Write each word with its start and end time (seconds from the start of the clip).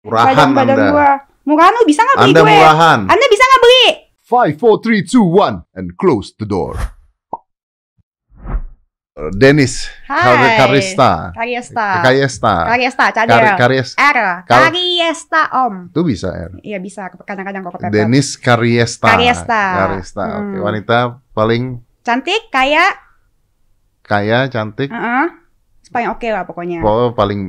Murahan 0.00 0.26
badan-badan 0.28 0.76
Anda. 0.76 0.90
gua. 0.90 1.10
Murahan 1.42 1.72
lu 1.72 1.82
bisa 1.84 2.00
nggak 2.00 2.16
beli 2.16 2.26
Anda 2.28 2.40
gue? 2.40 2.52
murahan. 2.52 2.98
Anda 3.04 3.26
bisa 3.26 3.44
nggak 3.44 3.62
beli? 3.62 3.84
Five, 4.20 4.54
four, 4.54 4.74
three, 4.78 5.00
two, 5.02 5.24
one, 5.24 5.64
and 5.72 5.96
close 5.96 6.30
the 6.32 6.44
door. 6.44 6.76
Uh, 9.18 9.34
Dennis 9.34 9.90
Kar- 10.06 10.36
Hai. 10.36 10.54
Karista. 10.56 11.10
Kariesta. 11.34 11.86
Kayesta. 12.04 12.54
Kariesta, 12.68 13.04
Kar 13.08 13.26
cadel. 13.26 13.56
Karies. 13.56 13.90
R. 13.96 14.18
Kar- 14.46 14.70
Kariesta 14.70 15.42
Om. 15.58 15.74
Itu 15.90 16.06
bisa 16.06 16.28
ya. 16.30 16.46
Iya 16.62 16.78
bisa 16.78 17.10
kadang-kadang 17.18 17.66
kok 17.66 17.82
kepepet. 17.82 17.90
Dennis 17.90 18.38
Kariesta. 18.38 19.10
Kariesta. 19.10 19.62
Kariesta. 19.82 20.24
Oke, 20.38 20.54
Hmm. 20.54 20.62
wanita 20.62 20.98
paling 21.32 21.82
Cantik, 22.00 22.48
kaya, 22.48 22.88
kaya, 24.00 24.48
cantik, 24.48 24.88
heeh. 24.88 25.26
Paling 25.88 26.08
oke 26.08 26.24
lah 26.26 26.44
pokoknya. 26.44 26.80
pokoknya 26.80 27.12
paling 27.12 27.40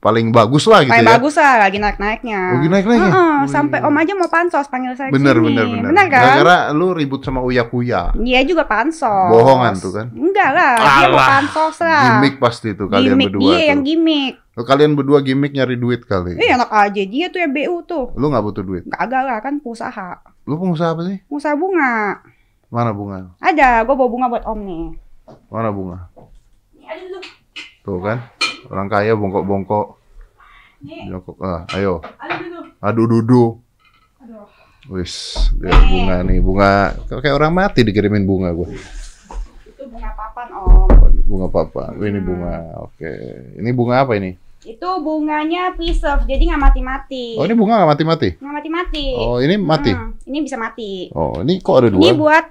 paling 0.00 0.32
bagus 0.32 0.64
lah 0.64 0.80
gitu 0.80 0.90
Paling 0.90 1.04
ya. 1.04 1.12
bagus 1.12 1.34
lah 1.36 1.54
lagi 1.60 1.76
naik-naiknya. 1.76 2.40
Oh, 2.40 2.54
lagi 2.56 2.68
naik-naiknya? 2.68 3.12
Heeh, 3.12 3.36
Wih. 3.38 3.48
sampai 3.48 3.78
Om 3.80 3.92
aja 3.94 4.12
mau 4.16 4.26
pansos 4.26 4.66
panggil 4.66 4.96
saya 4.96 5.12
Bener, 5.12 5.32
ke 5.32 5.38
sini. 5.38 5.46
bener, 5.52 5.64
bener. 5.66 5.88
Bener 5.88 6.06
kan? 6.08 6.22
Gara-gara 6.24 6.56
lu 6.72 6.86
ribut 6.90 7.20
sama 7.20 7.40
Uya 7.40 7.64
Kuya. 7.64 8.16
Dia 8.16 8.40
juga 8.42 8.64
pansos. 8.64 9.28
Bohongan 9.28 9.76
tuh 9.76 9.92
kan? 9.92 10.06
Enggak 10.10 10.50
lah, 10.50 10.72
dia 10.80 11.06
mau 11.06 11.14
Alah, 11.14 11.28
pansos 11.30 11.76
lah. 11.78 12.02
Gimik 12.16 12.34
pasti 12.38 12.72
tuh 12.72 12.88
kalian 12.88 13.12
Gimik 13.12 13.26
berdua 13.28 13.44
dia 13.44 13.52
tuh. 13.54 13.68
yang 13.68 13.80
gimik. 13.82 14.34
Oh, 14.50 14.64
Kalian 14.66 14.92
berdua 14.92 15.20
gimik 15.20 15.52
nyari 15.52 15.76
duit 15.76 16.00
kali. 16.02 16.36
Eh 16.36 16.48
enak 16.48 16.68
aja 16.68 17.02
dia 17.02 17.28
tuh 17.28 17.38
yang 17.38 17.48
BU 17.50 17.76
tuh. 17.82 18.12
Lu 18.14 18.28
nggak 18.28 18.40
butuh 18.42 18.60
duit. 18.62 18.82
Kagak 18.88 19.22
lah 19.22 19.38
kan 19.38 19.56
pengusaha. 19.56 20.20
Lu 20.42 20.56
pengusaha 20.56 20.90
apa 20.90 21.02
sih? 21.02 21.20
Pengusaha 21.26 21.54
bunga. 21.54 22.20
Mana 22.66 22.90
bunga? 22.90 23.36
Ada, 23.36 23.82
gue 23.82 23.94
bawa 23.94 24.08
bunga 24.08 24.26
buat 24.28 24.44
Om 24.44 24.60
nih. 24.62 24.84
Mana 25.48 25.68
bunga? 25.68 26.08
Tuh 27.80 27.98
kan, 27.98 28.18
orang 28.68 28.88
kaya 28.88 29.12
bongkok-bongkok. 29.14 29.99
Jongkok. 30.80 31.36
Ah, 31.44 31.68
ayo. 31.76 32.00
Aduh 32.80 33.04
dudu. 33.04 33.60
Aduh. 34.20 34.48
Wis, 34.88 35.36
lihat 35.60 35.84
bunga 35.86 36.16
nih, 36.24 36.40
bunga. 36.40 36.96
Kayak 37.06 37.36
orang 37.36 37.52
mati 37.52 37.84
dikirimin 37.84 38.24
bunga 38.24 38.50
gue. 38.56 38.74
Itu 39.68 39.84
bunga 39.86 40.10
papan 40.16 40.48
Om. 40.56 40.88
Bunga 41.28 41.46
papa. 41.52 41.92
Oh, 41.92 42.02
ini 42.02 42.18
bunga. 42.18 42.80
Oke. 42.88 43.12
Ini 43.60 43.70
bunga 43.76 44.02
apa 44.02 44.16
ini? 44.16 44.34
Itu 44.60 44.88
bunganya 45.00 45.72
preserve, 45.72 46.28
jadi 46.28 46.52
nggak 46.52 46.60
mati-mati. 46.60 47.36
Oh, 47.36 47.44
ini 47.48 47.54
bunga 47.56 47.80
nggak 47.80 47.90
mati-mati. 47.96 48.28
Nggak 48.40 48.54
mati-mati. 48.60 49.04
Oh, 49.16 49.36
ini 49.40 49.54
mati. 49.56 49.92
Hmm, 49.92 50.12
ini 50.28 50.38
bisa 50.44 50.56
mati. 50.60 51.08
Oh, 51.16 51.40
ini 51.40 51.60
kok 51.60 51.76
ada 51.80 51.88
Ini 51.88 51.96
dua? 51.96 52.12
buat 52.16 52.44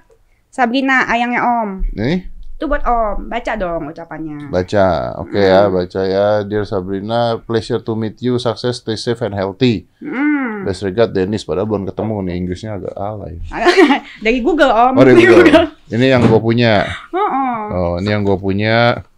Sabrina, 0.50 1.06
ayangnya 1.06 1.46
Om. 1.46 1.70
Nih, 1.94 2.29
Itu 2.60 2.68
buat 2.68 2.84
Om. 2.84 3.32
Baca 3.32 3.56
dong 3.56 3.88
ucapannya. 3.88 4.52
baca. 4.52 5.16
Oke 5.16 5.40
ya, 5.40 5.72
baca 5.72 6.00
ya. 6.04 6.44
Dear 6.44 6.68
Sabrina, 6.68 7.40
pleasure 7.40 7.80
to 7.80 7.96
meet 7.96 8.20
you. 8.20 8.36
Success, 8.36 8.84
stay 8.84 9.00
safe 9.00 9.24
and 9.24 9.32
healthy. 9.32 9.88
Hmm. 9.96 10.68
Best 10.68 10.84
regard 10.84 11.16
Dennis. 11.16 11.40
Padahal 11.40 11.64
belum 11.64 11.88
ketemu 11.88 12.20
nih. 12.20 12.34
Inggrisnya 12.36 12.76
agak 12.76 12.92
alay. 12.92 13.40
Dari 14.28 14.44
Google 14.44 14.68
Om. 14.68 14.92
Oh, 14.92 15.04
dari 15.08 15.24
Google. 15.32 15.72
Ini 15.88 16.06
yang 16.12 16.28
gue 16.28 16.36
punya. 16.36 16.84
Oh, 17.16 17.64
Oh, 17.72 17.92
ini 17.96 18.12
yang 18.12 18.28
gue 18.28 18.36
punya. 18.36 19.08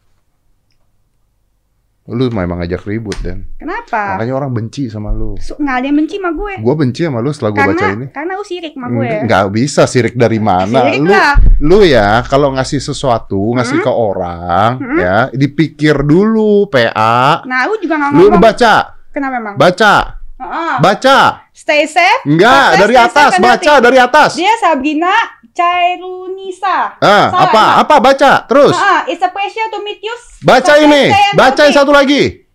Lu 2.04 2.26
memang 2.28 2.58
ngajak 2.58 2.82
ribut, 2.82 3.14
Dan. 3.18 3.46
Kenapa? 3.54 4.18
Makanya 4.18 4.34
orang 4.34 4.50
benci 4.50 4.90
sama 4.90 5.14
lu. 5.14 5.38
Su- 5.38 5.54
Nggak 5.54 5.76
ada 5.78 5.86
yang 5.86 5.96
benci 5.96 6.18
sama 6.18 6.30
gue. 6.32 6.52
Gue 6.58 6.74
benci 6.74 7.00
sama 7.02 7.18
lu 7.18 7.30
setelah 7.30 7.50
gue 7.52 7.62
baca 7.64 7.86
ini. 7.88 8.06
karena 8.10 8.32
lu 8.34 8.42
sirik 8.42 8.72
sama 8.74 8.86
gue. 8.90 9.10
Nggak 9.22 9.44
bisa 9.48 9.82
sirik 9.86 10.14
dari 10.14 10.38
mana. 10.38 10.78
Sirik 10.82 10.98
Lu, 10.98 11.08
lah. 11.08 11.34
lu 11.62 11.78
ya, 11.82 12.26
kalau 12.26 12.50
ngasih 12.52 12.82
sesuatu, 12.82 13.54
ngasih 13.54 13.78
Hmm? 13.78 13.86
ke 13.86 13.92
orang, 13.92 14.70
Hmm? 14.76 14.98
ya, 14.98 15.16
dipikir 15.30 15.94
dulu, 16.02 16.66
PA. 16.66 17.46
Nah, 17.46 17.70
lu 17.70 17.78
juga 17.78 17.94
nggak 17.96 18.10
Lu, 18.10 18.18
lu 18.18 18.24
ngomong. 18.28 18.42
baca, 18.42 18.74
Kenapa 19.14 19.34
emang? 19.38 19.54
baca, 19.54 19.94
Heeh. 20.42 20.74
baca. 20.82 21.18
Stay 21.54 21.86
safe. 21.86 22.26
Enggak, 22.26 22.82
dari 22.82 22.96
atas, 22.96 23.30
and 23.36 23.44
baca 23.44 23.72
dari 23.78 23.98
atas. 24.00 24.30
Dia 24.34 24.50
Sabrina 24.58 25.12
Cairunisa. 25.52 26.96
Ah, 26.96 27.28
Salah, 27.28 27.44
apa? 27.44 27.64
Apa 27.84 27.94
baca? 28.00 28.32
Terus. 28.48 28.72
Ah, 28.72 29.04
it's 29.04 29.20
a 29.20 29.28
pleasure 29.28 29.68
to 29.68 29.84
meet 29.84 30.00
you. 30.00 30.14
Baca 30.40 30.80
ini. 30.80 31.12
Baca 31.36 31.60
yang 31.68 31.76
satu 31.76 31.92
lagi. 31.92 32.48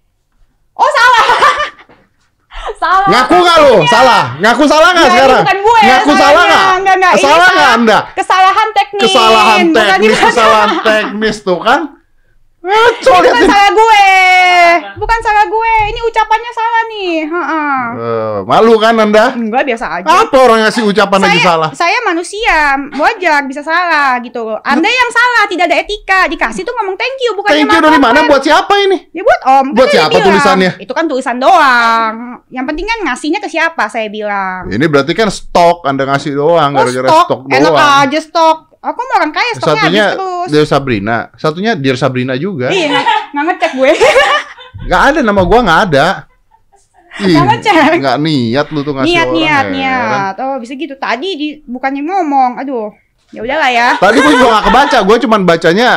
Oh, 0.74 0.90
salah. 0.90 1.26
salah. 2.82 3.08
Ngaku 3.10 3.36
nggak 3.38 3.58
lu? 3.62 3.76
Salah. 3.86 4.24
Ngaku 4.42 4.64
salah 4.66 4.90
nggak 4.98 5.10
sekarang? 5.14 5.44
bukan 5.46 5.60
gue 5.62 5.80
Ngaku 5.86 6.12
salah 6.18 6.42
nggak? 6.42 6.66
Enggak, 6.82 6.96
enggak. 6.98 7.14
Salah 7.22 7.48
nggak 7.54 7.72
anda? 7.78 7.98
Kesalahan 8.18 8.70
teknis. 8.74 9.02
Kesalahan 9.06 9.66
teknis, 9.74 10.18
kesalahan 10.18 10.70
teknis 10.88 11.38
tuh 11.46 11.60
kan? 11.62 11.82
Ngaco 12.68 13.14
lihat 13.24 13.74
Bukan 14.98 15.20
salah 15.22 15.46
gue. 15.46 15.74
Ini 15.94 16.00
ucapannya 16.02 16.52
salah 16.52 16.82
nih. 16.90 17.14
Heeh. 17.30 17.80
Eh, 17.96 18.37
malu 18.48 18.80
kan 18.80 18.96
anda? 18.96 19.36
Enggak 19.36 19.68
biasa 19.68 20.00
aja. 20.00 20.24
Apa 20.24 20.38
orang 20.40 20.64
ngasih 20.64 20.88
ucapan 20.88 21.20
aja 21.28 21.40
salah? 21.44 21.70
saya 21.76 22.00
manusia, 22.08 22.80
wajar 22.96 23.44
bisa 23.44 23.60
salah 23.60 24.16
gitu. 24.24 24.56
Anda 24.64 24.88
yang 24.88 25.10
salah, 25.12 25.44
tidak 25.52 25.68
ada 25.68 25.78
etika. 25.84 26.32
Dikasih 26.32 26.64
tuh 26.64 26.72
ngomong 26.72 26.96
thank 26.96 27.20
you, 27.20 27.36
bukan 27.36 27.52
Thank 27.52 27.68
you 27.68 27.82
dari 27.84 28.00
mana? 28.00 28.24
Buat 28.24 28.48
siapa 28.48 28.72
ini? 28.80 29.12
Ya 29.12 29.28
buat 29.28 29.42
Om. 29.44 29.66
Kan 29.68 29.76
Buat 29.76 29.88
dia 29.92 29.96
siapa 30.00 30.16
bilang, 30.16 30.28
tulisannya? 30.32 30.72
Itu 30.80 30.94
kan 30.96 31.06
tulisan 31.12 31.36
doang. 31.38 32.14
Yang 32.48 32.66
penting 32.72 32.86
kan 32.88 33.00
ngasihnya 33.12 33.40
ke 33.44 33.50
siapa 33.52 33.84
saya 33.92 34.08
bilang. 34.08 34.72
Ini 34.72 34.86
berarti 34.88 35.12
kan 35.12 35.28
stok 35.28 35.84
Anda 35.84 36.08
ngasih 36.08 36.32
doang 36.32 36.72
Oh 36.72 36.78
gara-gara 36.80 37.08
stok, 37.12 37.28
stok 37.28 37.40
enak 37.52 37.72
doang. 37.76 38.02
aja 38.08 38.20
stok. 38.24 38.58
Aku 38.78 39.00
mau 39.04 39.16
orang 39.20 39.34
kaya 39.36 39.52
stoknya 39.58 39.76
Satunya 39.84 40.04
habis 40.08 40.16
terus. 40.16 40.48
Dear 40.54 40.68
Sabrina, 40.70 41.18
satunya 41.36 41.72
Dear 41.76 41.98
Sabrina 42.00 42.34
juga. 42.40 42.72
Iya, 42.72 42.96
nggak- 42.96 43.44
ngecek 43.52 43.72
gue. 43.76 43.92
Nggak 44.88 45.02
ada 45.12 45.20
nama 45.26 45.42
gua 45.44 45.60
nggak 45.66 45.82
ada. 45.92 46.08
Ih, 47.20 47.34
Nggak 47.34 47.46
ngecek. 47.52 47.92
nggak 47.98 48.18
niat 48.20 48.68
lu 48.68 48.80
tuh 48.82 48.94
ngasih 48.94 49.08
niat, 49.08 49.26
orang 49.26 49.36
niat, 49.36 49.64
heran. 49.64 49.74
niat. 49.74 50.34
Oh 50.40 50.56
bisa 50.58 50.74
gitu. 50.74 50.94
Tadi 50.96 51.30
di, 51.34 51.48
bukannya 51.64 52.02
ngomong. 52.02 52.52
Aduh, 52.58 52.94
ya 53.30 53.42
udahlah 53.42 53.70
ya. 53.70 53.88
Tadi 53.96 54.18
gua 54.18 54.32
juga 54.32 54.48
nggak 54.52 54.66
kebaca, 54.66 54.98
gua 55.02 55.18
cuman 55.18 55.42
bacanya 55.44 55.90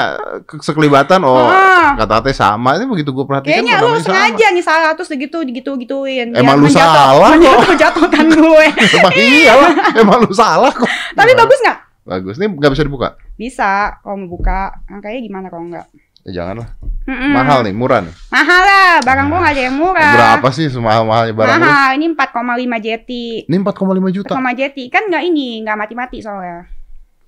ke- 0.43 0.61
sekelibatan. 0.61 1.21
Oh, 1.21 1.45
Ah. 1.45 1.93
kata-katanya 1.95 2.37
sama. 2.39 2.75
Ini 2.75 2.87
begitu 2.87 3.11
gua 3.11 3.25
perhatikan. 3.25 3.53
Kayaknya 3.55 3.75
lu 3.75 3.87
namanya 3.87 4.01
sama. 4.01 4.15
sengaja 4.17 4.47
nih 4.51 4.65
salah 4.65 4.91
terus 4.93 5.11
gitu 5.11 5.39
gitu 5.45 5.71
gituin. 5.77 6.29
Emang 6.33 6.57
lu 6.57 6.69
salah 6.69 7.31
kok. 7.31 7.61
Menjatuhkan 7.67 8.27
gue. 8.27 8.65
Emang 8.97 9.15
iya 9.15 9.53
lah, 9.55 9.73
emang 9.95 10.19
lu 10.21 10.33
salah 10.33 10.71
kok. 10.71 10.89
Tapi 11.13 11.31
bagus 11.35 11.59
nggak? 11.61 11.79
Bagus. 12.03 12.35
Ini 12.37 12.47
nggak 12.49 12.73
bisa 12.73 12.83
dibuka. 12.83 13.09
Bisa 13.35 13.71
kalau 14.01 14.17
mau 14.19 14.31
buka. 14.31 14.73
Angkanya 14.87 15.21
gimana 15.21 15.47
kalau 15.47 15.69
nggak? 15.69 15.87
Ya, 16.29 16.45
janganlah. 16.45 16.77
Mm-mm. 17.09 17.33
Mahal 17.33 17.65
nih, 17.65 17.73
murah 17.73 18.05
nih. 18.05 18.15
Mahal 18.29 18.63
lah. 18.63 18.95
Barang 19.01 19.27
gua 19.33 19.39
nggak 19.41 19.55
ada 19.57 19.63
yang 19.65 19.77
murah. 19.81 20.13
Berapa 20.15 20.49
sih 20.53 20.69
semahal-mahalnya 20.69 21.33
barang 21.33 21.57
lu? 21.57 21.65
Mahal. 21.65 21.89
Ini 21.97 22.07
4,5 22.13 22.85
jeti. 22.85 23.27
Ini 23.49 23.57
4,5 23.65 24.17
juta. 24.17 24.33
4,5 24.37 24.61
jeti 24.61 24.85
kan 24.93 25.03
nggak 25.09 25.23
ini 25.25 25.65
nggak 25.65 25.77
mati-mati 25.81 26.19
soalnya. 26.21 26.69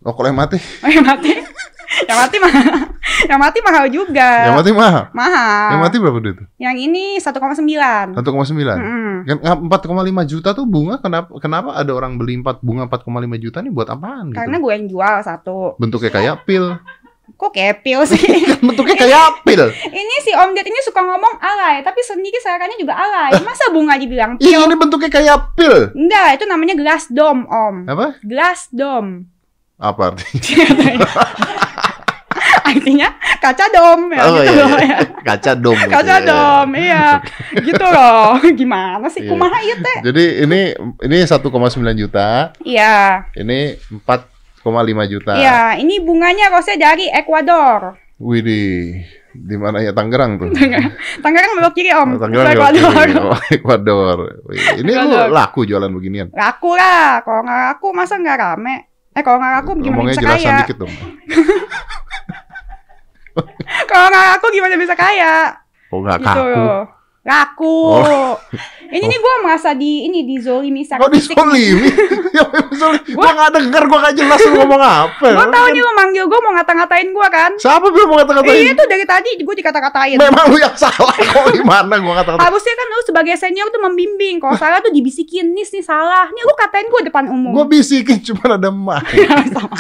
Oh, 0.03 0.13
kalau 0.13 0.29
yang 0.29 0.39
mati? 0.39 0.59
Oh, 0.83 0.91
yang 0.91 1.07
mati. 1.07 1.31
yang 2.09 2.19
mati 2.19 2.37
mahal. 2.43 2.75
yang 3.29 3.41
mati 3.41 3.59
mahal 3.63 3.85
juga. 3.89 4.31
Yang 4.51 4.57
mati 4.61 4.71
mahal. 4.75 5.05
Mahal. 5.15 5.69
Yang 5.73 5.81
mati 5.81 5.97
berapa 6.03 6.19
duit? 6.19 6.39
Yang 6.59 6.77
ini 6.91 7.05
1,9. 7.17 8.19
1,9. 8.19 8.21
Mm-mm. 8.21 9.13
Kan 9.25 9.39
4,5 9.71 10.33
juta 10.33 10.49
tuh 10.53 10.67
bunga 10.67 10.99
kenapa 10.99 11.31
kenapa 11.39 11.79
ada 11.79 11.93
orang 11.95 12.19
beli 12.19 12.41
4 12.43 12.61
bunga 12.61 12.91
4,5 12.91 13.45
juta 13.45 13.59
nih 13.63 13.73
buat 13.73 13.89
apaan 13.89 14.35
gitu? 14.35 14.39
Karena 14.43 14.57
gue 14.61 14.73
yang 14.75 14.87
jual 14.91 15.15
satu. 15.25 15.81
Bentuknya 15.81 16.11
kayak 16.11 16.45
pil. 16.45 16.77
Kok 17.35 17.51
kepil 17.51 18.01
sih? 18.07 18.23
Bentuknya 18.67 18.97
kayak 18.97 19.43
pil. 19.43 19.67
ini 20.01 20.15
si 20.23 20.31
Om 20.33 20.55
Ded 20.55 20.67
ini 20.67 20.81
suka 20.83 21.03
ngomong 21.03 21.39
alay, 21.39 21.83
tapi 21.83 22.01
sendiri 22.01 22.39
sarakannya 22.39 22.79
juga 22.79 22.95
alay. 22.95 23.35
Masa 23.43 23.71
bunga 23.71 23.99
dibilang 23.99 24.39
Ih, 24.39 24.55
pil? 24.55 24.61
ini 24.63 24.75
bentuknya 24.79 25.11
kayak 25.11 25.55
pil. 25.59 25.91
Enggak, 25.93 26.39
itu 26.39 26.45
namanya 26.47 26.75
glass 26.79 27.11
dome, 27.11 27.45
Om. 27.47 27.77
Apa? 27.91 28.07
Glass 28.23 28.71
dome. 28.71 29.27
Apa 29.77 30.15
artinya? 30.15 30.67
Artinya 32.63 33.09
kaca 33.43 33.67
dom 33.75 34.09
ya 34.15 34.23
oh 34.23 34.39
gitu 34.39 34.53
iya, 34.55 34.65
loh 34.65 34.71
iya. 34.79 34.87
ya. 34.87 34.99
Kaca 35.27 35.53
dom. 35.59 35.77
gitu 35.77 35.91
Kaca 35.93 36.17
ya. 36.17 36.25
dom, 36.25 36.69
iya. 36.79 37.07
gitu 37.59 37.85
loh. 37.85 38.39
Gimana 38.55 39.07
sih 39.11 39.21
Iya. 39.27 39.31
kumaha 39.35 39.59
ieu 39.61 39.77
teh? 39.83 39.99
Jadi 40.09 40.25
ini 40.47 40.61
ini 41.03 41.17
1,9 41.27 41.43
juta, 41.99 42.55
Iya. 42.63 43.27
ini 43.37 43.77
4,5 43.93 44.32
juta. 44.63 45.33
Iya, 45.35 45.61
ini 45.77 45.99
bunganya 45.99 46.49
rose 46.49 46.75
dari 46.77 47.11
Ekuador. 47.11 47.99
Widih, 48.17 49.03
di 49.35 49.57
mana 49.59 49.83
ya 49.83 49.91
Tangerang 49.91 50.39
tuh? 50.39 50.55
Tangerang 51.19 51.59
belok 51.59 51.75
kiri, 51.75 51.91
Om. 51.91 52.15
Tangerang 52.17 52.55
Ekuador. 52.55 52.95
oke. 52.95 53.19
Oh, 53.19 53.41
Ekuador. 53.51 54.19
Wih, 54.47 54.79
Ini 54.79 54.93
lu 54.95 55.19
laku 55.29 55.67
jualan 55.67 55.91
beginian. 55.91 56.31
Laku 56.31 56.79
lah, 56.79 57.19
kalau 57.21 57.43
nggak 57.43 57.61
laku 57.69 57.87
masa 57.91 58.15
nggak 58.17 58.39
rame? 58.39 58.75
Eh 59.11 59.21
kalau 59.21 59.37
nggak 59.37 59.53
laku 59.59 59.71
gimana 59.77 59.91
Ngomongnya 59.93 60.15
bisa 60.15 60.23
jelasan 60.25 60.47
kaya? 60.47 60.59
dikit 60.65 60.77
dong. 60.79 60.95
Kalau 63.89 64.07
nggak 64.09 64.27
laku 64.31 64.47
gimana 64.53 64.75
bisa 64.77 64.95
kaya? 64.95 65.35
Oh 65.89 66.01
nggak 66.01 66.19
Gitu 66.21 66.29
kaku. 66.29 66.49
loh. 66.55 66.83
Laku. 67.23 68.03
Oh. 68.03 68.35
Ini 68.93 68.99
nih 69.09 69.19
gue 69.23 69.35
merasa 69.47 69.73
di 69.73 70.05
ini 70.05 70.27
dizolimi 70.27 70.83
secara 70.83 71.07
Kok 71.07 71.15
fisik. 71.15 71.33
disolimi? 71.33 71.89
ya 72.37 72.45
disolimi. 72.67 73.15
Gua 73.15 73.31
nggak 73.31 73.51
denger, 73.57 73.83
gua 73.89 73.99
nggak 74.05 74.15
jelas 74.19 74.41
lu 74.43 74.53
ngomong 74.59 74.83
apa. 74.83 75.27
Gue 75.31 75.47
tau 75.49 75.67
nih 75.71 75.81
lo 75.81 75.93
manggil 75.95 76.25
gue 76.27 76.41
mau 76.43 76.53
ngata-ngatain 76.59 77.09
gue 77.09 77.29
kan. 77.31 77.51
Siapa 77.57 77.87
bilang 77.89 78.09
mau 78.11 78.19
Iya 78.19 78.27
kata-katain? 78.27 78.75
tuh 78.75 78.87
dari 78.91 79.07
tadi 79.07 79.31
gue 79.39 79.55
dikata-katain. 79.55 80.17
Memang 80.19 80.45
lu 80.51 80.59
yang 80.59 80.75
salah 80.75 81.15
kok 81.31 81.47
gimana 81.55 81.95
gua 82.03 82.15
kata-katain. 82.21 82.43
Harusnya 82.43 82.75
kan 82.75 82.87
lu 82.91 83.01
sebagai 83.07 83.35
senior 83.39 83.69
tuh 83.71 83.81
membimbing. 83.81 84.37
Kalau 84.43 84.59
salah 84.59 84.83
tuh 84.83 84.91
dibisikin, 84.91 85.55
nis 85.55 85.71
nih 85.71 85.87
salah. 85.87 86.27
Nih 86.27 86.43
lu 86.43 86.53
katain 86.59 86.91
gue 86.91 87.01
depan 87.07 87.31
umum. 87.31 87.55
Gua 87.55 87.65
bisikin 87.65 88.19
cuma 88.27 88.59
ada 88.59 88.69
mic. 88.69 88.99
Sama. 89.55 89.79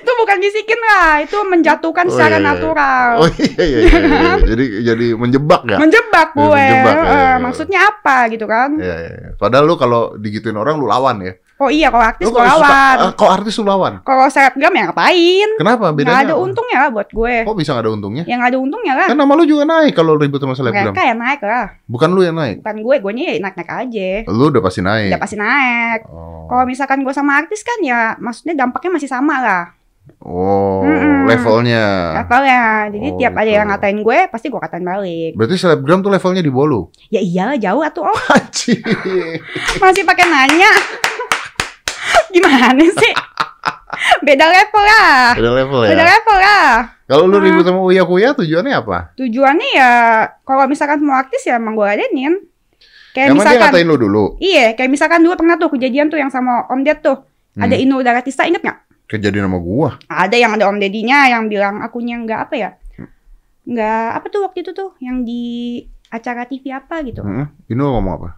Itu 0.00 0.10
bukan 0.16 0.36
bisikin 0.40 0.80
lah, 0.80 1.20
itu 1.20 1.38
menjatuhkan 1.44 2.06
Oh, 2.08 2.12
secara 2.12 2.36
iya, 2.36 2.42
iya. 2.42 2.48
natural. 2.48 3.08
Oh 3.20 3.28
iya 3.36 3.62
iya 3.64 3.78
iya. 3.84 3.98
iya. 4.00 4.34
Jadi 4.50 4.64
jadi 4.84 5.06
menjebak 5.14 5.62
ya? 5.68 5.78
Menjebak 5.78 6.28
gue. 6.32 6.44
menjebak, 6.48 6.94
ya, 6.96 7.04
Eh, 7.04 7.12
ya, 7.12 7.24
ya. 7.24 7.34
Maksudnya 7.40 7.78
apa 7.92 8.16
gitu 8.32 8.46
kan? 8.48 8.70
Iya 8.80 8.96
iya. 8.96 9.12
iya. 9.14 9.28
Padahal 9.36 9.64
lu 9.68 9.74
kalau 9.76 10.16
digituin 10.16 10.56
orang 10.56 10.80
lu 10.80 10.86
lawan 10.88 11.20
ya. 11.22 11.34
Oh 11.54 11.70
iya, 11.70 11.86
kalau 11.86 12.02
artis 12.02 12.24
gue 12.24 12.34
kalau 12.34 12.50
suka- 12.52 12.66
lawan. 12.66 12.96
eh, 12.98 13.12
Kok 13.14 13.30
artis 13.30 13.54
lu 13.54 13.64
lawan? 13.64 13.92
Kalau 14.02 14.26
selebgram 14.26 14.74
ya 14.74 14.82
ngapain? 14.86 15.48
Kenapa? 15.54 15.86
Bedanya 15.90 16.18
ada 16.20 16.34
apa? 16.34 16.42
untungnya 16.42 16.78
lah 16.80 16.90
buat 16.90 17.08
gue. 17.08 17.34
Kok 17.42 17.54
bisa 17.54 17.70
nggak 17.70 17.84
ada 17.84 17.92
untungnya? 17.92 18.24
Yang 18.24 18.38
nggak 18.38 18.50
ada 18.50 18.58
untungnya 18.58 18.92
lah. 18.92 19.06
Kan 19.06 19.16
nama 19.16 19.32
lu 19.32 19.44
juga 19.44 19.62
naik 19.64 19.92
kalau 19.92 20.12
ribut 20.14 20.38
sama 20.38 20.52
selebgram. 20.52 20.90
Mereka 20.90 21.02
yang 21.04 21.20
naik 21.20 21.40
lah. 21.40 21.66
Bukan 21.84 22.08
lu 22.10 22.20
yang 22.20 22.34
naik. 22.34 22.58
Bukan 22.58 22.76
gue, 22.76 22.96
gue 22.98 23.12
nya 23.12 23.24
ya 23.24 23.34
naik-naik 23.40 23.70
aja. 23.70 24.10
Lu 24.26 24.50
udah 24.50 24.60
pasti 24.60 24.80
naik. 24.82 25.08
Udah 25.08 25.20
pasti 25.20 25.36
naik. 25.36 26.00
Oh. 26.06 26.44
Kalau 26.44 26.64
misalkan 26.64 26.98
gue 27.00 27.12
sama 27.12 27.32
artis 27.36 27.62
kan 27.62 27.78
ya 27.80 28.18
maksudnya 28.18 28.54
dampaknya 28.56 28.90
masih 28.92 29.06
sama 29.06 29.38
lah. 29.38 29.64
Oh, 30.20 30.82
Mm-mm. 30.82 31.24
levelnya. 31.24 32.18
Levelnya. 32.18 32.60
Jadi 32.90 33.08
Oh, 33.08 33.16
tiap 33.16 33.32
ada 33.32 33.46
gitu. 33.46 33.54
yang 33.54 33.68
ngatain 33.68 33.98
gue, 34.00 34.18
pasti 34.26 34.46
gue 34.48 34.58
katain 34.58 34.82
balik. 34.82 35.32
Berarti 35.32 35.54
selebgram 35.54 36.00
tuh 36.00 36.10
levelnya 36.10 36.40
di 36.40 36.50
bawah 36.50 36.66
lu. 36.66 36.80
Ya 37.08 37.22
iyalah 37.22 37.56
jauh 37.56 37.80
atuh 37.80 38.04
om. 38.04 38.16
Anjir. 38.36 38.84
Masih 39.78 40.02
pakai 40.02 40.26
nanya. 40.26 40.72
Gimana 42.34 42.82
sih? 42.82 43.12
Beda 44.26 44.50
level 44.50 44.82
lah. 44.82 45.32
Beda 45.38 45.50
level 45.54 45.80
ya. 45.86 45.90
Beda 45.94 46.04
level 46.04 46.38
lah. 46.38 46.68
Kalau 47.04 47.24
lu 47.28 47.36
Nah. 47.38 47.44
ribut 47.44 47.64
sama 47.64 47.80
Uya 47.80 48.02
Kuya 48.02 48.34
tujuannya 48.34 48.74
apa? 48.74 48.98
Tujuannya 49.14 49.68
ya 49.70 49.90
kalau 50.42 50.64
misalkan 50.66 50.98
semua 50.98 51.22
artis 51.22 51.44
ya 51.44 51.56
emang 51.56 51.76
gue 51.76 51.84
ladenin. 51.84 52.34
Kayak 53.14 53.30
Emang 53.30 53.46
dia 53.46 53.54
misalkan 53.54 53.70
ngatain 53.70 53.86
lu 53.86 53.96
dulu? 53.96 54.24
Iya, 54.42 54.74
kayak 54.74 54.90
misalkan 54.90 55.22
dulu 55.22 55.38
pernah 55.38 55.54
tuh 55.54 55.70
kejadian 55.70 56.10
tuh 56.10 56.18
yang 56.18 56.34
sama 56.34 56.66
Om 56.66 56.82
Ded 56.82 56.98
tuh. 56.98 57.22
Hmm. 57.54 57.62
Ada 57.62 57.78
Inul 57.78 58.02
Daratista 58.02 58.42
inget 58.42 58.58
nggak? 58.58 58.78
Kejadian 59.06 59.46
sama 59.46 59.62
gua. 59.62 60.02
Ada 60.10 60.34
yang 60.34 60.58
ada 60.58 60.66
Om 60.66 60.82
Dedinya 60.82 61.30
yang 61.30 61.46
bilang 61.46 61.78
akunya 61.78 62.18
nggak 62.18 62.40
apa 62.50 62.54
ya? 62.58 62.70
Nggak 63.64 64.06
apa 64.18 64.26
tuh 64.28 64.40
waktu 64.42 64.66
itu 64.66 64.74
tuh 64.74 64.98
yang 64.98 65.22
di 65.22 65.78
acara 66.10 66.44
TV 66.44 66.74
apa 66.74 67.06
gitu. 67.06 67.22
Ini 67.22 67.46
lu 67.70 67.86
ngomong 67.86 68.12
apa? 68.18 68.28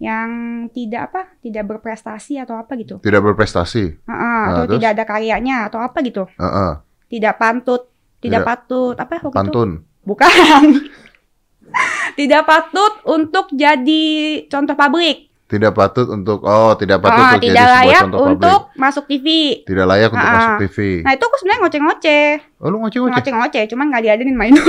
Yang 0.00 0.30
tidak 0.72 1.12
apa? 1.12 1.20
Tidak 1.38 1.60
berprestasi 1.62 2.40
atau 2.40 2.56
apa 2.56 2.72
gitu. 2.74 2.96
Tidak 2.98 3.20
berprestasi. 3.20 3.84
Heeh, 4.00 4.40
Nah, 4.40 4.48
atau 4.50 4.62
terus? 4.66 4.80
tidak 4.80 4.90
ada 4.90 5.04
karyanya 5.04 5.56
atau 5.68 5.78
apa 5.78 6.00
gitu. 6.00 6.24
Heeh. 6.34 6.72
Tidak 7.06 7.34
pantut, 7.36 7.84
Tidak. 8.16 8.22
tidak 8.22 8.40
patut 8.42 8.96
apa 8.96 9.12
waktu 9.14 9.28
itu? 9.28 9.36
Pantun. 9.36 9.70
Bukan. 10.00 10.64
tidak 12.18 12.42
patut 12.42 12.92
untuk 13.06 13.52
jadi 13.52 14.04
contoh 14.46 14.72
publik. 14.74 15.28
Tidak 15.44 15.74
patut 15.74 16.06
untuk 16.06 16.40
oh, 16.40 16.72
tidak 16.74 17.02
patut 17.02 17.10
Ah, 17.12 17.22
untuk 17.26 17.34
jadi 17.36 17.46
tidak 17.50 17.58
sebuah 17.60 17.74
layak 17.76 18.00
contoh 18.00 18.18
untuk 18.24 18.60
publik. 18.62 18.78
masuk 18.78 19.04
TV. 19.04 19.26
Tidak 19.66 19.82
layak 19.84 20.08
untuk 20.08 20.22
Ah, 20.22 20.32
masuk 20.32 20.54
TV. 20.62 20.78
Nah 21.02 21.12
itu 21.12 21.24
aku 21.26 21.36
sebenarnya 21.36 21.60
ngoceh-ngoceh. 21.60 22.26
Oh, 22.56 22.66
lu 22.66 22.76
ngoceh-ngoceh. 22.78 23.14
Ngoceh-ngoceh, 23.18 23.62
cuman 23.66 23.84
nggak 23.90 24.02
diadenin 24.02 24.36
main. 24.38 24.54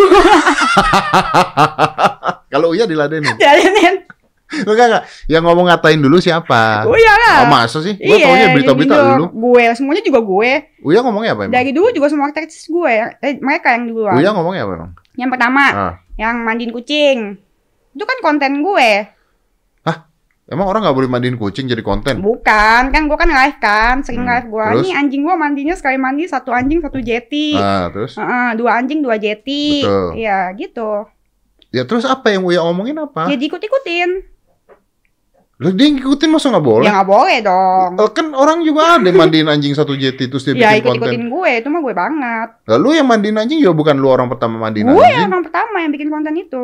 Kalau 2.51 2.73
Uya 2.73 2.83
diladenin. 2.83 3.31
diadenin. 3.41 3.95
Lu 4.51 4.71
enggak, 4.71 5.07
Yang 5.25 5.43
ngomong 5.47 5.65
ngatain 5.71 5.99
dulu 5.99 6.17
siapa? 6.19 6.83
Oh 6.83 6.97
iya 6.97 7.13
lah. 7.15 7.37
Oh, 7.43 7.49
masa 7.49 7.79
sih? 7.79 7.95
Gua 7.95 8.15
Iya, 8.15 8.25
taunya 8.27 8.47
berita-berita 8.51 8.95
dulu. 9.15 9.25
Gue, 9.31 9.63
semuanya 9.73 10.03
juga 10.03 10.19
gue. 10.19 10.51
Uya 10.83 10.99
ngomongnya 11.01 11.31
apa 11.33 11.41
emang? 11.47 11.53
Dari 11.55 11.71
dulu 11.71 11.87
juga 11.91 12.07
semua 12.11 12.27
artis 12.29 12.67
gue. 12.67 12.93
Eh, 13.21 13.33
mereka 13.39 13.73
yang 13.73 13.87
duluan. 13.87 14.15
Uya 14.19 14.29
ngomongnya 14.31 14.67
apa 14.67 14.73
emang? 14.75 14.91
Yang 15.15 15.29
pertama, 15.31 15.63
Ah. 15.71 15.93
yang 16.15 16.35
mandiin 16.43 16.71
kucing. 16.71 17.39
Itu 17.91 18.03
kan 18.03 18.17
konten 18.19 18.59
gue. 18.59 18.91
Emang 20.51 20.67
orang 20.67 20.83
nggak 20.83 20.97
boleh 20.99 21.07
mandiin 21.07 21.39
kucing 21.39 21.63
jadi 21.63 21.79
konten? 21.79 22.19
Bukan, 22.19 22.91
kan 22.91 23.01
gue 23.07 23.15
kan 23.15 23.31
live 23.31 23.55
kan, 23.63 24.03
sering 24.03 24.27
Hmm, 24.27 24.35
live 24.35 24.47
gue. 24.51 24.65
terus? 24.67 24.83
Ini 24.83 24.91
anjing 24.99 25.21
gue 25.23 25.35
mandinya 25.39 25.75
sekali 25.79 25.95
mandi 25.95 26.27
satu 26.27 26.51
anjing 26.51 26.83
satu 26.83 26.99
jeti. 26.99 27.55
Ah, 27.55 27.87
terus? 27.87 28.19
Heeh, 28.19 28.59
dua 28.59 28.75
anjing 28.75 28.99
dua 28.99 29.15
jeti. 29.15 29.79
Betul. 29.79 30.19
Iya, 30.19 30.51
gitu. 30.59 31.07
Ya 31.71 31.87
terus 31.87 32.03
apa 32.03 32.35
yang 32.35 32.43
Uya 32.43 32.67
omongin 32.67 32.99
apa? 32.99 33.31
Jadi 33.31 33.47
ikut-ikutin. 33.47 34.09
Lu 35.61 35.69
dia 35.69 35.87
ngikutin 35.87 36.25
masa 36.27 36.49
nggak 36.49 36.65
boleh? 36.65 36.89
Ya 36.89 36.97
nggak 36.97 37.05
boleh 37.07 37.37
dong. 37.39 37.89
Eh, 37.95 38.09
Kan 38.09 38.33
orang 38.33 38.65
juga 38.65 38.97
ada 38.97 39.09
mandiin 39.11 39.45
anjing 39.45 39.71
satu 39.71 39.93
jeti 39.93 40.25
terus 40.25 40.41
dia 40.41 40.57
Ya 40.57 40.73
bikin 40.73 40.81
konten. 40.81 41.05
ikut-ikutin 41.05 41.23
gue, 41.29 41.51
itu 41.53 41.67
mah 41.69 41.79
gue 41.79 41.93
banget. 41.93 42.49
Lalu 42.65 42.89
yang 42.97 43.05
mandiin 43.05 43.37
anjing 43.37 43.61
juga 43.61 43.73
bukan 43.75 43.95
lu 43.95 44.09
orang 44.09 44.25
pertama 44.25 44.57
mandiin 44.57 44.89
Gue 44.89 44.97
anjing. 44.97 45.21
yang 45.21 45.29
orang 45.29 45.45
pertama 45.45 45.75
yang 45.77 45.91
bikin 45.91 46.09
konten 46.09 46.33
itu. 46.35 46.63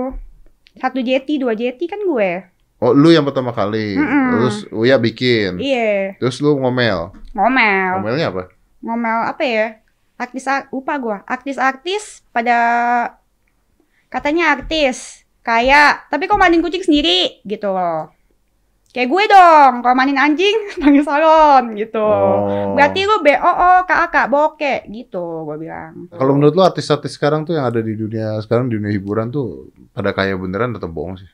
Satu 0.75 0.97
jeti, 0.99 1.37
dua 1.37 1.53
jeti 1.53 1.85
kan 1.85 2.01
gue. 2.01 2.29
Oh, 2.77 2.89
lu 2.89 3.09
yang 3.09 3.21
pertama 3.21 3.49
kali. 3.49 3.93
Mm-mm. 3.93 4.25
Terus 4.33 4.55
Uya 4.71 4.97
bikin. 4.97 5.57
Iya, 5.57 6.17
Terus 6.17 6.41
lu 6.41 6.57
ngomel. 6.57 7.13
ngomel. 7.33 8.01
Ngomelnya 8.01 8.27
apa? 8.29 8.43
Ngomel 8.81 9.19
apa 9.25 9.41
ya? 9.41 9.67
Artis 10.15 10.45
lupa 10.69 10.97
gue. 10.97 11.17
Artis-artis 11.23 12.25
pada 12.29 12.57
katanya 14.07 14.53
artis 14.53 15.21
kayak 15.41 16.07
tapi 16.07 16.25
kok 16.25 16.35
mandiin 16.35 16.61
kucing 16.61 16.81
sendiri 16.81 17.41
gitu 17.43 17.69
loh. 17.69 18.09
Kayak 18.97 19.13
gue 19.13 19.23
dong, 19.29 19.73
kalau 19.85 19.93
mandiin 19.93 20.17
anjing 20.17 20.57
panggil 20.81 21.05
salon 21.05 21.77
gitu. 21.77 22.01
Oh. 22.01 22.73
Berarti 22.73 23.05
lu 23.05 23.21
BOO, 23.21 23.85
kakak 23.85 24.25
bokeh 24.25 24.89
gitu 24.89 25.45
gue 25.45 25.57
bilang. 25.61 26.09
Kalau 26.09 26.33
menurut 26.33 26.57
lu 26.57 26.65
artis-artis 26.65 27.13
sekarang 27.13 27.45
tuh 27.45 27.61
yang 27.61 27.69
ada 27.69 27.77
di 27.77 27.93
dunia 27.93 28.41
sekarang 28.41 28.73
di 28.73 28.81
dunia 28.81 28.89
hiburan 28.89 29.29
tuh 29.29 29.69
pada 29.93 30.17
kaya 30.17 30.33
beneran 30.33 30.73
atau 30.73 30.89
bohong 30.89 31.21
sih? 31.21 31.29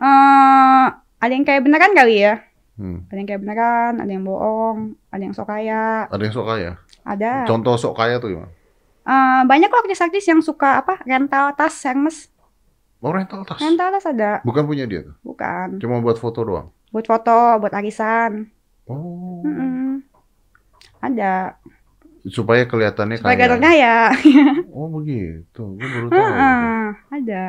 eh 0.00 0.86
ada 1.20 1.32
yang 1.36 1.44
kayak 1.44 1.60
beneran 1.60 1.92
kali 1.92 2.24
ya? 2.24 2.40
Hmm. 2.80 3.04
Ada 3.12 3.18
yang 3.20 3.28
kayak 3.28 3.40
beneran, 3.44 3.92
ada 4.00 4.08
yang 4.08 4.24
bohong, 4.24 4.78
ada 5.12 5.20
yang 5.20 5.36
sok 5.36 5.52
kaya, 5.52 6.08
Ada 6.08 6.22
yang 6.24 6.32
sok 6.32 6.48
kaya. 6.48 6.70
ada. 7.04 7.44
Contoh 7.44 7.76
sok 7.76 7.92
kaya 7.92 8.16
tuh 8.16 8.32
gimana? 8.32 8.48
Eh, 9.04 9.42
banyak 9.44 9.68
kok 9.68 9.84
artis-artis 9.84 10.24
yang 10.24 10.40
suka 10.40 10.80
apa 10.80 11.04
rental 11.04 11.52
tas 11.52 11.76
Hermes. 11.84 12.32
Oh 13.00 13.10
rental 13.10 13.42
tas. 13.42 13.56
Rental 13.56 13.88
tas 13.90 14.06
ada, 14.06 14.44
Bukan 14.44 14.64
punya 14.64 14.84
dia 14.84 15.00
tuh. 15.02 15.16
bukan. 15.24 15.80
Cuma 15.80 15.98
buat 15.98 16.20
foto 16.20 16.44
doang. 16.44 16.68
Buat 16.90 17.06
foto, 17.06 17.56
buat 17.58 17.72
arisan. 17.72 18.50
Oh. 18.84 19.40
Mm-mm. 19.40 20.04
Ada. 21.00 21.56
Supaya 22.28 22.68
kelihatannya 22.68 23.16
Supaya 23.16 23.36
kaya. 23.40 23.56
kaya. 23.56 23.96
Oh 24.76 24.92
begitu. 24.92 25.62
Gue 25.74 25.88
baru 25.88 26.06
tahu. 26.12 26.20
Heeh, 26.20 26.84
ada. 27.16 27.44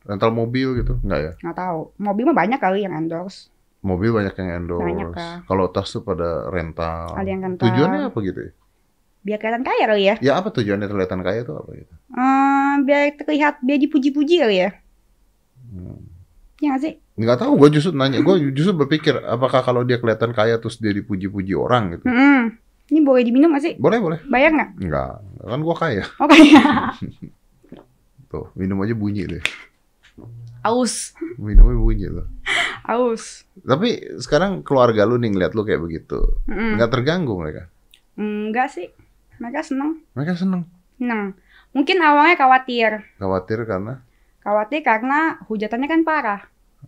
Rental 0.00 0.32
mobil 0.32 0.80
gitu? 0.80 0.96
Enggak 1.04 1.20
ya? 1.20 1.32
Nggak 1.44 1.56
tahu. 1.60 1.80
Mobil 2.00 2.24
mah 2.24 2.36
banyak 2.36 2.56
kali 2.56 2.78
yang 2.88 2.96
endorse. 2.96 3.52
Mobil 3.84 4.16
banyak 4.16 4.32
yang 4.32 4.64
endorse. 4.64 4.88
Banyak. 4.88 5.44
Kalau 5.44 5.64
tas 5.68 5.88
tuh 5.88 6.00
pada 6.00 6.48
rental. 6.48 7.12
Ada 7.12 7.28
yang 7.28 7.40
rental. 7.44 7.64
Tujuannya 7.68 8.00
apa 8.08 8.18
gitu 8.24 8.40
ya? 8.40 8.52
Biar 9.20 9.36
kelihatan 9.36 9.64
kaya 9.68 9.84
kali 9.84 10.02
ya. 10.08 10.14
Ya 10.24 10.32
apa 10.40 10.48
tujuannya 10.48 10.88
kelihatan 10.88 11.20
kaya 11.20 11.44
tuh 11.44 11.60
apa 11.60 11.70
gitu? 11.76 11.92
Eh, 12.70 12.78
biar 12.80 13.02
terlihat, 13.16 13.54
biar 13.60 13.78
dipuji-puji 13.78 14.34
kali 14.38 14.56
ya. 14.60 14.70
Hmm. 15.70 15.98
Ya 16.60 16.76
sih? 16.76 17.00
Nggak 17.16 17.40
tahu, 17.40 17.56
gue 17.56 17.68
justru 17.74 17.92
nanya, 17.92 18.20
gue 18.20 18.52
justru 18.52 18.76
berpikir 18.76 19.16
apakah 19.18 19.60
kalau 19.60 19.82
dia 19.82 19.96
kelihatan 19.96 20.30
kaya 20.30 20.56
terus 20.56 20.76
dia 20.76 20.92
dipuji-puji 20.92 21.52
orang 21.52 21.96
gitu? 21.96 22.04
Mm-mm. 22.06 22.56
Ini 22.90 23.00
boleh 23.00 23.22
diminum 23.22 23.52
nggak 23.52 23.64
sih? 23.64 23.74
Boleh 23.76 23.98
boleh, 23.98 24.18
Bayar 24.26 24.50
nggak? 24.50 24.70
nggak, 24.78 25.12
kan 25.40 25.60
gue 25.60 25.76
kaya. 25.76 26.04
Oh 26.18 26.26
kaya. 26.26 26.62
Tuh 28.30 28.46
minum 28.54 28.78
aja 28.78 28.94
bunyi 28.94 29.26
deh, 29.26 29.42
Aus. 30.62 31.16
minumnya 31.34 31.74
bunyi 31.74 32.06
tuh. 32.06 32.26
Aus. 32.84 33.42
Tapi 33.58 34.20
sekarang 34.20 34.62
keluarga 34.62 35.02
lu 35.02 35.16
nih 35.16 35.32
ngeliat 35.32 35.52
lu 35.52 35.64
kayak 35.64 35.80
begitu, 35.80 36.38
Mm-mm. 36.46 36.76
nggak 36.78 36.90
terganggu 36.92 37.34
mereka? 37.34 37.66
Enggak 38.14 38.70
sih. 38.70 38.86
Mereka 39.40 39.64
seneng. 39.64 40.04
Mereka 40.12 40.36
seneng, 40.36 40.62
Seneng. 40.94 41.32
Mungkin 41.70 41.96
awalnya 41.98 42.34
khawatir. 42.34 42.90
khawatir 43.16 43.62
karena 43.62 44.02
Khawatir 44.40 44.80
karena 44.80 45.36
hujatannya 45.46 45.86
kan 45.86 46.02
parah. 46.02 46.40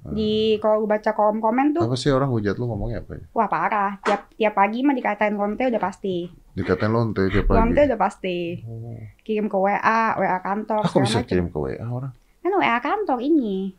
Di 0.02 0.56
kalau 0.58 0.82
baca 0.82 1.12
kolom 1.12 1.38
komen 1.38 1.76
tuh, 1.76 1.84
apa 1.84 1.94
sih 1.94 2.08
orang 2.08 2.26
hujat 2.26 2.56
lu 2.56 2.64
ngomongnya 2.64 3.04
apa 3.04 3.12
ya? 3.14 3.24
wah 3.30 3.46
parah. 3.46 4.00
Tiap 4.02 4.34
tiap 4.34 4.56
pagi 4.56 4.80
mah 4.80 4.96
dikatain 4.96 5.36
lonte 5.36 5.62
udah 5.62 5.78
pasti. 5.78 6.26
Dikatain 6.56 6.90
lonte 6.90 7.28
tiap 7.28 7.46
pagi. 7.46 7.58
Lonte 7.60 7.80
udah 7.84 8.00
pasti. 8.00 8.56
Oh. 8.64 8.98
Kirim 9.22 9.46
ke 9.46 9.54
WA, 9.54 9.78
WA 10.16 10.38
kantor, 10.40 10.82
Aku 10.82 11.04
bisa 11.04 11.20
macem. 11.20 11.28
kirim 11.28 11.46
ke 11.46 11.58
WA 11.60 11.84
orang. 11.84 12.10
Kan 12.40 12.52
WA 12.52 12.78
kantor 12.80 13.18
ini. 13.20 13.76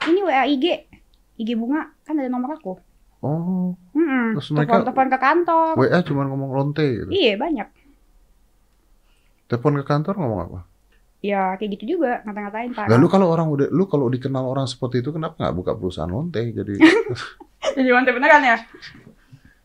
Ini 0.00 0.20
WA 0.22 0.46
IG. 0.46 0.64
IG 1.36 1.48
bunga 1.52 1.90
kan 2.00 2.16
ada 2.16 2.30
nomor 2.30 2.56
aku. 2.56 2.78
Oh, 3.18 3.74
Mm 3.92 4.38
Terus 4.38 4.54
mereka- 4.54 4.80
Telepon 4.80 5.08
ke 5.10 5.18
kantor. 5.18 5.72
WA 5.74 5.98
cuma 6.00 6.22
ngomong 6.24 6.50
lonte 6.54 6.86
gitu. 6.86 7.10
Iya 7.10 7.34
banyak. 7.34 7.68
Telepon 9.46 9.78
ke 9.78 9.84
kantor 9.84 10.14
ngomong 10.16 10.40
apa? 10.44 10.60
ya 11.16 11.58
kayak 11.58 11.74
gitu 11.74 11.98
juga 11.98 12.22
ngata-ngatain 12.22 12.70
parah. 12.70 12.86
Nah, 12.86 12.98
lu 13.00 13.08
kalau 13.08 13.26
orang 13.26 13.50
udah 13.50 13.66
lu 13.72 13.90
kalau 13.90 14.06
dikenal 14.06 14.46
orang 14.46 14.68
seperti 14.68 15.02
itu 15.02 15.10
kenapa 15.10 15.34
nggak 15.40 15.54
buka 15.54 15.72
perusahaan 15.74 16.06
lonte 16.06 16.38
jadi 16.38 16.76
Jadi 17.76 17.88
lonte 17.90 18.14
beneran 18.14 18.46
ya? 18.46 18.56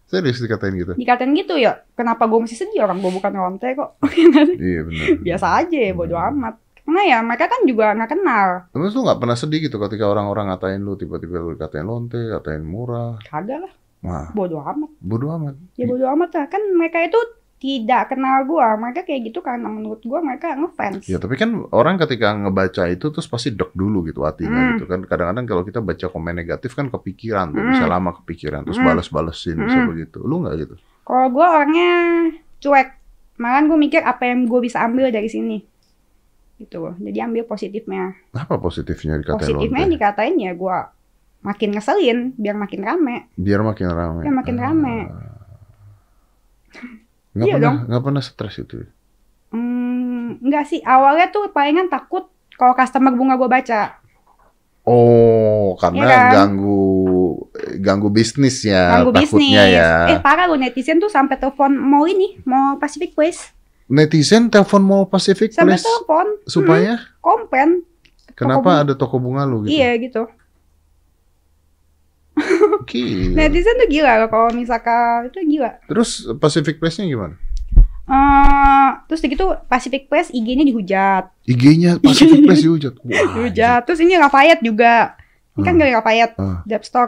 serius 0.09 0.41
dikatain 0.41 0.75
gitu. 0.75 0.93
Dikatain 0.93 1.31
gitu 1.31 1.55
ya, 1.55 1.87
kenapa 1.93 2.27
gue 2.27 2.39
masih 2.41 2.57
sedih 2.57 2.83
orang 2.83 2.99
gue 2.99 3.07
bukan 3.07 3.31
lonte 3.31 3.67
kok. 3.71 3.95
Iya 4.57 4.81
benar. 4.83 5.05
Biasa 5.21 5.47
aja, 5.61 5.79
bodo 5.93 6.15
amat. 6.19 6.55
Karena 6.81 7.01
ya 7.07 7.17
mereka 7.23 7.45
kan 7.47 7.61
juga 7.63 7.95
nggak 7.95 8.09
kenal. 8.09 8.47
Terus 8.73 8.91
lu 8.91 9.01
nggak 9.05 9.19
pernah 9.21 9.37
sedih 9.37 9.59
gitu 9.63 9.77
ketika 9.79 10.05
orang-orang 10.09 10.51
ngatain 10.51 10.81
lu 10.81 10.97
tiba-tiba 10.97 11.39
lu 11.39 11.55
dikatain 11.55 11.87
lonte, 11.87 12.19
katain 12.19 12.65
murah. 12.65 13.21
Kagak 13.23 13.63
lah, 13.63 13.73
Wah, 14.01 14.27
bodo 14.33 14.59
amat. 14.59 14.89
bodo 14.99 15.27
amat. 15.31 15.55
Ya 15.79 15.85
bodo 15.87 16.03
amat 16.09 16.29
lah. 16.35 16.45
Kan 16.49 16.59
mereka 16.75 16.99
itu 16.99 17.19
tidak 17.61 18.09
kenal 18.09 18.41
gue. 18.43 18.57
Mereka 18.57 19.05
kayak 19.05 19.21
gitu 19.23 19.39
karena 19.39 19.69
menurut 19.69 20.01
gue 20.01 20.17
mereka 20.17 20.57
ngefans. 20.57 21.05
Ya 21.05 21.15
tapi 21.15 21.37
kan 21.37 21.69
orang 21.69 21.95
ketika 21.95 22.33
ngebaca 22.33 22.89
itu 22.89 23.05
terus 23.07 23.29
pasti 23.29 23.53
dek 23.53 23.69
dulu 23.71 24.01
gitu 24.03 24.25
hatinya 24.25 24.49
Hmm. 24.57 24.71
gitu 24.75 24.85
kan. 24.85 25.05
Kadang-kadang 25.05 25.45
kalau 25.45 25.61
kita 25.61 25.77
baca 25.77 26.05
komen 26.07 26.33
negatif 26.33 26.73
kan 26.73 26.89
kepikiran 26.89 27.53
tuh, 27.53 27.61
Hmm. 27.61 27.71
bisa 27.71 27.85
lama 27.85 28.11
kepikiran 28.15 28.65
terus 28.65 28.75
Hmm. 28.75 28.89
balas-balesin 28.89 29.61
bisa 29.61 29.77
Hmm. 29.77 29.87
begitu. 29.87 30.17
Lu 30.19 30.41
nggak 30.41 30.55
gitu? 30.59 30.75
Kalau 31.03 31.29
gue 31.29 31.45
orangnya 31.45 31.91
cuek. 32.57 32.89
Malahan 33.37 33.65
gue 33.65 33.77
mikir 33.79 34.01
apa 34.01 34.23
yang 34.23 34.45
gue 34.45 34.59
bisa 34.59 34.81
ambil 34.81 35.09
dari 35.09 35.25
sini. 35.25 35.61
Gitu 36.57 36.77
loh. 36.77 36.93
Jadi 36.95 37.17
ambil 37.19 37.43
positifnya. 37.43 38.13
Apa 38.31 38.57
positifnya 38.57 39.17
dikatain 39.17 39.37
Positifnya 39.39 39.83
lonte? 39.83 39.93
dikatain 39.93 40.35
ya 40.35 40.51
gue 40.51 40.77
makin 41.41 41.69
ngeselin 41.71 42.33
biar 42.35 42.53
makin 42.53 42.81
rame. 42.81 43.17
Biar 43.33 43.61
makin 43.61 43.87
ramai. 43.87 44.21
Biar 44.21 44.35
makin 44.35 44.57
rame. 44.57 44.97
Nggak 47.31 47.45
Iya 47.45 47.53
pernah, 47.53 47.65
dong. 47.65 47.77
nggak 47.87 48.03
pernah 48.03 48.21
stres 48.21 48.55
itu. 48.57 48.75
Hmm, 49.49 50.39
enggak 50.39 50.65
sih. 50.65 50.79
Awalnya 50.79 51.27
tuh 51.29 51.47
palingan 51.49 51.87
takut 51.87 52.27
kalau 52.53 52.71
customer 52.71 53.11
bunga 53.11 53.35
gue 53.35 53.47
baca. 53.47 53.99
Oh, 54.81 55.77
karena 55.77 56.01
Iya 56.01 56.09
kan? 56.09 56.31
ganggu 56.33 56.81
ganggu 57.77 58.09
bisnis 58.09 58.63
ya, 58.63 58.97
Ganggu 58.97 59.13
takutnya 59.13 59.29
bisnis. 59.61 59.77
ya. 59.77 59.91
Eh 60.09 60.19
parah 60.19 60.45
lo 60.45 60.55
netizen 60.55 60.97
tuh 60.97 61.07
sampai 61.07 61.37
telepon 61.37 61.69
mau 61.71 62.03
ini, 62.03 62.41
mau 62.43 62.75
Pacific 62.75 63.13
Place. 63.13 63.53
Netizen 63.85 64.47
telepon 64.47 64.81
mau 64.81 65.01
Pacific 65.05 65.51
Sampai 65.51 65.75
Place 65.75 65.85
telepon. 65.85 66.25
supaya 66.45 66.97
Hmm, 66.97 67.21
komplain. 67.21 67.69
kenapa 68.33 68.63
bunga. 68.65 68.81
ada 68.81 68.93
toko 68.95 69.15
bunga 69.15 69.43
lu 69.43 69.63
gitu? 69.63 69.75
Iya 69.75 69.91
gitu. 69.97 70.21
Gila. 72.83 73.35
Netizen 73.37 73.75
tuh 73.77 73.87
gila 73.87 74.11
loh 74.17 74.29
kalau 74.29 74.49
misalkan 74.51 75.27
itu 75.27 75.39
gila. 75.47 75.71
Terus 75.85 76.09
Pacific 76.37 76.77
Place-nya 76.77 77.07
gimana? 77.07 77.35
eh 78.11 78.89
terus 79.07 79.23
gitu 79.23 79.55
Pacific 79.65 80.11
Place 80.11 80.29
IG-nya 80.29 80.67
dihujat. 80.67 81.31
IG-nya 81.47 81.95
Pacific 81.97 82.43
Place 82.45 82.59
dihujat. 82.61 82.93
Wah. 82.99 83.07
Dihujat. 83.07 83.81
Terus 83.87 83.99
ini 84.03 84.19
Lafayette 84.19 84.59
juga. 84.61 85.15
Ini 85.55 85.61
kan 85.61 85.73
Hmm. 85.75 85.79
dari 85.79 85.91
Lafayette. 85.91 86.35
Hmm. 86.35 86.59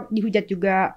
Dihujat 0.10 0.46
juga. 0.48 0.96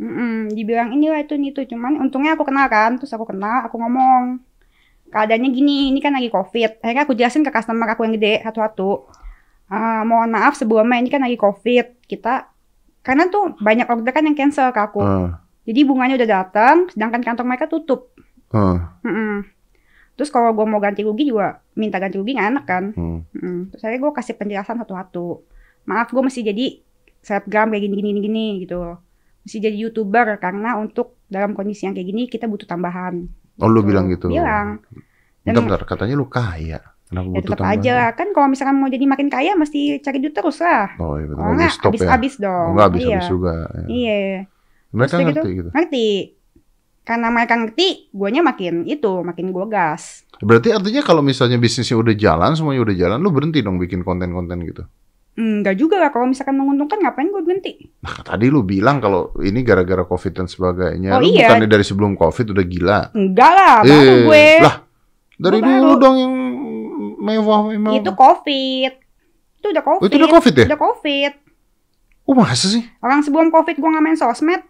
Mm-mm, 0.00 0.56
dibilang 0.56 0.96
inilah 0.96 1.20
itu 1.20 1.36
ini 1.36 1.52
itu 1.52 1.60
cuman 1.68 2.00
untungnya 2.00 2.32
aku 2.32 2.48
kenal 2.48 2.72
kan 2.72 2.96
terus 2.96 3.12
aku 3.12 3.28
kenal 3.28 3.68
aku 3.68 3.76
ngomong 3.76 4.40
keadaannya 5.12 5.52
gini 5.52 5.92
ini 5.92 6.00
kan 6.00 6.16
lagi 6.16 6.32
covid 6.32 6.80
akhirnya 6.80 7.04
aku 7.04 7.12
jelasin 7.12 7.44
ke 7.44 7.52
customer 7.52 7.84
aku 7.84 8.08
yang 8.08 8.16
gede 8.16 8.40
satu-satu 8.40 8.90
"Ah, 9.68 10.00
mohon 10.08 10.32
maaf 10.32 10.56
sebelumnya 10.56 10.96
ini 10.96 11.12
kan 11.12 11.20
lagi 11.20 11.36
covid 11.36 12.00
kita 12.08 12.48
karena 13.00 13.28
tuh 13.28 13.56
banyak 13.58 13.88
order 13.88 14.12
kan 14.12 14.24
yang 14.24 14.36
cancel 14.36 14.68
ke 14.70 14.80
aku 14.80 15.00
Ah, 15.00 15.40
jadi 15.64 15.84
bunganya 15.88 16.20
udah 16.20 16.28
datang 16.28 16.76
sedangkan 16.92 17.22
kantor 17.24 17.44
mereka 17.48 17.66
tutup 17.66 18.12
ah, 18.52 18.96
Mm-mm. 19.02 19.44
terus 20.16 20.28
kalau 20.28 20.52
gue 20.52 20.66
mau 20.68 20.80
ganti 20.80 21.00
rugi 21.00 21.32
juga 21.32 21.64
minta 21.72 21.96
ganti 21.96 22.20
rugi 22.20 22.36
nggak 22.36 22.48
enak 22.52 22.64
kan 22.68 22.84
hmm. 22.92 23.18
Mm-mm. 23.32 23.58
Terus 23.72 23.82
akhirnya 23.88 24.00
gue 24.04 24.12
kasih 24.12 24.34
penjelasan 24.36 24.76
satu-satu. 24.84 25.26
Maaf 25.88 26.12
gue 26.12 26.20
mesti 26.20 26.44
jadi 26.44 26.66
selebgram 27.24 27.72
kayak 27.72 27.82
gini 27.88 27.94
gini 27.96 28.20
gini 28.20 28.46
gitu. 28.64 29.00
Mesti 29.48 29.56
jadi 29.56 29.76
youtuber 29.80 30.36
karena 30.36 30.76
untuk 30.76 31.16
dalam 31.24 31.56
kondisi 31.56 31.88
yang 31.88 31.96
kayak 31.96 32.08
gini 32.12 32.22
kita 32.28 32.44
butuh 32.44 32.68
tambahan. 32.68 33.24
Oh 33.64 33.68
lu 33.68 33.80
Tuh, 33.80 33.86
bilang 33.88 34.12
gitu. 34.12 34.28
Bilang. 34.28 34.84
Dan 35.40 35.56
Bentar, 35.56 35.80
bentar, 35.80 35.82
katanya 35.88 36.20
lu 36.20 36.28
kaya. 36.28 36.84
Kenapa 37.10 37.26
ya 37.28 37.40
tetap 37.40 37.58
tambahan? 37.58 37.74
aja 37.76 37.90
lah. 37.92 38.08
Kan 38.14 38.28
kalau 38.30 38.46
misalkan 38.46 38.76
mau 38.76 38.86
jadi 38.86 39.04
makin 39.04 39.26
kaya 39.26 39.52
mesti 39.52 39.80
cari 39.98 40.18
duit 40.18 40.30
terus 40.30 40.58
lah. 40.58 40.94
Oh 40.96 41.18
iya 41.18 41.26
betul. 41.26 41.36
Oh 41.36 41.44
Nggak 41.44 41.54
enggak, 41.56 41.72
stop 41.72 41.82
ya. 41.82 41.90
habis-habis 41.90 42.34
dong. 42.38 42.64
Oh, 42.64 42.72
nggak 42.72 42.86
habis 42.86 43.00
iya. 43.00 43.10
habis 43.12 43.28
juga. 43.28 43.52
ya. 43.52 43.84
Iya. 43.84 44.18
Mereka 44.90 45.10
Terus 45.12 45.26
ngerti 45.26 45.50
gitu. 45.52 45.68
Ngerti. 45.70 46.08
Karena 47.00 47.28
mereka 47.28 47.54
ngerti, 47.56 47.88
guanya 48.12 48.42
makin 48.44 48.74
itu, 48.86 49.12
makin 49.20 49.50
gue 49.50 49.66
gas. 49.66 50.22
Berarti 50.38 50.70
artinya 50.70 51.02
kalau 51.02 51.20
misalnya 51.20 51.58
bisnisnya 51.58 51.98
udah 51.98 52.14
jalan, 52.14 52.54
semuanya 52.54 52.86
udah 52.86 52.94
jalan, 52.96 53.18
lu 53.18 53.30
berhenti 53.30 53.58
dong 53.60 53.76
bikin 53.76 54.00
konten-konten 54.00 54.62
gitu. 54.62 54.82
Enggak 55.32 55.74
juga 55.74 55.96
lah, 55.98 56.10
kalau 56.10 56.28
misalkan 56.28 56.54
menguntungkan 56.54 57.00
ngapain 57.00 57.26
gue 57.26 57.42
berhenti? 57.42 57.72
Nah, 57.98 58.14
tadi 58.20 58.46
lu 58.46 58.62
bilang 58.62 59.00
kalau 59.00 59.34
ini 59.40 59.62
gara-gara 59.62 60.04
Covid 60.04 60.32
dan 60.34 60.46
sebagainya. 60.46 61.16
Oh, 61.16 61.24
lu 61.24 61.32
iya. 61.32 61.50
bukannya 61.50 61.66
dari 61.66 61.82
sebelum 61.82 62.14
Covid 62.14 62.46
udah 62.52 62.64
gila. 62.64 62.98
Enggak 63.10 63.50
lah, 63.50 63.74
baru 63.82 63.90
Eh, 64.06 64.18
gue. 64.22 64.46
Lah, 64.60 64.76
dari 65.34 65.58
Gua 65.58 65.66
dulu 65.66 65.88
baru. 65.88 65.98
dong 65.98 66.16
yang 66.16 66.34
mewah 67.20 67.68
memang. 67.68 68.00
Itu 68.00 68.16
covid. 68.16 68.92
Itu 69.60 69.66
udah 69.70 69.84
covid. 69.84 70.00
Oh, 70.00 70.08
itu 70.08 70.16
udah 70.16 70.32
Covid 70.32 70.54
ya? 70.56 70.66
Udah 70.72 70.80
covid. 70.80 71.32
Oh, 72.24 72.34
masa 72.34 72.66
sih? 72.70 72.82
Orang 73.04 73.20
sebelum 73.20 73.52
covid 73.52 73.76
gue 73.76 73.90
nggak 73.90 74.04
main 74.04 74.16
sosmed. 74.16 74.62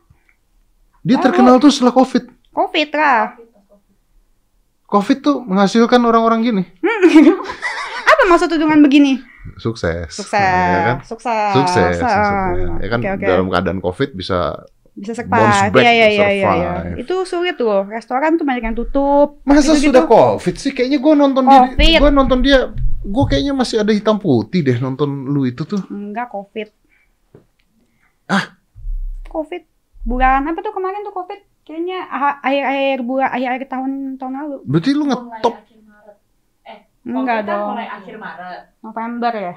Dia 1.00 1.16
Baru. 1.16 1.24
terkenal 1.30 1.54
tuh 1.56 1.72
setelah 1.72 1.94
Covid. 1.96 2.28
Covid 2.52 2.88
lah. 2.92 3.38
Covid 4.90 5.18
tuh 5.22 5.36
menghasilkan 5.46 6.02
orang-orang 6.02 6.40
gini. 6.44 6.62
Apa 8.10 8.22
maksud 8.26 8.50
dengan 8.52 8.82
begini? 8.82 9.22
Sukses. 9.56 10.12
Sukses. 10.12 10.36
Ya 10.36 10.80
kan? 10.84 10.96
Sukses. 11.06 11.52
Sukses. 11.56 11.94
Ah, 12.02 12.52
maksudnya. 12.52 12.68
Ya 12.82 12.88
kan 12.90 12.98
oke, 13.00 13.08
oke. 13.16 13.24
dalam 13.24 13.46
keadaan 13.48 13.78
Covid 13.80 14.10
bisa 14.12 14.66
Bisa 15.00 15.16
survive. 15.16 15.72
Iya, 15.80 15.92
iya, 15.96 16.08
iya, 16.12 16.28
iya, 16.28 16.50
survive. 16.52 16.96
Itu 17.00 17.14
sulit 17.24 17.56
tuh. 17.56 17.88
Restoran 17.88 18.36
tuh 18.36 18.44
banyak 18.44 18.60
yang 18.68 18.76
tutup. 18.76 19.40
Masa 19.48 19.72
Gitu-gitu. 19.72 19.96
sudah 19.96 20.04
covid 20.04 20.54
sih? 20.60 20.70
Kayaknya 20.76 20.98
gue 21.00 21.14
nonton 21.16 21.44
Covid. 21.48 21.76
dia, 21.80 21.98
gue 21.98 22.10
nonton 22.12 22.38
dia, 22.44 22.58
gue 23.00 23.24
kayaknya 23.24 23.52
masih 23.56 23.80
ada 23.80 23.92
hitam 23.96 24.20
putih 24.20 24.60
deh 24.60 24.76
nonton 24.76 25.08
lu 25.26 25.48
itu 25.48 25.64
tuh. 25.64 25.80
Enggak 25.88 26.28
covid. 26.28 26.68
Ah. 28.28 28.60
Covid. 29.26 29.64
Bulan 30.04 30.44
apa 30.44 30.60
tuh 30.60 30.76
kemarin 30.76 31.00
tuh 31.00 31.16
covid? 31.16 31.40
Kayaknya 31.64 31.98
akhir-akhir 32.44 32.98
bulan 33.00 33.28
akhir-akhir 33.30 33.68
tahun 33.68 33.90
tahun 34.20 34.34
lalu. 34.36 34.56
Berarti 34.68 34.90
lu 34.92 35.04
mulai 35.06 35.16
ngetop. 35.16 35.54
akhir 35.56 35.78
Maret. 35.80 36.16
Enggak 37.00 37.38
kan 37.40 37.48
dong. 37.48 37.68
mulai 37.72 37.88
akhir 37.88 38.14
Maret. 38.20 38.60
November 38.84 39.32
ya. 39.32 39.54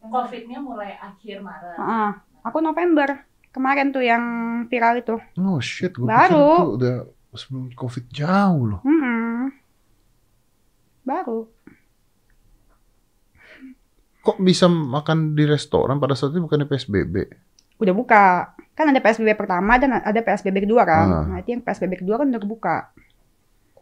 Covid-nya 0.00 0.58
mulai 0.64 0.90
akhir 0.96 1.36
Maret. 1.44 1.76
Heeh. 1.76 2.10
Aku 2.42 2.58
November. 2.58 3.08
Kemarin 3.52 3.92
tuh 3.92 4.00
yang 4.00 4.24
viral 4.72 4.96
itu. 4.98 5.16
Oh 5.36 5.60
shit, 5.60 5.92
gue 5.92 6.08
Baru. 6.08 6.48
itu 6.56 6.68
udah 6.80 6.96
sebelum 7.36 7.68
covid 7.76 8.04
jauh 8.08 8.64
loh. 8.64 8.80
Hmm. 8.80 9.52
Baru. 11.04 11.52
Kok 14.22 14.38
bisa 14.40 14.70
makan 14.70 15.34
di 15.34 15.44
restoran 15.44 15.98
pada 15.98 16.14
saat 16.16 16.32
itu 16.32 16.40
bukannya 16.40 16.64
PSBB? 16.64 17.14
Udah 17.82 17.94
buka. 17.94 18.24
Kan 18.72 18.88
ada 18.88 19.02
PSBB 19.02 19.34
pertama 19.34 19.76
dan 19.76 20.00
ada 20.00 20.20
PSBB 20.22 20.64
kedua 20.64 20.86
kan. 20.86 21.06
Ah. 21.10 21.24
Nah, 21.26 21.38
itu 21.42 21.52
yang 21.52 21.60
PSBB 21.60 22.06
kedua 22.06 22.22
kan 22.22 22.30
udah 22.30 22.40
kebuka. 22.40 22.76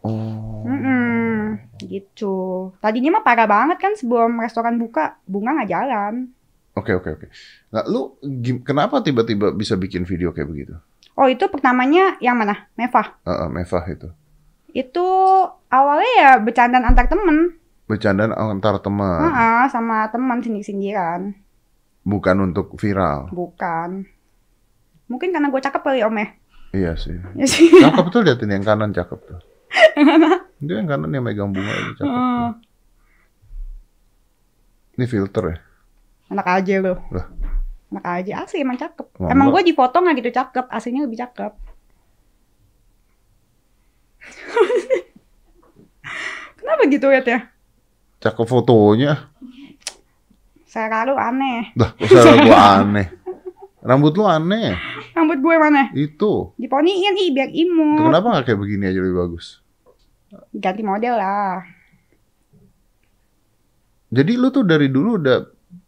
Oh. 0.01 0.65
Mm-mm. 0.65 1.61
Gitu. 1.85 2.35
Tadinya 2.81 3.21
mah 3.21 3.23
parah 3.23 3.45
banget 3.45 3.77
kan 3.77 3.93
sebelum 3.93 4.41
restoran 4.41 4.81
buka, 4.81 5.21
bunga 5.29 5.61
nggak 5.61 5.71
jalan. 5.71 6.33
Oke 6.71 6.95
oke 6.95 7.09
oke. 7.11 7.27
Nah 7.69 7.83
lu 7.83 8.15
kenapa 8.63 9.03
tiba-tiba 9.03 9.51
bisa 9.51 9.75
bikin 9.75 10.07
video 10.07 10.31
kayak 10.31 10.47
begitu? 10.47 10.75
Oh 11.13 11.27
itu 11.27 11.43
pertamanya 11.51 12.15
yang 12.23 12.39
mana? 12.39 12.71
Meva. 12.79 13.19
Uh, 13.27 13.51
Mevah 13.51 13.83
itu. 13.85 14.07
Itu 14.71 15.03
awalnya 15.67 16.11
ya 16.15 16.31
bercandaan 16.39 16.87
antar 16.87 17.11
temen. 17.11 17.59
Bercandaan 17.91 18.31
antar 18.31 18.79
teman, 18.79 19.19
Heeh, 19.27 19.67
sama 19.67 20.07
teman 20.07 20.39
sindir-sindiran. 20.39 21.35
bukan 22.01 22.37
untuk 22.49 22.79
viral. 22.79 23.27
Bukan. 23.29 24.07
Mungkin 25.11 25.35
karena 25.35 25.51
gue 25.51 25.59
cakep 25.59 25.81
kali 25.83 25.99
om 26.01 26.15
ya. 26.15 26.27
Iya 26.71 26.91
sih. 26.95 27.19
Ya 27.35 27.43
sih. 27.45 27.67
Cakep 27.67 28.05
tuh 28.09 28.23
liatin 28.25 28.47
yang 28.47 28.63
kanan 28.63 28.95
cakep 28.95 29.19
tuh. 29.19 29.39
Dia 30.63 30.79
yang 30.79 30.87
kanan 30.87 31.11
yang 31.11 31.27
megang 31.27 31.51
bunga 31.51 31.67
itu 31.67 31.91
cakep. 31.99 32.07
tuh. 32.07 32.15
Heeh. 32.15 32.47
Ini 34.95 35.05
filter 35.05 35.43
ya? 35.51 35.57
Enak 36.31 36.47
aja 36.47 36.73
lo. 36.79 36.95
Lah. 37.11 37.27
Enak 37.91 38.05
aja. 38.07 38.31
Asli 38.47 38.63
emang 38.63 38.79
cakep. 38.79 39.07
Wah, 39.19 39.29
emang 39.29 39.51
gue 39.51 39.61
di 39.67 39.75
foto 39.75 39.99
nggak 39.99 40.15
gitu 40.23 40.31
cakep. 40.31 40.65
Aslinya 40.71 41.03
lebih 41.03 41.19
cakep. 41.19 41.51
Kenapa 46.61 46.81
gitu 46.87 47.11
ya 47.11 47.19
teh? 47.19 47.41
Cakep 48.23 48.47
fotonya. 48.47 49.27
Saya 50.71 51.03
lalu 51.03 51.19
aneh. 51.19 51.75
Dah, 51.75 51.91
usaha 51.99 52.31
gua 52.47 52.59
aneh. 52.79 53.07
Rambut 53.81 54.13
lu 54.15 54.23
aneh. 54.23 54.77
Rambut 55.11 55.41
gue 55.41 55.55
mana? 55.57 55.89
Itu. 55.91 56.53
Diponiin 56.55 57.17
ih 57.17 57.33
biar 57.35 57.49
imut. 57.51 58.07
kenapa 58.07 58.27
nggak 58.29 58.45
kayak 58.47 58.59
begini 58.61 58.87
aja 58.87 59.01
lebih 59.03 59.17
bagus? 59.19 59.59
Ganti 60.53 60.85
model 60.85 61.17
lah. 61.17 61.65
Jadi 64.13 64.31
lu 64.37 64.47
tuh 64.53 64.63
dari 64.63 64.87
dulu 64.87 65.17
udah 65.19 65.37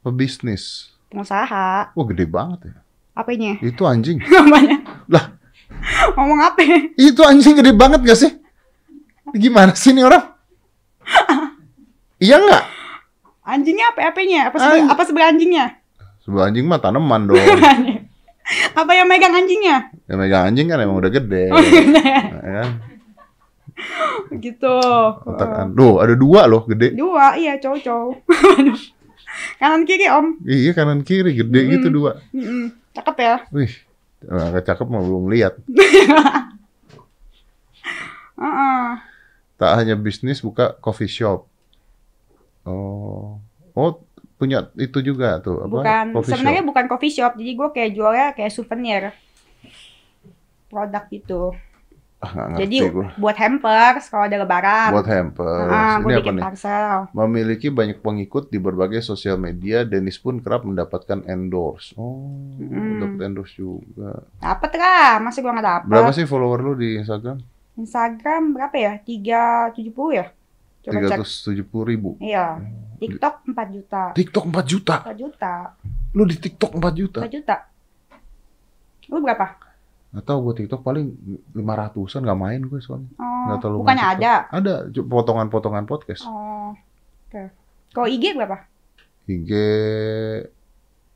pebisnis. 0.03 0.93
Pengusaha. 1.07 1.95
Wah 1.95 2.05
gede 2.11 2.27
banget 2.27 2.59
ya. 2.69 2.75
Apanya? 3.15 3.57
Itu 3.63 3.87
anjing. 3.87 4.19
Apanya? 4.43 4.77
Lah. 5.07 5.25
Ngomong 6.13 6.39
apa? 6.43 6.61
Itu 6.99 7.23
anjing 7.23 7.57
gede 7.57 7.71
banget 7.73 8.03
gak 8.03 8.19
sih? 8.19 8.31
Gimana 9.33 9.73
sih 9.73 9.95
ini 9.95 10.05
orang? 10.05 10.29
iya 12.21 12.39
nggak? 12.39 12.63
Anjingnya 13.43 13.91
apa 13.91 13.99
apanya? 14.07 14.39
Apa 14.47 14.55
sebelah, 14.55 14.79
Anj- 14.79 14.91
apa 14.93 15.03
sebelah 15.03 15.27
anjingnya? 15.27 15.65
Sebuah 16.23 16.43
anjing 16.47 16.63
mah 16.63 16.79
tanaman 16.79 17.27
dong. 17.27 17.35
apa 18.79 18.91
yang 18.95 19.07
megang 19.11 19.35
anjingnya? 19.35 19.91
Yang 20.07 20.17
megang 20.23 20.43
anjing 20.47 20.67
kan 20.71 20.79
emang 20.79 20.95
udah 21.03 21.11
gede. 21.11 21.51
Oh, 21.51 21.59
iya. 21.59 21.81
Ya 22.31 22.51
kan? 22.63 22.69
gitu. 24.39 24.77
Otak 25.27 25.49
kan. 25.51 25.67
Duh, 25.75 25.99
ada 25.99 26.15
dua 26.15 26.47
loh 26.47 26.63
gede. 26.63 26.95
Dua, 26.95 27.35
iya 27.35 27.59
cowok-cowok. 27.59 28.15
Kanan 29.55 29.83
kiri 29.83 30.05
om. 30.07 30.37
Iya 30.41 30.71
kanan 30.71 31.01
kiri 31.01 31.33
gede 31.33 31.59
Mm. 31.59 31.69
gitu 31.71 31.87
dua. 31.89 32.21
Mm-mm. 32.29 32.73
Cakep 32.91 33.15
ya. 33.17 33.35
Wih, 33.49 33.73
nggak 34.23 34.63
cakep 34.63 34.85
mah 34.85 35.01
belum 35.01 35.25
lihat. 35.29 35.57
Heeh. 38.35 38.87
Tak 39.53 39.79
hanya 39.79 39.95
bisnis 39.95 40.43
buka 40.43 40.75
coffee 40.75 41.07
shop. 41.07 41.47
Oh, 42.65 43.39
oh 43.71 43.91
punya 44.35 44.67
itu 44.75 44.99
juga 44.99 45.39
tuh 45.39 45.61
apa? 45.61 45.71
Bukan, 45.71 46.05
coffee 46.11 46.31
sebenarnya 46.35 46.59
shop. 46.59 46.69
bukan 46.73 46.85
coffee 46.89 47.13
shop. 47.13 47.31
Jadi 47.39 47.51
gue 47.53 47.69
kayak 47.71 47.91
jualnya 47.95 48.27
kayak 48.33 48.51
souvenir. 48.51 49.03
Produk 50.67 51.03
gitu. 51.07 51.41
Ah, 52.25 52.47
nggak 52.47 52.59
Jadi 52.61 52.77
gua. 52.87 53.07
buat 53.13 53.35
hampers 53.35 54.07
kalau 54.07 54.23
ada 54.23 54.37
lebaran. 54.37 54.89
Buat 54.89 55.07
hampers. 55.07 55.67
Ah, 55.67 55.99
gue 55.99 56.07
Ini 56.07 56.15
apa 56.17 56.31
nih? 56.31 56.43
parcel. 56.43 56.95
Memiliki 57.11 57.67
banyak 57.67 57.99
pengikut 57.99 58.47
di 58.47 58.57
berbagai 58.57 58.99
sosial 58.99 59.35
media, 59.35 59.83
Dennis 59.83 60.15
pun 60.15 60.39
kerap 60.39 60.63
mendapatkan 60.63 61.19
endorse. 61.25 61.91
Oh, 61.93 62.31
Hmm. 62.55 62.97
dapat 62.97 63.19
endorse 63.25 63.53
juga. 63.53 64.23
Dapet 64.37 64.71
lah, 64.73 65.19
masa 65.19 65.37
gue 65.37 65.51
gak 65.51 65.61
dapet. 65.61 65.87
Berapa 65.89 66.09
sih 66.09 66.23
follower 66.23 66.59
lu 66.61 66.73
di 66.73 66.95
Instagram? 66.95 67.43
Instagram 67.75 68.41
berapa 68.53 68.75
ya? 68.75 68.93
370 68.97 69.83
ya? 70.13 70.25
Coba 70.81 70.99
cek. 71.01 71.19
370 71.19 71.83
ribu. 71.83 72.09
Iya. 72.17 72.59
TikTok 72.99 73.35
4 73.45 73.67
juta. 73.69 74.03
TikTok 74.13 74.45
4 74.47 74.63
juta. 74.63 74.95
4 75.01 75.15
juta. 75.17 75.53
Lu 76.11 76.23
di 76.23 76.35
TikTok 76.35 76.71
4 76.73 76.93
juta. 76.93 77.19
4 77.19 77.31
juta. 77.31 77.55
Lu 79.07 79.19
berapa? 79.19 79.59
Gak 80.13 80.29
tau 80.29 80.45
gue 80.45 80.53
TikTok 80.61 80.85
paling 80.85 81.09
500an 81.57 82.21
gak 82.21 82.39
main 82.39 82.61
gue 82.61 82.79
soalnya. 82.85 83.09
Oh, 83.17 83.43
Nggak 83.49 83.57
terlalu 83.65 83.77
bukannya 83.81 84.07
ada. 84.13 84.33
Ada 84.53 84.73
potongan-potongan 84.93 85.89
podcast. 85.89 86.29
Oh. 86.29 86.77
Oke. 87.27 87.49
Kalau 87.97 88.07
IG 88.07 88.37
berapa? 88.37 88.69
IG 89.25 89.51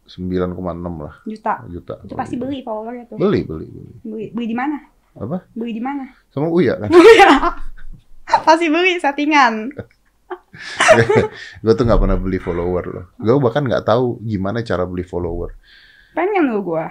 9,6 0.07 1.03
lah 1.03 1.15
Juta. 1.27 1.53
juta. 1.69 1.93
Itu 2.01 2.15
pasti 2.17 2.41
beli 2.41 2.65
followernya 2.65 3.05
tuh. 3.11 3.17
Beli, 3.21 3.45
beli, 3.45 3.67
beli. 3.69 3.91
Beli, 4.01 4.25
beli 4.33 4.47
di 4.49 4.57
mana? 4.57 4.77
Apa? 5.13 5.45
Beli 5.53 5.71
di 5.77 5.83
mana? 5.83 6.09
Sama 6.33 6.49
Uya 6.49 6.79
kan? 6.81 6.89
pasti 8.49 8.65
beli 8.71 8.97
settingan. 8.97 9.67
gue 11.63 11.73
tuh 11.77 11.85
nggak 11.85 12.01
pernah 12.01 12.17
beli 12.17 12.39
follower 12.41 12.83
loh. 12.89 13.05
Gue 13.21 13.37
bahkan 13.37 13.61
nggak 13.61 13.85
tahu 13.85 14.17
gimana 14.25 14.65
cara 14.65 14.89
beli 14.89 15.05
follower. 15.05 15.53
Pengen 16.17 16.49
lu 16.49 16.65
gua. 16.65 16.89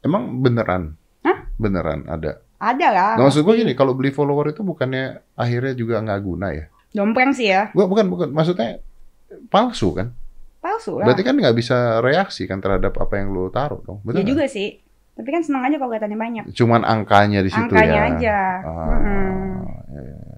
Emang 0.00 0.38
beneran? 0.38 0.94
Hah? 1.22 1.48
Beneran 1.56 2.06
ada. 2.06 2.38
Ada 2.58 2.88
lah. 2.90 3.12
Nah, 3.18 3.24
maksud 3.26 3.46
gue 3.46 3.54
gini, 3.54 3.72
kalau 3.72 3.94
beli 3.94 4.10
follower 4.10 4.50
itu 4.50 4.66
bukannya 4.66 5.22
akhirnya 5.34 5.78
juga 5.78 6.02
nggak 6.02 6.20
guna 6.22 6.50
ya? 6.50 6.66
Dompreng 6.90 7.30
sih 7.30 7.50
ya. 7.50 7.70
Gue 7.70 7.86
bukan, 7.86 8.10
bukan. 8.10 8.28
Maksudnya 8.34 8.82
palsu 9.46 9.94
kan? 9.94 10.10
Palsu 10.58 10.98
lah. 10.98 11.06
Berarti 11.06 11.22
kan 11.22 11.38
nggak 11.38 11.54
bisa 11.54 12.02
reaksi 12.02 12.50
kan 12.50 12.58
terhadap 12.58 12.98
apa 12.98 13.14
yang 13.14 13.30
lo 13.30 13.46
taruh 13.48 13.78
dong. 13.86 14.02
ya 14.02 14.06
Betul 14.10 14.22
nggak? 14.26 14.30
juga 14.34 14.44
sih. 14.50 14.68
Tapi 15.14 15.28
kan 15.34 15.42
seneng 15.42 15.62
aja 15.66 15.76
kalau 15.78 15.90
kelihatannya 15.90 16.18
banyak. 16.18 16.44
Cuman 16.54 16.82
angkanya 16.82 17.42
di 17.42 17.50
situ 17.50 17.62
Angkanya 17.74 17.90
ya. 17.94 18.10
aja. 18.14 18.36
Ah, 18.62 18.98
ya, 19.90 20.02
ya, 20.02 20.14
ya. 20.18 20.37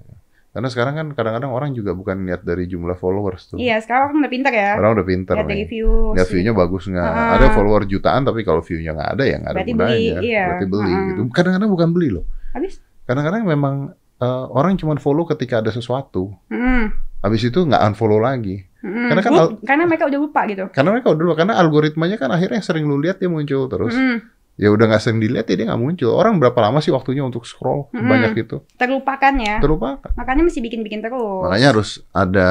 Karena 0.50 0.66
sekarang 0.66 0.94
kan 0.98 1.06
kadang-kadang 1.14 1.54
orang 1.54 1.70
juga 1.78 1.94
bukan 1.94 2.26
lihat 2.26 2.42
dari 2.42 2.66
jumlah 2.66 2.98
followers 2.98 3.54
tuh. 3.54 3.56
Iya, 3.62 3.78
sekarang 3.78 4.10
kan 4.10 4.16
udah 4.18 4.32
pintar 4.34 4.50
ya. 4.50 4.74
Orang 4.82 4.98
udah 4.98 5.06
pinter 5.06 5.34
Lihat 5.38 5.46
dari 5.46 5.64
views. 5.70 6.14
Lihat 6.18 6.26
view-nya 6.26 6.52
bagus 6.58 6.82
nggak? 6.90 7.06
Ah. 7.06 7.38
Ada 7.38 7.46
follower 7.54 7.82
jutaan 7.86 8.26
tapi 8.26 8.42
kalau 8.42 8.58
view-nya 8.58 8.90
nggak 8.98 9.10
ada 9.14 9.24
ya 9.24 9.36
nggak 9.38 9.52
ada 9.54 9.58
Berarti 9.62 9.72
gunanya. 9.72 9.94
beli, 9.94 10.26
iya. 10.26 10.44
Berarti 10.50 10.66
beli 10.66 10.90
Ah. 10.90 11.02
gitu. 11.06 11.20
Kadang-kadang 11.30 11.70
bukan 11.70 11.88
beli 11.94 12.08
loh. 12.10 12.24
Habis? 12.50 12.82
Kadang-kadang 13.06 13.42
memang 13.46 13.74
eh, 14.20 14.44
orang 14.52 14.74
cuma 14.76 14.98
follow 14.98 15.24
ketika 15.24 15.62
ada 15.62 15.70
sesuatu. 15.70 16.34
Mm. 16.50 16.92
Habis 17.22 17.42
itu 17.46 17.56
nggak 17.62 17.80
unfollow 17.88 18.18
lagi. 18.18 18.66
Mm. 18.82 19.06
Karena 19.08 19.22
kan 19.22 19.32
karena 19.64 19.84
mereka 19.86 20.04
udah 20.10 20.18
lupa 20.18 20.40
gitu. 20.44 20.64
Karena 20.74 20.90
mereka 20.92 21.08
udah 21.14 21.36
karena 21.38 21.54
algoritmanya 21.56 22.16
kan 22.18 22.28
akhirnya 22.28 22.58
yang 22.58 22.66
sering 22.66 22.84
lu 22.84 22.98
lihat 22.98 23.16
dia 23.16 23.30
muncul 23.30 23.70
terus. 23.70 23.94
Mm. 23.96 24.18
Ya 24.60 24.68
udah 24.68 24.92
nggak 24.92 25.00
sering 25.00 25.24
dilihat 25.24 25.48
ya 25.48 25.56
dia 25.56 25.66
nggak 25.72 25.80
muncul. 25.80 26.12
Orang 26.12 26.36
berapa 26.36 26.60
lama 26.60 26.84
sih 26.84 26.92
waktunya 26.92 27.24
untuk 27.24 27.48
scroll 27.48 27.88
Mm-mm. 27.90 28.04
banyak 28.04 28.32
itu? 28.36 28.60
Terlupakan 28.76 29.32
ya. 29.40 29.56
Terlupakan. 29.56 30.12
Makanya 30.12 30.44
mesti 30.44 30.60
bikin-bikin 30.60 31.00
terus. 31.00 31.48
Makanya 31.48 31.68
harus 31.72 31.90
ada 32.12 32.48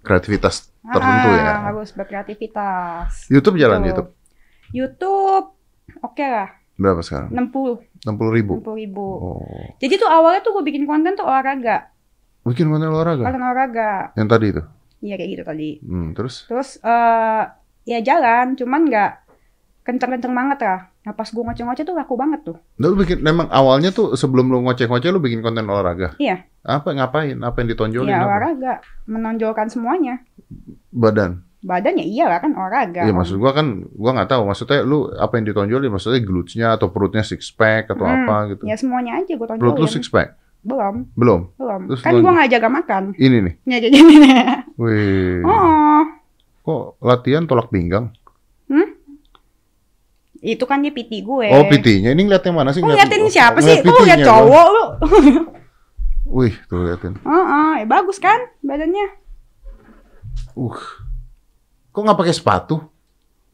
kreativitas 0.00 0.72
tertentu 0.80 1.28
Ah, 1.28 1.36
ya. 1.36 1.54
Harus 1.68 1.92
berkreativitas. 1.92 3.28
YouTube 3.28 3.60
jalan. 3.60 3.84
YouTube. 3.84 4.16
YouTube 4.72 5.52
oke 6.00 6.24
lah, 6.24 6.56
Berapa 6.76 7.00
sekarang? 7.00 7.28
60, 7.32 8.04
60 8.04 8.36
ribu. 8.36 8.52
60 8.60 8.80
ribu. 8.80 9.06
Oh. 9.06 9.66
Jadi 9.76 9.94
tuh 9.96 10.08
awalnya 10.08 10.40
tuh 10.40 10.56
gue 10.56 10.64
bikin 10.64 10.84
konten 10.84 11.16
tuh 11.16 11.24
olahraga. 11.24 11.92
Bikin 12.44 12.68
konten 12.68 12.88
olahraga. 12.88 13.24
Konten 13.28 13.42
olahraga. 13.42 13.90
Yang 14.16 14.28
tadi 14.28 14.46
itu. 14.56 14.62
Iya 15.04 15.14
kayak 15.20 15.30
gitu 15.36 15.42
tadi. 15.44 15.70
Hmm, 15.84 16.16
terus 16.16 16.48
Terus 16.48 16.80
eh 16.80 17.42
ya 17.84 17.98
jalan, 18.00 18.56
cuman 18.56 18.80
nggak 18.88 19.12
kenceng-kenceng 19.84 20.34
banget 20.34 20.58
lah. 20.64 20.80
Nah 21.06 21.14
pas 21.14 21.22
gue 21.24 21.38
ngoceh-ngoceh 21.38 21.86
tuh 21.86 21.94
laku 21.94 22.18
banget 22.18 22.42
tuh. 22.42 22.58
lu 22.76 22.98
bikin 22.98 23.22
memang 23.22 23.46
awalnya 23.48 23.88
tuh 23.88 24.12
sebelum 24.12 24.50
lu 24.50 24.58
ngoceh-ngoceh 24.60 25.08
lu 25.08 25.22
bikin 25.22 25.38
konten 25.38 25.62
olahraga. 25.62 26.18
Iya. 26.18 26.42
Apa 26.60 26.90
ngapain? 26.90 27.38
Apa 27.38 27.62
yang 27.62 27.68
ditonjolin? 27.70 28.10
Iya 28.10 28.18
apa? 28.18 28.26
olahraga, 28.26 28.72
menonjolkan 29.06 29.70
semuanya. 29.70 30.18
Badan. 30.90 31.46
Badannya 31.62 32.02
iya 32.02 32.26
lah 32.26 32.38
kan 32.38 32.52
olahraga. 32.52 33.02
Iya 33.02 33.14
maksud 33.14 33.38
gua 33.38 33.50
kan 33.50 33.86
gua 33.88 34.14
nggak 34.14 34.30
tahu 34.30 34.42
maksudnya 34.44 34.82
lu 34.82 35.06
apa 35.08 35.34
yang 35.34 35.46
ditonjolin 35.46 35.90
maksudnya 35.90 36.20
glutes-nya 36.20 36.74
atau 36.74 36.90
perutnya 36.90 37.22
six 37.22 37.50
pack 37.50 37.86
atau 37.88 38.02
Hmm, 38.02 38.26
apa 38.26 38.36
gitu. 38.50 38.62
Ya 38.66 38.74
semuanya 38.74 39.18
aja 39.18 39.30
gue 39.30 39.46
Perut 39.46 39.58
lu 39.62 39.70
tonjolin. 39.78 39.94
six 39.94 40.10
pack? 40.10 40.34
Belum, 40.66 41.06
Belum. 41.14 41.54
belum. 41.54 41.80
Terus 41.86 42.02
kan 42.02 42.18
gue 42.18 42.26
nggak 42.28 42.50
jaga 42.50 42.68
makan. 42.68 43.02
Ini 43.14 43.36
nih. 43.40 43.54
Ya 43.64 43.76
kayak 43.78 43.92
gini 43.94 44.14
nih. 44.18 44.34
Wih. 44.74 45.38
Oh, 45.46 46.02
Kok 46.62 46.82
latihan 46.98 47.46
tolak 47.46 47.70
pinggang? 47.70 48.10
Itu 50.46 50.62
kan 50.62 50.78
dia 50.78 50.94
PT 50.94 51.26
gue. 51.26 51.48
Oh, 51.50 51.66
PT-nya. 51.66 52.14
Ini 52.14 52.22
ngeliat 52.22 52.46
yang 52.46 52.54
mana 52.54 52.70
sih? 52.70 52.78
Lu 52.78 52.86
Ngeliat- 52.86 53.10
ngeliatin 53.10 53.34
siapa 53.34 53.58
sih? 53.58 53.82
Lu 53.82 53.90
dong. 53.90 54.22
cowok 54.22 54.66
lu. 54.70 54.84
Wih, 56.38 56.54
tuh 56.70 56.86
liatin. 56.86 57.14
Heeh, 57.22 57.72
ya 57.82 57.86
bagus 57.86 58.18
kan 58.22 58.38
badannya. 58.62 59.06
Uh. 60.54 60.78
Kok 61.90 62.02
nggak 62.02 62.18
pakai 62.18 62.34
sepatu? 62.34 62.76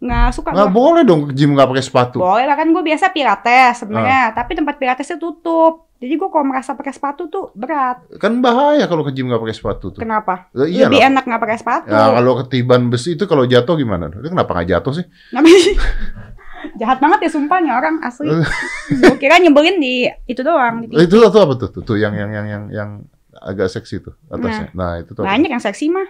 Nggak 0.03 0.29
suka 0.35 0.51
Nggak 0.51 0.73
boleh 0.75 1.03
dong 1.07 1.31
gym 1.31 1.55
nggak 1.55 1.69
pakai 1.69 1.85
sepatu. 1.85 2.19
Boleh 2.19 2.45
lah 2.45 2.57
kan 2.59 2.69
gue 2.75 2.83
biasa 2.83 3.15
pilates 3.15 3.87
sebenarnya, 3.87 4.35
tapi 4.35 4.59
tempat 4.59 4.77
pilatesnya 4.77 5.17
tutup. 5.17 5.93
Jadi 6.03 6.19
gue 6.19 6.29
kalau 6.35 6.43
merasa 6.43 6.75
pakai 6.75 6.91
sepatu 6.91 7.31
tuh 7.31 7.55
berat. 7.55 8.03
Kan 8.19 8.43
bahaya 8.43 8.91
kalau 8.91 9.07
ke 9.07 9.15
gym 9.15 9.31
nggak 9.31 9.39
pakai 9.39 9.55
sepatu 9.55 9.95
tuh. 9.95 10.01
Kenapa? 10.03 10.51
Lah, 10.51 10.67
iya 10.67 10.91
Lebih 10.91 10.99
enak 11.15 11.23
nggak 11.23 11.43
pakai 11.47 11.59
sepatu. 11.63 11.95
Ya, 11.95 12.11
kalau 12.11 12.33
ketiban 12.43 12.91
besi 12.91 13.15
itu 13.15 13.31
kalau 13.31 13.47
jatuh 13.47 13.79
gimana? 13.79 14.11
Itu 14.11 14.27
kenapa 14.27 14.51
nggak 14.59 14.69
jatuh 14.75 14.93
sih? 14.99 15.07
Jahat 16.79 16.99
banget 17.03 17.29
ya 17.29 17.31
sumpahnya 17.31 17.73
orang 17.75 17.99
asli. 18.03 18.31
gue 19.03 19.17
kira 19.19 19.39
nyebelin 19.43 19.83
di 19.83 20.07
itu 20.31 20.41
doang. 20.41 20.87
Di 20.87 20.95
itu 20.95 21.15
tuh 21.19 21.41
apa 21.43 21.55
tuh? 21.59 21.69
Tuh, 21.71 21.83
tuh 21.83 21.97
yang 21.99 22.15
yang 22.15 22.31
yang 22.31 22.47
yang 22.47 22.65
yang 22.71 22.91
agak 23.35 23.71
seksi 23.73 24.03
tuh 24.03 24.15
atasnya. 24.31 24.71
Nah, 24.77 25.01
itu 25.01 25.17
tuh. 25.17 25.23
apa? 25.25 25.35
Banyak 25.35 25.51
yang 25.51 25.63
seksi 25.63 25.91
mah. 25.91 26.09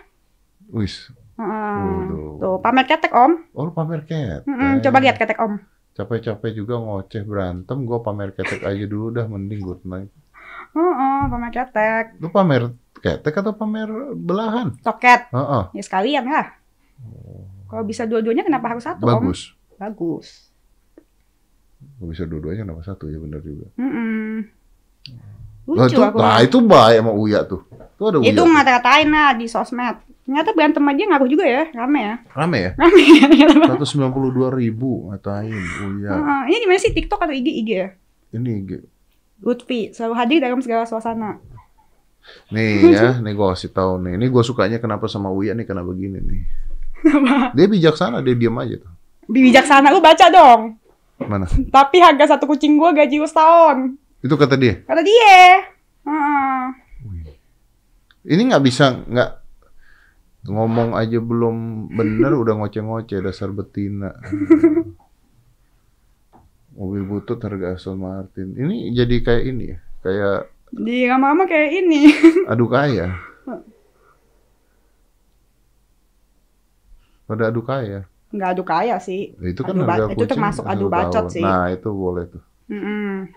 Wis. 0.73 1.09
Waduh. 1.37 2.39
Tuh 2.39 2.57
pamer 2.61 2.85
ketek 2.87 3.13
om. 3.13 3.33
Oh, 3.57 3.73
pamer 3.73 4.05
ketek. 4.05 4.45
Mm-mm, 4.45 4.85
coba 4.85 4.97
lihat 5.01 5.17
ketek 5.17 5.39
om. 5.41 5.59
Capek-capek 5.93 6.57
juga 6.57 6.81
ngoceh 6.81 7.21
berantem, 7.25 7.85
gua 7.85 8.01
pamer 8.01 8.33
ketek 8.33 8.65
aja 8.65 8.85
dulu 8.89 9.13
dah 9.13 9.29
mending 9.29 9.61
good 9.61 9.85
night. 9.85 10.09
Heeh, 10.73 11.21
pamer 11.29 11.53
ketek. 11.53 12.05
Lu 12.17 12.33
pamer 12.33 12.73
ketek 13.01 13.35
atau 13.37 13.53
pamer 13.53 13.89
belahan? 14.17 14.73
Toket. 14.81 15.29
Heeh. 15.33 15.63
Ya 15.77 15.83
sekalian 15.85 16.25
lah. 16.25 16.57
Kalau 17.69 17.85
bisa 17.85 18.05
dua-duanya 18.05 18.45
kenapa 18.45 18.73
harus 18.73 18.85
satu 18.85 19.05
om? 19.05 19.33
Bagus. 19.33 19.53
Bagus. 19.83 20.55
Gak 21.99 22.09
bisa 22.15 22.23
dua-duanya 22.31 22.63
kenapa 22.63 22.87
satu 22.87 23.11
ya 23.11 23.19
benar 23.19 23.43
juga. 23.43 23.67
Mm-mm. 23.75 24.47
Nah, 25.67 25.87
Lucu 25.91 25.95
itu, 25.95 26.03
aku. 26.03 26.17
nah, 26.19 26.39
itu 26.39 26.59
baik 26.63 26.99
sama 27.03 27.13
Uya 27.15 27.41
tuh. 27.43 27.67
Tuh 27.99 28.07
ada 28.15 28.19
Uya. 28.23 28.31
itu 28.31 28.43
ngata-ngatain 28.43 29.09
lah 29.11 29.35
di 29.35 29.47
sosmed. 29.51 29.99
Ternyata 30.23 30.55
berantem 30.55 30.87
aja 30.87 31.03
ngaruh 31.03 31.27
juga 31.27 31.43
ya, 31.43 31.67
rame 31.75 32.01
ya. 32.07 32.15
Rame 32.31 32.59
ya? 32.63 32.71
Rame 32.79 33.03
ya. 33.43 33.47
192 33.75 34.55
ribu 34.55 35.11
ngatain 35.11 35.51
Uya. 35.83 36.11
Heeh, 36.15 36.41
ini 36.55 36.57
di 36.63 36.67
mana 36.71 36.79
sih 36.79 36.95
TikTok 36.95 37.27
atau 37.27 37.35
IG 37.35 37.49
IG 37.67 37.71
ya? 37.75 37.89
Ini 38.39 38.53
G- 38.63 38.87
Lutfi 39.43 39.91
selalu 39.91 40.15
hadir 40.15 40.39
dalam 40.39 40.63
segala 40.63 40.87
suasana. 40.87 41.43
Nih 42.55 42.95
ya, 42.95 43.19
nih 43.27 43.35
gue 43.35 43.47
kasih 43.59 43.75
tahu 43.75 43.99
nih. 44.07 44.15
Ini 44.23 44.27
gue 44.31 44.43
sukanya 44.47 44.79
kenapa 44.79 45.11
sama 45.11 45.35
Uya 45.35 45.59
nih 45.59 45.67
karena 45.67 45.83
begini 45.83 46.23
nih. 46.23 46.43
Dia 47.59 47.67
bijaksana, 47.67 48.23
dia 48.23 48.39
diam 48.39 48.55
aja 48.63 48.79
tuh. 48.79 48.92
Bijaksana 49.31 49.95
lu 49.95 50.03
baca 50.03 50.27
dong. 50.31 50.79
Mana? 51.23 51.47
Tapi 51.47 52.03
harga 52.03 52.35
satu 52.35 52.51
kucing 52.51 52.75
gua 52.75 52.91
gaji 52.91 53.23
lu 53.23 53.29
setahun. 53.29 53.95
Itu 54.23 54.35
kata 54.35 54.59
dia. 54.59 54.83
Kata 54.83 55.03
dia. 55.03 55.67
Heeh. 56.07 56.63
Ini 58.23 58.43
nggak 58.55 58.63
bisa 58.63 59.03
nggak 59.03 59.31
ngomong 60.47 60.99
aja 60.99 61.19
belum 61.23 61.87
bener 61.95 62.35
udah 62.35 62.55
ngoceh-ngoceh 62.59 63.19
dasar 63.23 63.51
betina. 63.51 64.15
Mobil 66.79 67.05
butut 67.05 67.39
harga 67.43 67.77
Aston 67.77 68.01
Martin. 68.01 68.57
Ini 68.57 68.97
jadi 68.97 69.17
kayak 69.21 69.43
ini 69.45 69.65
ya, 69.77 69.79
kayak 70.01 70.39
Di 70.73 71.05
lama-lama 71.05 71.45
kayak 71.45 71.71
ini. 71.85 72.09
adu 72.51 72.65
kaya. 72.71 73.13
Pada 77.29 77.53
adu 77.53 77.61
kaya. 77.61 78.09
Nggak 78.33 78.49
adu 78.51 78.63
kaya 78.65 78.97
sih. 78.97 79.37
Itu 79.39 79.61
kan 79.63 79.77
Adu 79.77 79.85
harga 79.85 80.05
itu 80.09 80.17
kucing 80.17 80.31
termasuk 80.33 80.65
adu 80.65 80.89
satu 80.89 80.89
bacot 80.89 81.25
sih. 81.29 81.43
Nah 81.45 81.69
itu 81.69 81.89
boleh 81.89 82.25
tuh, 82.27 82.43
Mm-mm. 82.67 83.29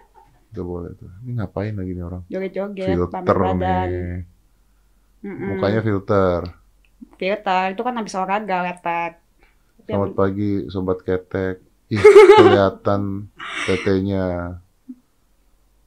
itu 0.50 0.62
boleh 0.64 0.92
tuh. 0.96 1.12
Ini 1.22 1.32
ngapain 1.36 1.76
lagi 1.76 1.92
nih 1.92 2.04
orang? 2.04 2.22
Joget-joget, 2.26 2.88
Filter 2.88 3.36
nih, 3.54 4.24
mukanya 5.22 5.82
filter. 5.82 6.40
Filter, 7.16 7.64
itu 7.72 7.82
kan 7.82 7.94
habis 7.94 8.16
olahraga. 8.16 8.58
Tapi 8.80 9.20
Selamat 9.86 10.08
yang- 10.08 10.16
pagi 10.16 10.52
sobat 10.68 11.04
ketek. 11.04 11.60
Ih 11.86 12.02
kelihatan 12.40 13.30
tetenya. 13.68 14.58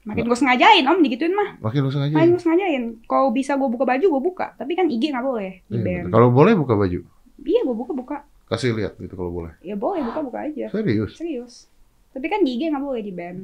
Makin 0.07 0.25
gue 0.25 0.39
sengajain 0.39 0.85
om 0.87 1.03
digituin 1.03 1.35
mah. 1.35 1.61
Makin 1.61 1.85
lu 1.85 1.91
sengaja. 1.91 2.15
Makin 2.15 2.29
gue 2.33 2.41
sengajain. 2.41 2.83
Kalau 3.05 3.29
bisa 3.29 3.59
gue 3.59 3.69
buka 3.69 3.85
baju 3.85 4.07
gue 4.09 4.23
buka. 4.23 4.57
Tapi 4.57 4.73
kan 4.73 4.89
IG 4.89 5.13
nggak 5.13 5.21
boleh 5.21 5.61
Iya. 5.69 6.09
Kalau 6.09 6.33
boleh 6.33 6.57
buka 6.57 6.79
baju, 6.79 7.05
Iya 7.39 7.61
gue 7.63 7.77
buka 7.77 7.93
buka. 7.93 8.17
Kasih 8.49 8.73
lihat 8.73 8.97
gitu 8.97 9.13
kalau 9.13 9.31
boleh. 9.31 9.53
Ya 9.61 9.75
boleh 9.75 10.01
buka 10.03 10.21
buka 10.21 10.39
aja. 10.43 10.67
Serius. 10.69 11.13
Serius. 11.15 11.55
Tapi 12.11 12.27
kan 12.27 12.41
di 12.41 12.57
IG 12.57 12.67
nggak 12.67 12.81
boleh 12.81 13.01
di 13.01 13.13
ban. 13.13 13.37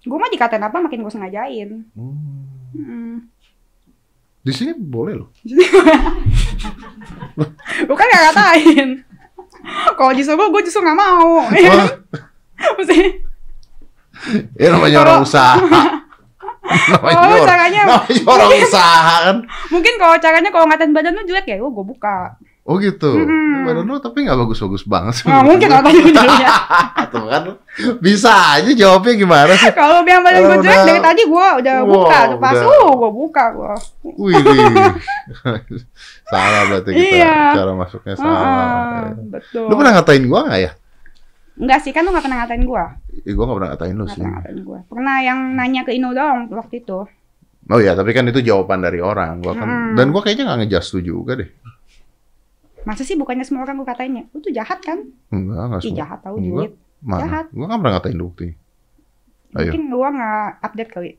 Gue 0.00 0.16
mah 0.16 0.28
dikatain 0.28 0.60
apa 0.60 0.76
makin 0.76 1.00
gue 1.00 1.12
sengajain. 1.12 1.84
Hmm. 1.92 2.48
Mm. 2.72 3.16
Di 4.40 4.52
sini 4.54 4.72
boleh 4.72 5.14
loh. 5.14 5.28
Gue 7.82 7.92
kan 7.94 8.06
nggak 8.06 8.24
ngatain. 8.26 8.88
Kalau 9.92 10.12
disuruh 10.12 10.48
gue 10.48 10.62
justru 10.64 10.80
nggak 10.80 10.96
mau. 10.98 11.44
Mesti 12.76 12.98
ya 14.56 14.68
namanya 14.70 14.98
orang 15.00 15.18
usaha. 15.20 15.56
namanya 16.90 17.16
Oh, 17.18 17.24
orang, 17.26 17.44
caranya- 17.44 17.86
namanya 17.88 18.22
orang 18.26 18.50
usaha 18.62 19.14
kan. 19.22 19.36
mungkin 19.68 19.94
kalau 19.96 20.16
caranya 20.16 20.48
kalau 20.48 20.64
ngatain 20.64 20.92
badan 20.92 21.12
lu 21.12 21.24
jelek 21.24 21.46
ya, 21.46 21.56
gue 21.58 21.68
buka. 21.68 22.36
Oh 22.70 22.78
gitu. 22.78 23.10
Mm-mm. 23.18 23.66
Badan 23.66 23.82
lu 23.82 23.98
tapi 23.98 24.22
nggak 24.22 24.38
bagus-bagus 24.38 24.86
banget 24.86 25.14
sih. 25.18 25.26
Nah, 25.26 25.42
mungkin 25.42 25.66
otaknya 25.68 26.02
ujungnya. 26.06 26.50
Tuh 27.12 27.26
kan 27.26 27.42
bisa 27.98 28.30
aja 28.54 28.70
jawabnya 28.70 29.12
gimana 29.16 29.52
sih? 29.52 29.74
Kalau 29.74 30.00
bilang 30.00 30.22
badan 30.22 30.40
gue 30.40 30.58
jelek 30.62 30.80
dari 30.86 31.00
tadi 31.00 31.22
gue 31.24 31.46
udah 31.58 31.76
Wow, 31.80 31.90
buka 31.90 32.18
tuh 32.28 32.38
pas 32.38 32.54
uh 32.56 32.90
gue 32.94 33.10
buka 33.12 33.44
gue. 33.50 33.72
Wih, 34.16 34.38
wih. 34.38 34.64
salah 36.30 36.62
berarti 36.68 36.90
kita 36.90 37.16
Iya. 37.18 37.36
cara 37.52 37.72
masuknya 37.74 38.14
salah. 38.14 39.10
betul. 39.28 39.66
Lu 39.66 39.74
pernah 39.74 39.92
ngatain 39.98 40.24
gua 40.24 40.40
nggak 40.46 40.60
ya? 40.60 40.70
Enggak 41.58 41.78
sih 41.82 41.90
kan 41.90 42.00
lu 42.00 42.10
gak 42.10 42.22
pernah 42.22 42.38
ngatain 42.40 42.62
gue. 42.62 42.84
Eh, 43.20 43.34
gua 43.34 43.44
nggak 43.44 43.58
pernah 43.58 43.70
ngatain 43.70 43.92
lu 43.92 44.04
Gak 44.04 44.10
sih. 44.10 44.20
pernah 44.20 44.32
ngatain 44.38 44.58
gue. 44.62 44.78
Pernah 44.86 45.16
yang 45.20 45.38
nanya 45.52 45.82
ke 45.82 45.92
Ino 45.92 46.08
doang 46.10 46.46
waktu 46.50 46.80
itu. 46.80 46.98
Oh 47.68 47.78
iya, 47.78 47.92
tapi 47.92 48.10
kan 48.10 48.24
itu 48.24 48.40
jawaban 48.40 48.80
dari 48.80 48.98
orang. 48.98 49.38
Gua 49.38 49.52
kan 49.52 49.68
Mm. 49.68 49.94
dan 49.94 50.06
gua 50.08 50.22
kayaknya 50.22 50.44
nggak 50.46 50.58
ngejust 50.64 50.90
lu 50.92 51.00
juga 51.04 51.32
deh. 51.36 51.50
Masa 52.82 53.02
sih 53.02 53.14
bukannya 53.14 53.42
semua 53.42 53.62
orang 53.62 53.74
gue 53.74 53.84
katanya? 53.84 54.22
Lu 54.30 54.38
tuh 54.38 54.50
jahat 54.50 54.78
kan? 54.80 54.98
Enggak, 55.28 55.62
enggak 55.62 55.78
Ih 55.78 55.82
semua. 55.86 55.98
jahat 55.98 56.18
tau 56.20 56.34
duit. 56.36 56.70
Mana? 57.00 57.18
jahat. 57.22 57.44
Gua 57.50 57.64
nggak 57.64 57.78
pernah 57.78 57.92
ngatain 57.94 58.14
lu. 58.14 58.26
Ayo. 58.30 58.46
Mungkin 59.66 59.82
gua 59.88 60.06
gak 60.10 60.46
update 60.62 60.90
kali. 60.90 61.10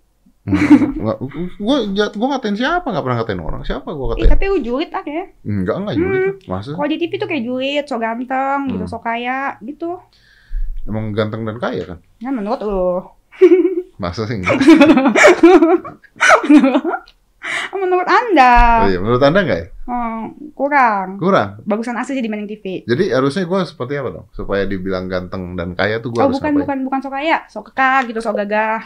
Enggak, 0.41 1.15
gua 1.57 1.75
jat- 1.91 2.13
gua 2.13 2.27
ngatain 2.31 2.55
siapa? 2.55 2.83
Nggak 2.83 3.03
pernah 3.03 3.15
ngatain 3.17 3.39
orang. 3.39 3.59
Siapa 3.61 3.87
gua 3.87 4.03
Eh 4.07 4.09
ngatain? 4.15 4.29
tapi 4.31 4.43
lu 4.47 4.55
julid 4.59 4.89
ah 4.89 5.03
ya. 5.03 5.23
Enggak, 5.43 5.75
enggak 5.75 5.95
julid. 5.95 6.33
Masa? 6.45 6.69
Kalau 6.71 6.87
di 6.87 6.95
TV 6.97 7.11
tuh 7.15 7.25
kayak 7.25 7.43
julid, 7.43 7.83
so 7.83 7.95
ganteng, 7.97 8.59
gitu, 8.67 8.79
Hmm. 8.79 8.87
so 8.87 8.97
kaya, 8.99 9.55
gitu. 9.59 9.89
Emang 10.83 11.11
ganteng 11.11 11.43
dan 11.43 11.55
kaya 11.57 11.83
kan? 11.83 11.97
Nah 12.19 12.31
menurut 12.31 12.59
lu. 12.59 12.83
Masa 13.97 14.23
sih 14.23 14.37
enggak? 14.37 14.53
menurut 17.81 18.07
anda. 18.07 18.85
Oh 18.85 18.89
iya, 18.89 18.99
menurut 19.01 19.21
Anda 19.21 19.39
enggak 19.41 19.59
ya? 19.59 19.67
Hmm, 19.89 20.21
kurang. 20.53 21.17
Kurang. 21.17 21.49
Bagusan 21.65 21.97
asli 21.97 22.17
sih 22.17 22.23
dibanding 22.23 22.49
TV. 22.49 22.85
Jadi 22.85 23.09
harusnya 23.09 23.43
gua 23.49 23.65
seperti 23.65 23.97
apa 23.97 24.09
dong? 24.13 24.25
Supaya 24.31 24.63
dibilang 24.69 25.09
ganteng 25.09 25.57
dan 25.57 25.73
kaya 25.73 25.97
tuh 25.99 26.13
gua 26.13 26.25
Oh 26.25 26.25
harus 26.29 26.37
bukan 26.37 26.53
ngapain? 26.53 26.61
bukan 26.61 26.77
bukan 26.85 26.99
so 27.01 27.09
kaya, 27.09 27.37
so 27.49 27.59
kekar 27.65 28.05
gitu, 28.05 28.21
so 28.21 28.31
gagah. 28.31 28.85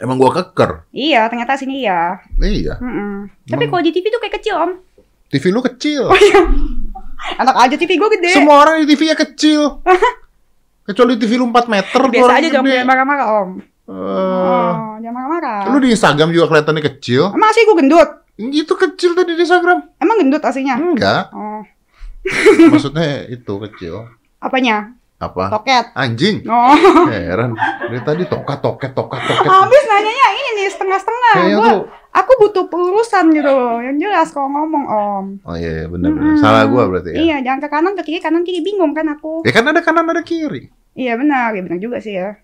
Emang 0.00 0.16
gua 0.16 0.30
keker. 0.32 0.88
Iya, 0.94 1.28
ternyata 1.28 1.58
sini 1.60 1.84
iya. 1.84 2.22
Iya. 2.40 2.80
Mm-mm. 2.80 3.28
Tapi 3.44 3.64
kalau 3.68 3.82
di 3.84 3.92
TV 3.92 4.08
tuh 4.08 4.20
kayak 4.22 4.40
kecil 4.40 4.54
om. 4.56 4.72
TV 5.28 5.44
lu 5.52 5.60
kecil. 5.60 6.08
Anak 7.42 7.56
aja 7.60 7.76
TV 7.76 8.00
gue 8.00 8.10
gede. 8.16 8.32
Semua 8.32 8.64
orang 8.64 8.80
di 8.80 8.86
TV 8.88 9.12
ya 9.12 9.16
kecil. 9.18 9.84
Kecuali 10.88 11.20
TV 11.20 11.36
lu 11.36 11.52
4 11.52 11.68
meter. 11.68 12.00
Biasa 12.08 12.32
aja 12.40 12.48
dong, 12.48 12.64
marah-marah 12.64 13.28
om. 13.44 13.50
Eh, 13.88 13.94
Oh, 13.94 15.00
jangan 15.00 15.14
marah-marah. 15.16 15.60
Lu 15.66 15.80
di 15.80 15.90
Instagram 15.90 16.28
juga 16.28 16.46
kelihatannya 16.46 16.84
kecil. 16.86 17.32
Emang 17.32 17.48
asli 17.48 17.64
gue 17.64 17.76
gendut? 17.76 18.08
Itu 18.36 18.74
kecil 18.74 19.10
tadi 19.12 19.32
di 19.32 19.42
Instagram. 19.42 19.96
Emang 19.96 20.16
gendut 20.18 20.40
aslinya? 20.40 20.76
Enggak. 20.76 21.32
Oh, 21.32 21.64
Maksudnya 22.70 23.24
itu 23.26 23.52
kecil. 23.64 24.06
apanya? 24.38 24.92
Apa? 25.18 25.50
Toket. 25.50 25.90
Anjing. 25.92 26.46
Oh, 26.46 26.76
Heran. 27.10 27.56
Dari 27.56 27.98
tadi 28.04 28.22
tokat 28.24 28.60
toket 28.60 28.94
tokat 28.94 29.18
toket. 29.18 29.50
habis 29.50 29.82
nanyanya 29.84 30.26
ini 30.30 30.50
nih 30.54 30.68
setengah-setengah. 30.70 31.32
Kayaknya 31.34 31.56
Gua, 31.56 31.66
tuh. 31.66 31.82
aku 32.12 32.30
butuh 32.38 32.64
pelurusan 32.68 33.24
gitu 33.34 33.50
loh, 33.50 33.82
yang 33.82 33.98
jelas 33.98 34.30
kalau 34.30 34.46
ngomong 34.46 34.84
om. 34.86 35.26
Oh 35.42 35.58
iya, 35.58 35.82
iya 35.82 35.86
benar 35.88 36.14
benar. 36.14 36.22
Mm-mm. 36.22 36.38
Salah 36.38 36.70
gua 36.70 36.86
berarti 36.86 37.10
ya. 37.10 37.18
Iya, 37.18 37.36
jangan 37.42 37.58
ke 37.58 37.68
kanan 37.68 37.92
ke 37.98 38.02
kiri, 38.04 38.20
kanan 38.20 38.42
kiri 38.42 38.60
bingung 38.62 38.94
kan 38.94 39.10
aku. 39.10 39.42
Ya 39.42 39.50
kan 39.50 39.66
ada 39.66 39.82
kanan 39.82 40.06
ada 40.06 40.22
kiri. 40.22 40.70
Iya 40.94 41.18
benar, 41.18 41.50
ya 41.50 41.66
benar 41.66 41.78
juga 41.78 41.98
sih 41.98 42.14
ya. 42.14 42.38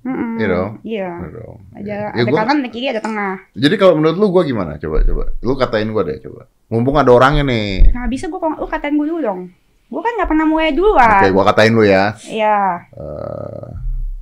Mm-mm. 0.00 0.36
Iya 0.36 0.46
dong. 0.48 0.70
Iya. 0.80 1.10
Dong. 1.28 1.56
Ada, 1.72 1.84
Ya, 1.84 1.98
ada 2.14 2.22
gua- 2.24 2.38
kanan, 2.40 2.56
ada 2.58 2.70
kiri, 2.70 2.86
ada 2.88 3.00
tengah. 3.00 3.34
Jadi 3.52 3.74
kalau 3.74 3.94
menurut 3.94 4.16
lu 4.16 4.26
gua 4.28 4.42
gimana? 4.42 4.76
Coba 4.76 5.02
coba. 5.02 5.24
Lu 5.38 5.52
katain 5.54 5.88
gua 5.88 6.02
deh 6.02 6.18
coba. 6.18 6.46
Mumpung 6.66 6.96
ada 6.96 7.10
orangnya 7.10 7.42
nih. 7.42 7.90
Nah 7.90 8.06
bisa 8.06 8.26
gue, 8.26 8.36
lu 8.36 8.64
katain 8.64 8.92
gue 8.92 9.04
dulu 9.04 9.20
dong. 9.20 9.40
Gue 9.86 10.00
kan 10.00 10.12
nggak 10.14 10.28
pernah 10.28 10.44
mulai 10.44 10.68
Oke, 10.68 10.76
duluan. 10.76 11.20
gua 11.30 11.44
katain 11.46 11.72
lu 11.72 11.80
ya. 11.82 12.12
Iya, 12.22 12.58
Eh, 12.90 13.66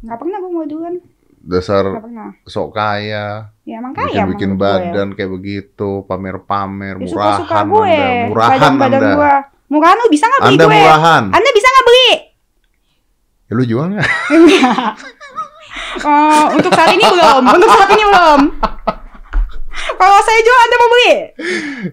nggak 0.01 0.15
pernah 0.17 0.37
gue 0.39 0.51
mulai 0.53 0.69
duluan. 0.69 0.95
dasar 1.39 1.87
sok 2.45 2.71
kaya, 2.73 3.51
Ya 3.63 3.75
emang 3.77 3.91
kaya 3.93 4.27
bikin 4.27 4.27
bikin 4.29 4.51
gue. 4.53 4.59
badan 4.61 5.09
kayak 5.13 5.31
begitu, 5.33 6.03
pamer-pamer, 6.05 6.97
Ya, 6.97 7.03
murahan 7.05 7.67
gue. 7.67 7.83
Anda, 7.85 8.27
murahan 8.27 8.51
Badan-badan 8.53 8.95
Anda. 8.97 9.11
gue. 9.13 9.35
Murahan 9.69 9.97
lu 9.97 10.07
bisa 10.09 10.25
nggak 10.25 10.41
beli 10.41 10.51
Anda 10.53 10.65
gue? 10.65 10.75
murahan. 10.77 11.23
Anda 11.29 11.51
bisa 11.51 11.69
nggak 11.69 11.85
beli? 11.85 12.09
Ya, 13.45 13.53
lu 13.53 13.65
jual 13.65 13.87
nggak? 13.89 14.07
Oh, 15.99 16.45
untuk 16.53 16.71
saat 16.71 16.91
ini 16.91 17.05
belum. 17.05 17.43
Untuk 17.47 17.69
saat 17.69 17.91
ini 17.91 18.05
belum. 18.05 18.41
Kalau 19.77 20.19
saya 20.19 20.41
jual, 20.41 20.59
Anda 20.59 20.77
mau 20.77 20.89
beli? 20.89 21.13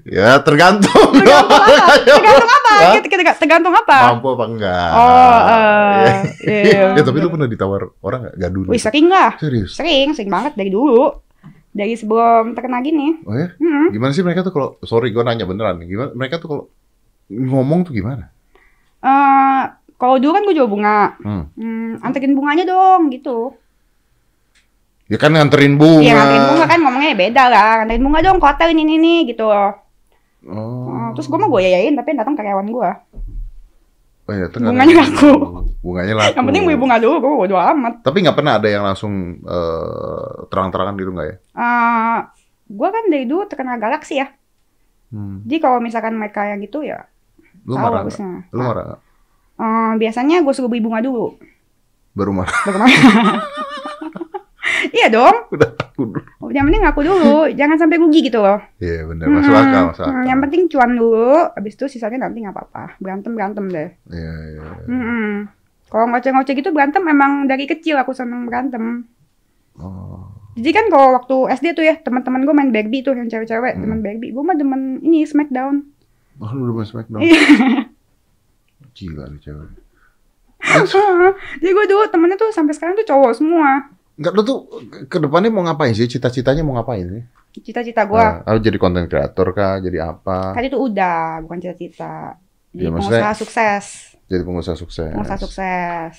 ya 0.08 0.30
tergantung. 0.39 1.10
Tergantung 1.13 1.52
apa? 1.52 1.76
Tergantung 2.10 2.52
apa? 2.52 2.74
Kita- 2.98 3.38
Tergantung 3.38 3.74
apa? 3.76 3.98
Mampu 4.10 4.28
apa 4.34 4.46
enggak? 4.46 4.89
Oh, 4.89 5.39
eh, 5.46 6.13
Ya. 6.44 6.62
iya. 6.63 6.84
Ya, 6.96 7.02
tapi 7.02 7.18
lu 7.20 7.30
pernah 7.30 7.46
ditawar 7.46 7.92
orang 8.00 8.20
nggak 8.26 8.36
gadun? 8.38 8.66
Wih, 8.68 8.80
sering 8.80 9.08
lah. 9.08 9.36
Serius? 9.38 9.76
Sering, 9.76 10.12
sering 10.12 10.28
banget 10.30 10.56
dari 10.56 10.68
dulu. 10.68 11.12
Dari 11.70 11.94
sebelum 11.94 12.54
terkena 12.54 12.80
gini. 12.80 13.24
Oh 13.24 13.34
ya? 13.34 13.52
Hmm. 13.54 13.89
Gimana 13.89 14.12
sih 14.12 14.22
mereka 14.22 14.42
tuh 14.42 14.52
kalau 14.52 14.70
sorry 14.82 15.10
gue 15.10 15.22
nanya 15.22 15.44
beneran. 15.44 15.82
Gimana 15.82 16.13
mereka 16.13 16.38
tuh 16.38 16.48
kalau 16.48 16.63
ngomong 17.28 17.84
tuh 17.84 17.94
gimana? 17.94 18.30
Eh, 19.00 19.63
kalau 19.94 20.16
dulu 20.18 20.32
kan 20.32 20.44
gue 20.44 20.56
jual 20.56 20.68
bunga. 20.68 21.18
Hmm. 21.20 21.44
Hmm, 21.54 21.92
anterin 22.00 22.32
bunganya 22.32 22.63
dong 22.63 23.10
gitu. 23.10 23.58
Ya 25.13 25.21
kan 25.21 25.30
nganterin 25.30 25.78
bunga. 25.78 26.02
Iya, 26.02 26.17
anterin 26.17 26.45
bunga 26.49 26.65
kan 26.65 26.80
ngomongnya 26.82 27.13
beda 27.13 27.43
lah. 27.54 27.73
Anterin 27.86 28.02
bunga 28.02 28.19
dong, 28.26 28.38
ke 28.41 28.45
hotel 28.49 28.73
ini 28.73 28.82
ini 28.82 28.95
nih 28.97 29.19
gitu. 29.30 29.45
Oh. 29.45 29.69
Eh, 30.89 31.10
terus 31.13 31.30
gue 31.30 31.38
mau 31.38 31.54
gue 31.54 31.62
yayain 31.69 31.93
tapi 31.93 32.17
yang 32.17 32.26
datang 32.26 32.34
karyawan 32.34 32.65
gue. 32.65 32.89
Oh 34.23 34.34
iya, 34.34 34.47
Bunganya 34.49 34.95
laku. 35.06 35.32
Bunganya 35.86 36.13
laku. 36.17 36.34
Yang 36.34 36.45
penting 36.49 36.63
beli 36.65 36.78
bunga 36.82 36.97
dulu, 36.97 37.15
gue 37.21 37.32
bodo 37.45 37.56
amat. 37.62 37.93
Tapi 38.02 38.17
nggak 38.26 38.38
pernah 38.41 38.58
ada 38.58 38.67
yang 38.73 38.82
langsung 38.82 39.38
eh, 39.45 40.34
terang-terangan 40.49 40.97
gitu 40.97 41.12
nggak 41.13 41.28
ya? 41.30 41.36
Eh, 41.62 42.17
gue 42.73 42.89
kan 42.89 43.04
dari 43.13 43.26
dulu 43.30 43.45
terkenal 43.45 43.78
galaksi 43.78 44.17
ya. 44.17 44.34
Hmm. 45.13 45.45
Jadi 45.45 45.62
kalau 45.62 45.78
misalkan 45.78 46.17
mereka 46.17 46.49
yang 46.49 46.58
gitu 46.65 46.82
ya 46.82 47.06
Lu 47.69 47.78
tahu 47.78 47.86
marah 47.86 48.02
bagusnya. 48.02 48.49
Lu 48.49 48.62
marah 48.65 48.84
nggak? 48.89 49.02
Eh, 49.62 49.91
biasanya 50.02 50.41
gue 50.41 50.54
suruh 50.58 50.73
beli 50.73 50.82
bunga 50.82 51.06
dulu. 51.06 51.38
Baru 52.17 52.34
marah. 52.34 52.58
Baru 52.65 52.78
marah. 52.82 52.97
Iya 54.93 55.08
dong. 55.10 55.36
Udah 55.49 55.69
dulu. 55.97 56.21
Yang 56.47 56.63
penting 56.69 56.82
ngaku 56.86 57.01
dulu, 57.01 57.38
jangan 57.51 57.77
sampai 57.82 57.97
rugi 57.97 58.19
gitu 58.23 58.38
loh. 58.38 58.62
Iya 58.77 59.10
benar, 59.10 59.25
masuk 59.27 59.49
Hmm, 59.49 59.63
akal, 59.63 59.84
masuk 59.89 60.03
akal. 60.06 60.21
Yang 60.23 60.39
penting 60.39 60.62
cuan 60.69 60.91
dulu, 60.93 61.29
abis 61.51 61.73
itu 61.73 61.86
sisanya 61.89 62.29
nanti 62.29 62.45
nggak 62.45 62.53
apa-apa. 62.53 62.84
Berantem 62.97 63.34
berantem 63.34 63.65
deh. 63.67 63.89
Iya, 64.08 64.34
iya. 64.51 64.62
Hmm. 64.86 65.34
Kalau 65.89 66.06
ngoceh-ngoceh 66.08 66.53
gitu 66.53 66.69
berantem 66.69 67.01
emang 67.03 67.45
dari 67.45 67.65
kecil 67.65 67.97
aku 67.97 68.13
seneng 68.13 68.45
berantem. 68.45 69.10
Oh. 69.75 70.29
Jadi 70.53 70.69
kan 70.69 70.86
kalau 70.86 71.17
waktu 71.17 71.36
SD 71.51 71.73
tuh 71.73 71.82
ya 71.82 71.97
teman-teman 71.97 72.45
gue 72.45 72.53
main 72.53 72.69
Barbie 72.69 73.01
tuh 73.01 73.13
yang 73.13 73.25
cewek-cewek 73.25 73.73
Hmm. 73.73 73.82
teman 73.82 73.99
Barbie. 73.99 74.29
Gue 74.29 74.43
mah 74.43 74.53
demen 74.53 75.01
ini 75.01 75.25
Smackdown. 75.25 75.82
Oh, 76.38 76.49
lu 76.51 76.69
udah 76.69 76.75
main 76.75 76.88
Smackdown? 76.88 77.17
Iya. 77.19 77.41
Gila 78.93 79.25
nih 79.27 79.41
cewek. 79.41 79.69
Jadi 81.60 81.71
gue 81.71 81.86
dulu 81.88 82.03
temennya 82.08 82.38
tuh 82.38 82.49
sampai 82.49 82.71
sekarang 82.71 82.93
tuh 82.95 83.03
cowok 83.03 83.34
semua. 83.34 83.89
Enggak, 84.13 84.32
lu 84.32 84.41
tuh 84.41 84.58
ke 85.06 85.17
depannya 85.17 85.49
mau 85.49 85.63
ngapain 85.63 85.91
sih? 85.91 86.06
Cita-citanya 86.06 86.62
mau 86.62 86.73
ngapain 86.73 87.02
sih? 87.04 87.23
Cita-cita 87.56 88.04
gue 88.04 88.17
Nah, 88.17 88.41
ah, 88.43 88.58
jadi 88.58 88.78
konten 88.78 89.06
kreator 89.06 89.52
kah? 89.52 89.78
Jadi 89.78 89.97
apa? 89.97 90.54
tadi 90.54 90.67
tuh 90.67 90.82
udah 90.84 91.41
bukan 91.41 91.58
cita-cita. 91.60 92.38
Jadi 92.69 92.84
Ya, 92.84 92.89
maksudnya- 92.89 93.21
pengusaha 93.21 93.36
sukses. 93.36 93.86
Jadi 94.26 94.41
pengusaha 94.41 94.73
sukses. 94.76 95.12
Pengusaha 95.12 95.39
sukses. 95.39 96.13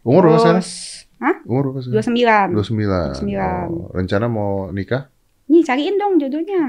Umur 0.00 0.22
berapa 0.24 0.38
sekarang? 0.38 0.60
Terus, 0.60 0.72
Hah? 1.16 1.36
Umur 1.42 1.62
berapa 1.66 1.78
dua 1.78 1.82
sekarang? 1.82 2.06
sembilan. 2.06 2.46
29. 2.52 3.08
29. 3.16 3.66
Oh, 3.66 3.88
rencana 3.90 4.26
mau 4.26 4.52
nikah? 4.70 5.08
Nih 5.46 5.62
cariin 5.62 5.96
dong 5.96 6.16
jodohnya. 6.16 6.62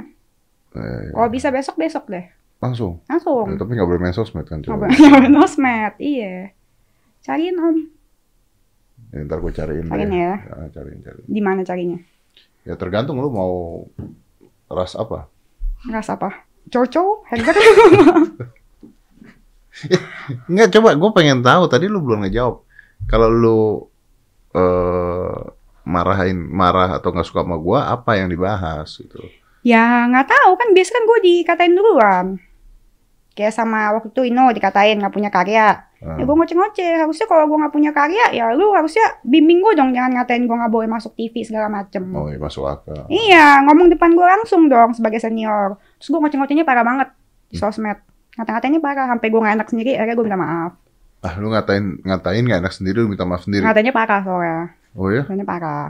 Eh, 0.74 1.12
Kalau 1.12 1.30
bisa 1.30 1.48
besok 1.50 1.76
besok 1.76 2.08
deh. 2.08 2.26
langsung. 2.58 3.00
Langsung. 3.06 3.46
Ya, 3.46 3.56
tapi 3.56 3.72
nggak 3.74 3.86
boleh 3.86 4.02
main 4.02 4.12
sosmed 4.12 4.44
kan 4.44 4.60
Apa? 4.60 4.90
coba. 4.90 4.90
Nosmed, 5.30 5.94
iya. 5.98 6.52
Cariin 7.22 7.56
om. 7.56 7.78
Ya, 9.16 9.24
ntar 9.24 9.40
gue 9.40 9.52
cariin 9.56 9.88
Cariin 9.88 10.12
deh. 10.12 10.20
ya. 10.20 10.36
cariin, 10.76 11.00
cariin. 11.00 11.26
Di 11.28 11.42
mana 11.42 11.64
carinya? 11.64 12.00
Ya 12.68 12.76
tergantung 12.76 13.24
lu 13.24 13.32
mau 13.32 13.88
ras 14.68 14.94
apa. 15.00 15.32
Ras 15.88 16.12
apa? 16.12 16.44
Coco? 16.68 17.24
Herbert? 17.32 17.56
Enggak, 20.52 20.70
coba 20.76 20.98
gue 21.00 21.12
pengen 21.16 21.40
tahu. 21.40 21.72
Tadi 21.72 21.88
lu 21.88 22.04
belum 22.04 22.28
ngejawab. 22.28 22.56
Kalau 23.08 23.30
lu 23.32 23.60
eh 24.52 25.40
marahin 25.88 26.36
marah 26.36 27.00
atau 27.00 27.16
nggak 27.16 27.24
suka 27.24 27.48
sama 27.48 27.56
gua, 27.56 27.88
apa 27.88 28.20
yang 28.20 28.28
dibahas 28.28 28.92
gitu? 29.00 29.24
ya 29.68 30.08
nggak 30.08 30.32
tahu 30.32 30.56
kan 30.56 30.72
biasa 30.72 30.92
kan 30.96 31.04
gue 31.04 31.20
dikatain 31.24 31.76
duluan. 31.76 32.26
Kayak 33.36 33.54
sama 33.56 33.92
waktu 33.96 34.12
itu 34.12 34.22
Ino 34.32 34.52
dikatain 34.52 35.00
nggak 35.00 35.12
punya 35.16 35.32
karya. 35.32 35.87
Ah. 35.98 36.14
Ya 36.14 36.24
gue 36.24 36.36
ngoceh-ngoceh. 36.36 36.94
Harusnya 37.02 37.26
kalau 37.26 37.50
gue 37.50 37.58
nggak 37.58 37.74
punya 37.74 37.90
karya 37.90 38.26
ya 38.30 38.54
lu 38.54 38.70
harusnya 38.70 39.18
bimbing 39.26 39.66
gue 39.66 39.74
dong 39.74 39.90
jangan 39.92 40.14
ngatain 40.14 40.46
gue 40.46 40.54
nggak 40.54 40.70
boleh 40.70 40.86
masuk 40.86 41.18
TV 41.18 41.42
segala 41.42 41.68
macem. 41.68 42.06
Oh, 42.14 42.30
iya 42.30 42.38
masuk 42.38 42.70
akal. 42.70 43.10
Iya 43.10 43.66
ngomong 43.66 43.90
depan 43.90 44.14
gue 44.14 44.22
langsung 44.24 44.70
dong 44.70 44.94
sebagai 44.94 45.18
senior. 45.18 45.82
Terus 45.98 46.14
gue 46.14 46.20
ngoceh-ngocehnya 46.22 46.64
parah 46.64 46.86
banget 46.86 47.10
di 47.50 47.58
sosmed. 47.58 47.98
Ngata-ngatainnya 48.38 48.78
parah 48.78 49.10
sampai 49.10 49.28
gue 49.28 49.40
nggak 49.42 49.56
enak 49.58 49.68
sendiri. 49.68 49.92
Akhirnya 49.98 50.16
gue 50.16 50.26
minta 50.26 50.38
maaf. 50.38 50.72
Ah, 51.18 51.34
lu 51.42 51.50
ngatain 51.50 52.06
ngatain 52.06 52.44
nggak 52.46 52.62
enak 52.62 52.74
sendiri, 52.78 53.02
lu 53.02 53.10
minta 53.10 53.26
maaf 53.26 53.42
sendiri. 53.42 53.66
Ngatanya 53.66 53.90
parah 53.90 54.22
soalnya. 54.22 54.60
Oh 54.94 55.10
ya? 55.10 55.26
Ngatanya 55.26 55.46
parah. 55.50 55.90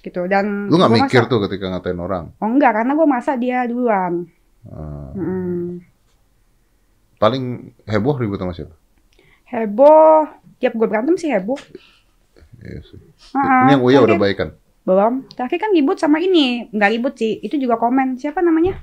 Gitu 0.00 0.22
dan 0.30 0.70
Lu 0.70 0.78
nggak 0.78 0.88
gua 0.88 0.98
mikir 1.04 1.20
masa- 1.26 1.28
tuh 1.28 1.38
ketika 1.50 1.66
ngatain 1.68 1.98
orang? 1.98 2.24
Oh 2.38 2.46
enggak 2.46 2.72
karena 2.72 2.92
gue 2.94 3.06
masa 3.10 3.34
dia 3.34 3.66
duluan. 3.66 4.30
Ah. 4.64 5.10
Mm. 5.12 5.82
Paling 7.20 7.44
heboh 7.84 8.16
ribut 8.16 8.40
sama 8.40 8.56
siapa? 8.56 8.79
Heboh. 9.50 10.30
Tiap 10.56 10.72
gue 10.72 10.86
berantem 10.86 11.16
sih 11.16 11.28
heboh. 11.28 11.58
Iya 12.58 12.80
sih. 12.82 13.00
Ah, 13.32 13.64
Ini 13.66 13.72
yang 13.74 13.82
Uya 13.82 13.98
udah 13.98 14.12
terakhir- 14.12 14.20
baikan. 14.20 14.48
Belum. 14.80 15.14
Terakhir 15.30 15.58
kan 15.58 15.70
ribut 15.70 15.96
sama 15.96 16.18
ini. 16.18 16.68
Nggak 16.68 16.90
ribut 16.90 17.14
sih. 17.14 17.38
Itu 17.38 17.56
juga 17.56 17.74
komen. 17.74 18.16
Siapa 18.16 18.40
namanya? 18.40 18.78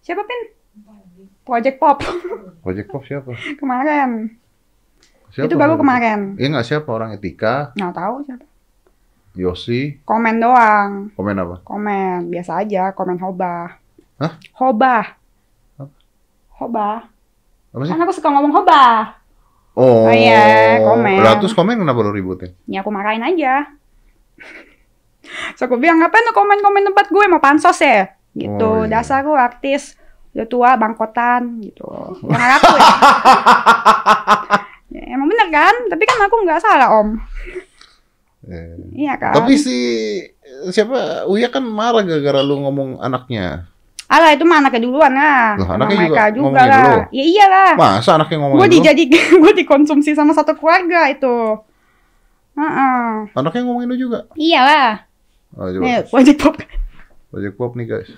Siapa 0.00 0.22
Pin? 0.22 0.40
Project 1.42 1.76
Pop. 1.78 1.98
Project 2.64 2.88
Pop 2.88 3.02
siapa? 3.02 3.32
kemarin. 3.56 4.36
Siapa? 5.28 5.44
Itu 5.44 5.56
baru 5.56 5.74
kemarin. 5.74 6.36
Iya 6.36 6.48
nggak 6.50 6.66
siapa 6.66 6.88
orang 6.88 7.12
etika, 7.12 7.72
Nggak 7.74 7.94
tahu 7.94 8.14
siapa. 8.22 8.44
Yosi, 9.34 10.02
Komen 10.02 10.38
doang. 10.38 11.14
komen 11.14 11.36
apa? 11.36 11.56
Komen. 11.62 12.26
Biasa 12.26 12.58
aja. 12.58 12.90
Komen 12.90 13.18
hobah. 13.18 13.70
Hah? 14.18 14.32
Hobah. 14.54 15.04
Apa? 15.76 15.94
Hobah. 16.58 16.98
Apa 17.70 17.82
sih? 17.82 17.92
Kan 17.92 18.02
aku 18.02 18.12
suka 18.12 18.28
ngomong 18.28 18.50
hobah. 18.52 19.17
Oh, 19.78 20.10
Oh 20.10 20.10
iya, 20.10 20.82
komen. 20.82 21.22
Lah 21.22 21.38
terus 21.38 21.54
komen 21.54 21.78
kenapa 21.78 22.02
lu 22.02 22.10
ributin? 22.10 22.50
Ya 22.66 22.82
aku 22.82 22.90
marahin 22.90 23.22
aja. 23.22 23.70
so 25.54 25.70
aku 25.70 25.78
bilang 25.78 26.02
ngapain 26.02 26.26
lu 26.26 26.34
komen-komen 26.34 26.82
tempat 26.90 27.06
gue 27.14 27.24
mau 27.30 27.38
pansos 27.38 27.78
ya? 27.78 28.10
Gitu. 28.34 28.58
Oh, 28.58 28.82
iya. 28.82 28.98
Dasar 28.98 29.22
lu 29.22 29.38
artis 29.38 29.94
udah 30.34 30.46
tua 30.50 30.70
bangkotan 30.74 31.62
gitu. 31.62 31.86
Jangan 32.26 32.50
aku 32.58 32.74
ya. 32.74 32.92
ya. 34.98 35.02
Emang 35.14 35.30
bener 35.30 35.48
kan? 35.54 35.74
Tapi 35.86 36.04
kan 36.10 36.18
aku 36.26 36.36
nggak 36.42 36.62
salah 36.62 36.88
om. 36.98 37.14
Eh. 38.50 39.06
Iya 39.06 39.14
kan? 39.14 39.34
Tapi 39.38 39.54
si 39.62 39.76
siapa 40.74 41.30
Uya 41.30 41.54
kan 41.54 41.62
marah 41.62 42.02
gara-gara 42.02 42.42
lu 42.42 42.66
ngomong 42.66 42.98
anaknya. 42.98 43.70
Alah 44.08 44.32
itu 44.32 44.44
mah 44.48 44.64
anaknya 44.64 44.88
duluan 44.88 45.12
lah. 45.12 45.52
Sama 45.60 45.76
anaknya 45.76 45.96
mereka 46.00 46.08
juga 46.08 46.24
juga, 46.32 46.40
ngomongin 46.40 46.64
lah. 46.64 46.80
dulu? 46.80 47.00
Ya 47.12 47.24
iyalah. 47.28 47.72
Masa 47.76 48.10
anaknya 48.16 48.36
ngomong 48.40 48.56
Gue 48.56 48.68
dijadi 48.72 49.02
gue 49.44 49.52
dikonsumsi 49.60 50.10
sama 50.16 50.32
satu 50.32 50.56
keluarga 50.56 51.12
itu. 51.12 51.36
Heeh. 52.56 53.08
Anaknya 53.36 53.62
ngomongin 53.68 53.88
lu 53.92 53.96
juga. 54.00 54.24
Iyalah. 54.32 55.04
Oh, 55.60 55.68
coba. 55.68 55.84
Nih, 55.84 56.00
Project 56.08 56.38
Pop. 56.40 56.56
Project 57.28 57.54
Pop 57.60 57.72
nih 57.76 57.86
guys. 57.86 58.10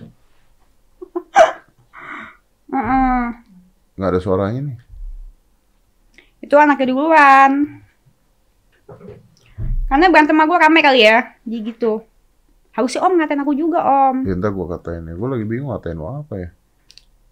Heeh. 2.75 3.21
Nggak 3.99 4.11
ada 4.15 4.21
suaranya 4.23 4.61
nih. 4.71 4.79
Itu 6.39 6.55
anaknya 6.55 6.87
duluan. 6.95 7.83
Karena 9.91 10.07
berantem 10.07 10.39
sama 10.39 10.47
gue 10.47 10.59
rame 10.63 10.81
kali 10.87 11.03
ya. 11.03 11.35
Jadi 11.43 11.59
gitu. 11.67 12.07
Harusnya 12.71 13.01
om 13.03 13.15
ngatain 13.19 13.43
aku 13.43 13.53
juga 13.59 13.83
om. 13.83 14.23
Ya, 14.23 14.39
ntar 14.39 14.55
gua 14.55 14.79
katain 14.79 15.09
ya. 15.11 15.15
Gua 15.19 15.35
lagi 15.35 15.47
bingung 15.47 15.75
ngatain 15.75 15.99
lu 15.99 16.07
apa 16.07 16.35
ya. 16.39 16.49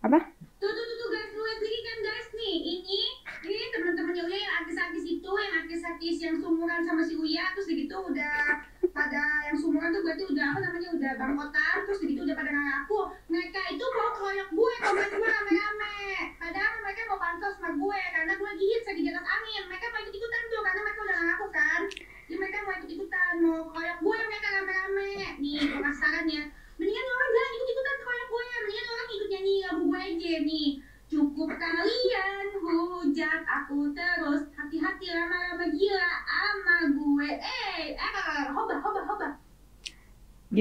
Apa? 0.03 0.19
Tuh 0.59 0.71
tuh 0.71 0.85
tuh, 0.85 0.97
tuh 0.99 1.09
guys, 1.11 1.31
lihat 1.35 1.59
lagi 1.63 1.81
kan 1.83 1.99
guys 2.03 2.29
nih. 2.35 2.57
Ini 2.79 3.01
ini 3.49 3.65
teman-temannya 3.73 4.23
Uya 4.29 4.39
yang 4.39 4.55
artis-artis 4.63 5.05
itu, 5.09 5.31
yang 5.31 5.55
artis-artis 5.65 6.17
yang 6.21 6.37
sumuran 6.37 6.81
sama 6.85 7.03
si 7.07 7.15
Uya, 7.17 7.55
terus 7.55 7.71
gitu 7.71 7.97
udah 7.97 8.67
pada 8.93 9.23
yang 9.47 9.57
sumuran 9.57 9.95
tuh 9.95 10.03
berarti 10.03 10.25
udah 10.27 10.45
apa 10.55 10.59
namanya 10.59 10.89
udah 10.91 11.13
bangkotan, 11.17 11.77
terus 11.87 11.99
gitu 12.03 12.21
udah 12.27 12.35
pada 12.35 12.51
ngaku 12.51 13.01
mereka 13.31 13.61
itu 13.71 13.85
mau 13.95 14.11
keroyok 14.17 14.49
gue 14.51 14.73
komen 14.83 15.09
gue 15.19 15.29
rame-rame. 15.29 15.99
Padahal 16.39 16.73
mereka 16.83 17.01
mau 17.07 17.19
pansos 17.23 17.55
sama 17.57 17.71
gue 17.79 18.01
karena 18.11 18.33
gue 18.35 18.49
lagi 18.49 18.65
hits 18.65 18.87
lagi 18.91 19.01
di 19.07 19.11
atas 19.15 19.27
angin. 19.27 19.63
Mereka 19.71 19.85
mau 19.91 20.01
ikut 20.03 20.15
ikutan 20.15 20.43
tuh 20.51 20.63
karena 20.67 20.81
mereka 20.83 21.01
udah 21.07 21.17
ngaku 21.19 21.47
kan. 21.55 21.81
Jadi 22.29 22.37
mereka 22.37 22.57
mau 22.67 22.75
ikut 22.77 22.91
ikutan 22.91 23.33
mau 23.41 23.59
keroyok 23.73 23.99
gue 24.03 24.17
mereka 24.29 24.49
rame-rame. 24.61 25.11
Nih 25.41 25.61
gue 25.63 25.81
kasih 25.83 25.99
saran 25.99 26.27
ya. 26.27 26.45
Mendingan 26.79 27.07
orang 27.11 27.31
jangan 27.35 27.53
ikut-ikutan 27.59 27.97
keroyok 27.99 28.29
gue, 28.31 28.45
mendingan 28.63 28.87
orang 28.87 29.09
ikut 29.11 29.29
nyanyi 29.35 29.55
lagu 29.67 29.83
gue 29.83 29.99
aja 29.99 30.35
nih. 30.47 30.71
Cukup 31.09 31.51
kalian 31.57 32.47
hujat 32.61 33.43
aku 33.49 33.97
terus, 33.97 34.45
hati-hati 34.53 35.09
lama-lama 35.09 35.67
gila 35.73 36.13
ama 36.29 36.77
gue. 36.93 37.29
Eh, 37.41 37.97
eh, 37.97 38.45
hoba, 38.53 38.77
hoba, 38.77 39.01
hoba. 39.09 39.29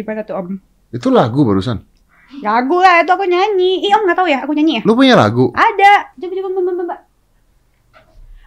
Gimana 0.08 0.24
tuh 0.24 0.40
om? 0.40 0.56
Itu 0.96 1.12
lagu 1.12 1.44
barusan. 1.44 1.84
Lagu 2.40 2.80
lah 2.80 3.04
itu 3.04 3.12
aku 3.12 3.28
nyanyi. 3.28 3.84
Ih 3.84 3.92
om 3.92 4.08
nggak 4.08 4.16
tahu 4.16 4.32
ya 4.32 4.40
aku 4.40 4.56
nyanyi 4.56 4.80
ya? 4.80 4.82
Lu 4.88 4.96
punya 4.96 5.20
lagu? 5.20 5.52
Ada. 5.52 6.16
Coba 6.16 6.32
coba 6.32 6.48
mbak 6.48 6.64
mbak 6.64 6.86
mbak. 6.88 7.00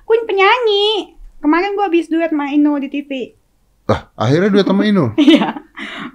Aku 0.08 0.12
penyanyi. 0.24 1.12
Kemarin 1.44 1.76
gue 1.76 1.84
habis 1.84 2.08
duet 2.08 2.32
sama 2.32 2.48
Ino 2.48 2.80
di 2.80 2.88
TV. 2.88 3.36
Lah, 3.92 4.08
akhirnya 4.16 4.48
duet 4.48 4.64
sama 4.64 4.88
Inul. 4.88 5.12
Iya. 5.20 5.52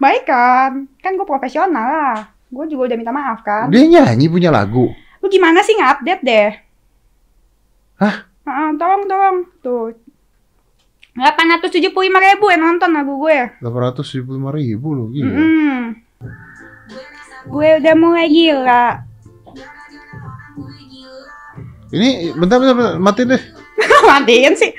Baik 0.01 0.25
kan? 0.25 0.89
Kan 0.97 1.13
gue 1.13 1.29
profesional 1.29 1.85
lah. 1.93 2.17
Gue 2.49 2.65
juga 2.65 2.89
udah 2.89 2.97
minta 2.97 3.13
maaf 3.13 3.45
kan. 3.45 3.69
Dia 3.69 3.85
nyanyi 3.85 4.25
punya 4.25 4.49
lagu. 4.49 4.89
Lu 5.21 5.29
gimana 5.29 5.61
sih 5.61 5.77
nge-update 5.77 6.25
deh? 6.25 6.49
Hah? 8.01 8.15
Ah, 8.49 8.73
tolong 8.73 9.05
tolong. 9.05 9.37
Tuh. 9.61 9.93
875 11.15 11.95
ribu 11.95 12.45
yang 12.51 12.61
nonton 12.61 12.91
lagu 12.91 13.15
gue. 13.23 13.39
875 13.63 14.27
ribu 14.51 14.87
loh, 14.91 15.07
gila. 15.07 15.31
Mm-mm. 15.31 15.79
Gue 17.47 17.67
udah 17.79 17.95
mulai 17.95 18.27
gila. 18.27 18.85
Ini 21.95 22.35
bentar, 22.35 22.59
bentar, 22.59 22.75
bentar, 22.75 22.95
matiin 22.99 23.31
deh. 23.31 23.43
Matiin 24.11 24.53
sih. 24.59 24.71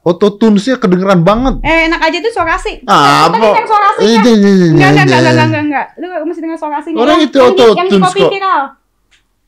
Autotunes-nya 0.00 0.76
kedengeran 0.76 1.24
banget. 1.24 1.60
Eh, 1.64 1.88
enak 1.88 2.00
aja 2.00 2.18
tuh 2.20 2.32
suara 2.32 2.56
asli. 2.56 2.84
Ah, 2.84 3.28
apa? 3.28 3.36
yang 3.40 3.68
suara. 3.68 3.86
Eh, 4.00 4.16
Enggak, 4.20 4.88
enggak, 4.92 5.04
enggak, 5.04 5.04
enggak, 5.04 5.20
enggak, 5.20 5.44
enggak, 5.44 5.62
enggak. 5.64 5.86
Lu 5.96 6.24
mesti 6.28 6.40
dengar 6.40 6.58
suara 6.60 6.76
aslinya. 6.80 6.98
Orang 7.00 7.18
itu 7.24 7.36
copy 7.40 8.20
kok. 8.20 8.32
viral. 8.32 8.62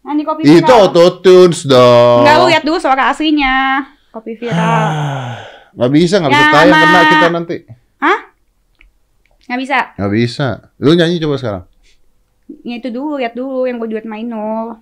Yang 0.04 0.16
di 0.16 0.24
copy 0.24 0.40
viral. 0.44 0.60
Itu 0.64 0.72
autotunes 0.72 1.60
dong. 1.64 2.20
Enggak, 2.24 2.34
lu 2.40 2.44
lihat 2.48 2.64
dulu 2.64 2.78
suara 2.80 3.02
aslinya. 3.12 3.84
Copy 4.12 4.32
viral. 4.40 4.88
Nggak 5.72 5.90
bisa, 5.90 6.14
nggak 6.16 6.30
bisa 6.30 6.42
Ya, 6.42 6.52
tayang 6.52 6.70
Ma. 6.70 6.80
kena 6.82 7.00
kita 7.06 7.26
nanti. 7.28 7.56
Hah? 7.98 8.20
Nggak 9.44 9.60
bisa. 9.60 9.78
Nggak 9.94 10.12
bisa. 10.12 10.46
Lu 10.78 10.90
nyanyi 10.92 11.16
coba 11.18 11.36
sekarang. 11.36 11.64
Ya 12.60 12.74
itu 12.76 12.88
dulu, 12.88 13.16
lihat 13.16 13.32
dulu 13.32 13.64
yang 13.64 13.76
gue 13.76 13.88
duet 13.88 14.04
sama 14.04 14.16
Inul. 14.16 14.76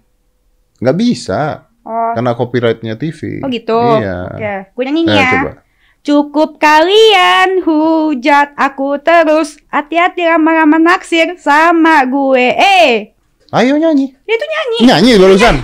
Nggak 0.79 0.97
bisa. 0.97 1.43
Oh, 1.81 2.13
Karena 2.13 2.35
copyrightnya 2.35 2.95
TV. 2.95 3.41
oh 3.41 3.49
gitu. 3.49 3.79
Iya. 3.99 4.19
Oke, 4.29 4.55
gue 4.71 4.85
nyanyi 4.85 5.03
Nah, 5.03 5.15
ya. 5.15 5.31
coba. 5.33 5.53
Cukup 6.01 6.51
kalian 6.57 7.61
hujat 7.61 8.57
aku 8.57 8.97
terus. 8.99 9.61
Hati-hati 9.69 10.25
lama-lama 10.25 10.77
naksir 10.77 11.37
sama 11.37 12.03
gue. 12.05 12.47
Eh, 12.51 13.13
Ayo 13.51 13.77
nyanyi. 13.77 14.17
dia 14.19 14.37
tuh 14.37 14.49
nyanyi. 14.49 14.79
Nyanyi 14.83 15.13
barusan. 15.17 15.55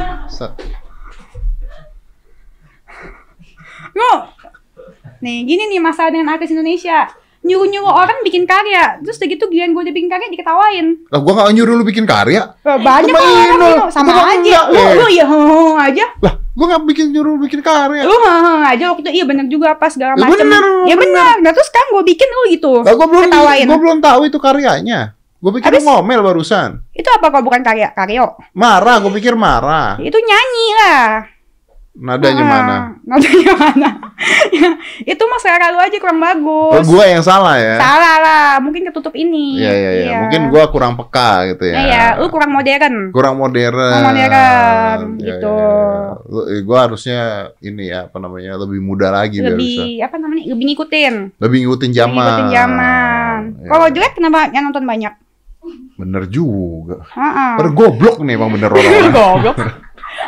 Lo, 3.92 4.12
nih 5.18 5.44
gini 5.44 5.62
nih 5.68 5.78
masalah 5.78 6.08
dengan 6.08 6.30
artis 6.30 6.50
Indonesia. 6.50 7.08
Nyuruh-nyuruh 7.40 7.86
orang 7.88 8.18
bikin 8.20 8.42
karya. 8.42 8.98
Terus 8.98 9.16
udah 9.16 9.28
gitu 9.28 9.44
giliran 9.46 9.70
gue 9.70 9.82
udah 9.84 9.94
bikin 9.94 10.10
karya 10.10 10.26
diketawain. 10.28 10.86
Lah 11.06 11.20
gua 11.20 11.32
nggak 11.36 11.54
nyuruh 11.54 11.74
lu 11.76 11.84
bikin 11.84 12.02
karya. 12.02 12.42
Eh, 12.58 12.74
Banyak 12.76 13.06
Sama 13.06 13.22
kok 13.22 13.30
orang 13.30 13.60
gitu. 13.62 13.84
Sama 13.88 14.10
Gua 14.10 14.24
aja. 14.24 14.34
enggak, 14.34 14.64
Lu, 14.66 14.82
lu 14.82 15.06
ya 15.08 15.24
heeh 15.24 15.72
aja. 15.86 16.04
Lah, 16.18 16.34
gua 16.50 16.66
nggak 16.66 16.82
bikin 16.86 17.06
nyuruh 17.08 17.34
bikin 17.38 17.60
karya. 17.60 18.02
Lu 18.02 18.16
heeh 18.18 18.60
aja 18.66 18.84
waktu 18.90 19.02
itu. 19.04 19.10
Iya 19.12 19.24
bener 19.24 19.46
juga 19.46 19.66
apa 19.72 19.86
segala 19.86 20.12
Ya 20.12 20.26
macam. 20.26 20.42
bener, 20.42 20.62
Ya 20.84 20.96
bener. 20.96 21.34
Nah 21.38 21.50
terus 21.50 21.66
sekarang 21.66 21.88
gue 21.92 22.04
bikin 22.08 22.26
lu 22.26 22.42
gitu. 22.50 22.72
Lah 22.82 22.92
gua 22.92 23.06
belum 23.06 23.24
Ketawain. 23.24 23.64
gua 23.64 23.78
belum 23.78 23.98
tahu 24.00 24.20
itu 24.26 24.38
karyanya. 24.40 25.00
Gua 25.38 25.52
pikir 25.54 25.70
Habis- 25.70 25.78
lu 25.78 25.92
ngomel 25.92 26.20
barusan. 26.24 26.82
Itu 26.90 27.08
apa 27.14 27.30
kalau 27.30 27.46
bukan 27.46 27.62
karya? 27.62 27.94
Karyo. 27.94 28.34
Marah, 28.52 28.98
gua 28.98 29.12
pikir 29.14 29.38
marah. 29.38 29.94
Itu 30.00 30.18
nyanyi 30.18 30.66
lah. 30.76 31.06
Nadanya 31.96 32.44
Ah, 32.44 32.50
mana? 32.50 32.76
Nadanya 33.02 33.52
mana? 33.56 33.90
itu 35.12 35.22
mah 35.24 35.40
selera 35.40 35.72
lu 35.72 35.80
aja 35.80 35.96
kurang 35.96 36.20
Oh, 36.20 36.24
bagus. 36.76 36.84
gua 36.84 37.04
yang 37.08 37.24
salah 37.24 37.56
ya. 37.56 37.80
Salah 37.80 38.16
lah, 38.20 38.48
mungkin 38.60 38.84
ketutup 38.84 39.16
ini. 39.16 39.56
Iya, 39.56 39.72
iya, 39.72 39.90
iya. 39.96 40.16
Mungkin 40.20 40.52
gua 40.52 40.68
kurang 40.68 40.92
peka 40.94 41.48
gitu 41.50 41.64
ya. 41.64 41.76
Iya, 41.80 42.04
lu 42.20 42.28
kurang 42.28 42.52
modern. 42.52 43.10
kurang 43.10 43.40
modern. 43.40 43.72
Kurang 43.72 44.12
modern, 44.12 45.00
Iya, 45.16 45.26
gitu. 45.40 45.56
Lu- 46.28 46.46
eh, 46.52 46.60
Gua 46.62 46.78
harusnya 46.84 47.20
ini 47.58 47.88
ya 47.88 48.04
apa 48.06 48.20
namanya 48.20 48.60
lebih 48.60 48.76
muda 48.78 49.08
lagi. 49.08 49.40
Lebih 49.40 50.04
apa 50.04 50.20
namanya? 50.20 50.44
Lebih 50.52 50.64
ngikutin. 50.68 51.14
Lebih 51.40 51.58
ngikutin 51.64 51.90
Lebih 51.90 51.96
zaman. 51.96 52.20
ngikutin 52.20 52.48
zaman. 52.52 53.38
Iya. 53.56 53.68
Kalau 53.72 53.86
jelek 53.88 54.12
kenapa 54.12 54.38
yang 54.52 54.68
nonton 54.68 54.84
banyak? 54.84 55.14
bener 55.96 56.28
juga. 56.30 57.02
Heeh. 57.10 57.52
Pada 57.58 57.70
goblok 57.74 58.22
nih 58.22 58.36
emang 58.38 58.52
bener 58.54 58.70
orang. 58.70 59.10
Goblok. 59.16 59.56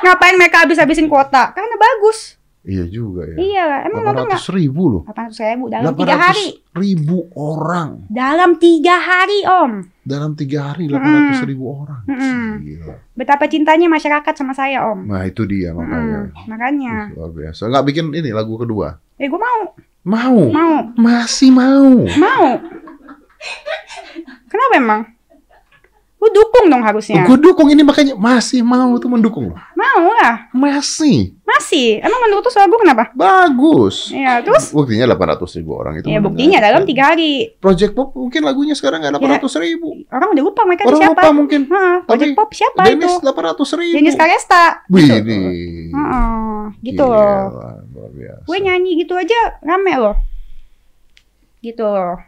Ngapain 0.01 0.35
mereka 0.35 0.63
habis-habisin 0.63 1.07
kuota? 1.07 1.51
Karena 1.51 1.75
bagus. 1.75 2.37
iya 2.63 2.85
juga 2.85 3.25
ya. 3.25 3.37
Iya, 3.39 3.67
emang 3.89 4.03
nonton 4.05 4.29
nggak? 4.29 4.43
800 4.45 4.59
ribu 4.61 4.83
loh. 4.91 5.03
800 5.09 5.41
ribu 5.49 5.65
dalam 5.69 5.95
tiga 5.95 6.17
hari. 6.17 6.47
ribu 6.75 7.17
orang 7.33 8.05
Dalam 8.07 8.51
tiga 8.57 8.95
hari, 8.99 9.41
Om. 9.43 9.73
dalam 10.05 10.31
tiga 10.35 10.61
hari 10.69 10.85
800 10.87 11.49
ribu 11.49 11.65
orang. 11.65 12.03
Mm-mm. 12.05 12.45
Gila. 12.61 12.95
Betapa 13.15 13.49
cintanya 13.49 13.89
masyarakat 13.89 14.35
sama 14.37 14.53
saya, 14.53 14.85
Om. 14.85 15.07
Nah 15.07 15.25
itu 15.25 15.43
dia 15.45 15.73
makanya. 15.73 16.29
Mm, 16.29 16.45
makanya. 16.47 16.95
Ih, 17.09 17.17
Luar 17.17 17.31
biasa. 17.33 17.63
Nggak 17.67 17.85
bikin 17.89 18.05
ini 18.13 18.31
lagu 18.31 18.55
kedua. 18.55 19.01
Eh, 19.17 19.27
gue 19.27 19.41
mau. 19.41 19.63
Mau. 20.05 20.39
Mau. 20.49 20.75
Masih 20.95 21.49
mau. 21.51 22.05
Mau. 22.05 22.47
Kenapa 24.45 24.75
emang? 24.77 25.01
Lu 26.19 26.27
dukung 26.35 26.67
dong 26.67 26.83
harusnya. 26.83 27.23
Gue 27.23 27.39
dukung 27.39 27.71
ini 27.71 27.87
makanya 27.87 28.19
masih 28.19 28.67
mau 28.67 28.99
tuh 28.99 29.07
mendukung 29.07 29.55
loh. 29.55 29.59
Mau 29.73 30.11
lah. 30.19 30.51
Masih 30.51 31.39
Masih. 31.47 32.03
Emang 32.03 32.21
menurut 32.27 32.45
suara 32.51 32.67
gue 32.67 32.77
kenapa? 32.77 33.09
bagus. 33.15 34.11
Iya, 34.11 34.43
terus? 34.43 34.69
Buktinya 34.69 35.09
800 35.15 35.59
ribu 35.59 35.73
orang 35.75 35.97
itu. 35.97 36.07
Ya 36.07 36.19
mendengar. 36.19 36.27
buktinya 36.29 36.59
dalam 36.61 36.83
tiga 36.85 37.03
hari. 37.15 37.55
Project 37.57 37.95
Pop 37.95 38.13
mungkin 38.13 38.43
lagunya 38.45 38.75
sekarang 38.75 39.01
nggak 39.01 39.17
800 39.17 39.65
ribu. 39.65 39.89
Orang 40.11 40.29
udah 40.35 40.45
lupa 40.45 40.63
mereka 40.67 40.83
Orang 40.91 41.01
siapa. 41.01 41.15
lupa 41.17 41.29
mungkin. 41.33 41.61
Hah, 41.71 41.97
Project 42.05 42.33
Pop 42.35 42.51
siapa 42.53 42.83
Dennis 42.85 43.15
itu? 43.15 43.25
800 43.25 43.79
ribu. 43.81 43.95
Dennis 43.97 44.17
Karesta. 44.19 44.65
Wih, 44.91 45.07
Gitu. 45.09 45.15
ini. 45.25 45.41
Heeh, 45.89 46.59
gitu 46.85 47.05
Gila, 47.07 47.17
loh. 47.49 48.43
Gue 48.45 48.59
nyanyi 48.61 48.91
gitu 48.99 49.15
aja 49.15 49.39
rame 49.63 49.95
loh. 49.97 50.17
Gitu 51.59 51.83
loh. 51.83 52.19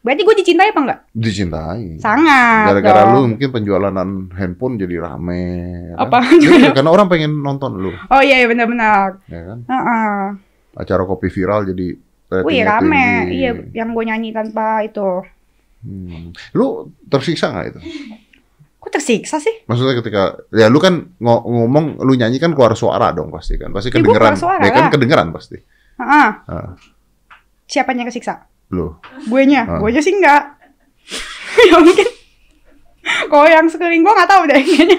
Berarti 0.00 0.22
gue 0.22 0.32
dicintai 0.34 0.72
apa 0.72 0.80
enggak? 0.80 1.00
Dicintai. 1.12 2.00
Sangat. 2.00 2.72
Gara-gara 2.72 3.04
dong. 3.04 3.12
lu 3.12 3.20
mungkin 3.30 3.48
penjualan 3.50 3.92
handphone 4.32 4.74
jadi 4.74 4.96
rame. 4.98 5.44
ya 5.86 5.94
kan? 5.94 6.00
Apa? 6.02 6.18
Iya, 6.34 6.72
karena 6.72 6.90
orang 6.90 7.06
pengen 7.06 7.32
nonton 7.36 7.76
lu, 7.76 7.92
Oh 8.08 8.18
iya, 8.18 8.40
iya 8.40 8.46
benar-benar. 8.46 9.20
ya 9.26 9.40
kan? 9.44 9.58
Heeh. 9.62 10.16
Acara 10.74 11.04
kopi 11.04 11.28
viral 11.28 11.66
jadi 11.66 12.00
Wih 12.40 12.62
rame. 12.62 13.04
tinggi. 13.26 13.36
Iya, 13.36 13.50
yang 13.76 13.92
gue 13.92 14.04
nyanyi 14.06 14.30
tanpa 14.30 14.80
itu. 14.80 15.20
Hmm. 15.80 16.32
Lu 16.50 16.88
tersiksa 17.04 17.50
nggak 17.50 17.66
itu? 17.68 17.80
Kok 18.78 18.90
tersiksa 18.90 19.36
sih? 19.36 19.52
Maksudnya 19.66 19.92
ketika 19.94 20.22
ya 20.48 20.68
lu 20.68 20.76
kan 20.76 21.12
ngo- 21.14 21.44
ngomong 21.44 22.00
lu 22.00 22.12
nyanyi 22.14 22.36
kan 22.36 22.52
keluar 22.52 22.72
suara 22.72 23.12
dong 23.12 23.28
pasti 23.28 23.60
kan. 23.60 23.68
Pasti 23.68 23.88
Ya, 23.88 24.00
gua 24.00 24.16
kedengeran. 24.16 24.32
suara 24.34 24.62
ya 24.62 24.70
kan 24.70 24.82
lah. 24.82 24.90
kedengeran 24.90 25.28
pasti. 25.30 25.60
Heeh. 26.00 26.28
Ah, 26.42 26.72
Siapa 27.64 27.92
yang 27.92 28.08
kesiksa? 28.08 28.49
Lu. 28.70 28.94
Gue 29.26 29.42
nya, 29.44 29.66
Ah. 29.66 29.78
gue 29.78 29.90
nya 29.90 30.00
sih 30.00 30.14
enggak. 30.14 30.56
ya 31.70 31.76
mungkin. 31.78 32.08
Kalau 33.26 33.46
yang 33.46 33.66
sekeliling 33.66 34.02
gue 34.02 34.14
nggak 34.14 34.30
tahu 34.30 34.42
deh 34.46 34.60
kayaknya. 34.62 34.98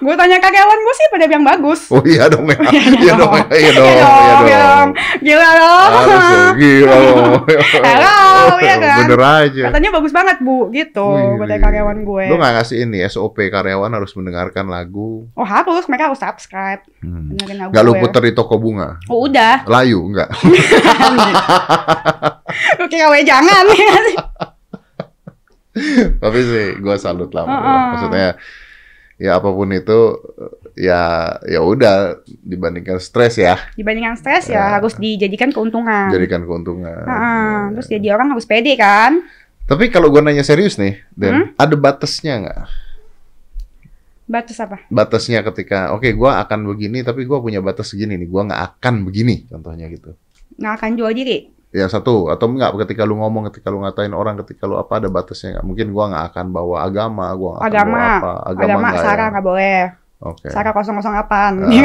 Gue 0.00 0.14
tanya 0.16 0.40
karyawan 0.40 0.78
gue 0.80 0.94
sih 0.96 1.06
pada 1.12 1.24
bilang 1.28 1.44
bagus. 1.44 1.92
Oh 1.92 2.00
iya 2.00 2.24
dong 2.32 2.48
ya. 2.48 2.56
Iya 2.72 3.12
dong. 3.20 3.32
ya. 3.36 3.44
Iya 3.52 3.68
Iya 3.68 3.72
dong. 3.76 3.92
Iya 3.92 4.00
dong, 4.08 4.16
iya 4.16 4.32
dong. 4.32 4.48
dong. 4.48 4.88
Gila 5.20 5.48
dong. 5.52 5.90
Dong. 5.92 6.54
Gila 6.62 6.96
dong. 6.96 7.32
Halo, 7.84 8.16
iya 8.64 8.74
kan? 8.80 8.98
Bener 9.04 9.20
aja. 9.20 9.62
Katanya 9.68 9.90
bagus 9.92 10.12
banget 10.16 10.36
bu, 10.40 10.72
gitu. 10.72 11.08
Gue 11.36 11.44
tanya 11.44 11.60
karyawan 11.68 11.98
gue. 12.00 12.24
Lu 12.32 12.34
nggak 12.40 12.52
ngasih 12.56 12.76
ini 12.88 12.98
SOP 13.12 13.36
karyawan 13.52 13.92
harus 13.92 14.16
mendengarkan 14.16 14.72
lagu. 14.72 15.28
Oh 15.36 15.44
harus, 15.44 15.84
mereka 15.84 16.08
harus 16.08 16.20
subscribe. 16.20 16.80
Hmm. 17.04 17.36
Dengerin 17.36 17.68
lagu 17.68 17.70
Nggak 17.76 17.84
lu 17.84 17.92
puter 18.00 18.22
di 18.24 18.32
toko 18.32 18.56
bunga. 18.56 18.96
Oh 19.12 19.28
udah. 19.28 19.68
Layu 19.68 20.00
enggak? 20.00 20.32
Lu 22.80 22.84
kira 22.90 23.12
gue 23.12 23.20
jangan. 23.20 23.64
Tapi 26.24 26.38
sih 26.40 26.66
gue 26.80 26.96
salut 26.96 27.28
lah. 27.36 27.44
Maksudnya 27.92 28.40
ya 29.18 29.34
apa 29.34 29.50
pun 29.50 29.66
itu 29.68 29.98
ya 30.72 31.02
ya 31.42 31.58
udah 31.58 32.22
dibandingkan 32.24 32.96
stres 32.98 33.34
ya 33.34 33.58
Dibandingkan 33.74 34.14
stres 34.14 34.46
ya, 34.46 34.54
Ya. 34.54 34.64
harus 34.78 34.94
dijadikan 34.94 35.50
keuntungan. 35.50 36.08
jadikan 36.08 36.42
keuntungan. 36.42 37.02
Heeh, 37.02 37.58
Terus 37.74 37.86
jadi 37.88 38.06
orang 38.14 38.30
harus 38.30 38.46
pede 38.46 38.72
kan? 38.74 39.26
Tapi 39.66 39.90
kalau 39.90 40.08
gue 40.08 40.22
nanya 40.22 40.40
serius 40.40 40.78
nih, 40.78 41.02
Hmm? 41.12 41.12
dan 41.12 41.32
ada 41.54 41.74
batasnya 41.74 42.34
nggak? 42.40 42.58
Batas 44.24 44.60
apa? 44.60 44.84
Batasnya 44.86 45.40
ketika 45.42 45.90
oke 45.90 46.04
gue 46.06 46.30
akan 46.30 46.68
begini, 46.68 47.00
tapi 47.00 47.24
gue 47.24 47.38
punya 47.38 47.58
batas 47.58 47.90
segini 47.90 48.14
nih, 48.14 48.28
gue 48.28 48.42
nggak 48.44 48.62
akan 48.76 48.94
begini, 49.02 49.48
contohnya 49.48 49.88
gitu. 49.88 50.12
Nggak 50.56 50.72
akan 50.78 50.90
jual 50.94 51.12
diri. 51.12 51.38
Ya 51.68 51.84
satu 51.84 52.32
atau 52.32 52.48
enggak 52.48 52.72
ketika 52.82 53.04
lu 53.04 53.16
ngomong, 53.16 53.52
ketika 53.52 53.68
lu 53.68 53.84
ngatain 53.84 54.16
orang, 54.16 54.40
ketika 54.40 54.64
lu 54.64 54.74
apa 54.74 55.04
ada 55.04 55.08
batasnya 55.08 55.60
nggak? 55.60 55.66
Mungkin 55.68 55.86
gue 55.92 56.04
nggak 56.08 56.24
akan 56.32 56.46
bawa 56.48 56.76
agama, 56.82 57.28
gue 57.30 57.44
nggak 57.46 57.60
akan 57.60 57.68
Agama. 57.68 57.92
bawa 57.92 58.08
apa, 58.08 58.32
agama, 58.42 58.64
Agama 58.64 58.86
nggak 58.88 59.04
Sarah 59.04 59.20
ya? 59.20 59.32
nggak 59.32 59.46
boleh. 59.46 59.78
Oke. 60.18 60.50
Sarah 60.50 60.72
008. 60.74 60.90
Ah, 60.98 61.70
ya 61.70 61.82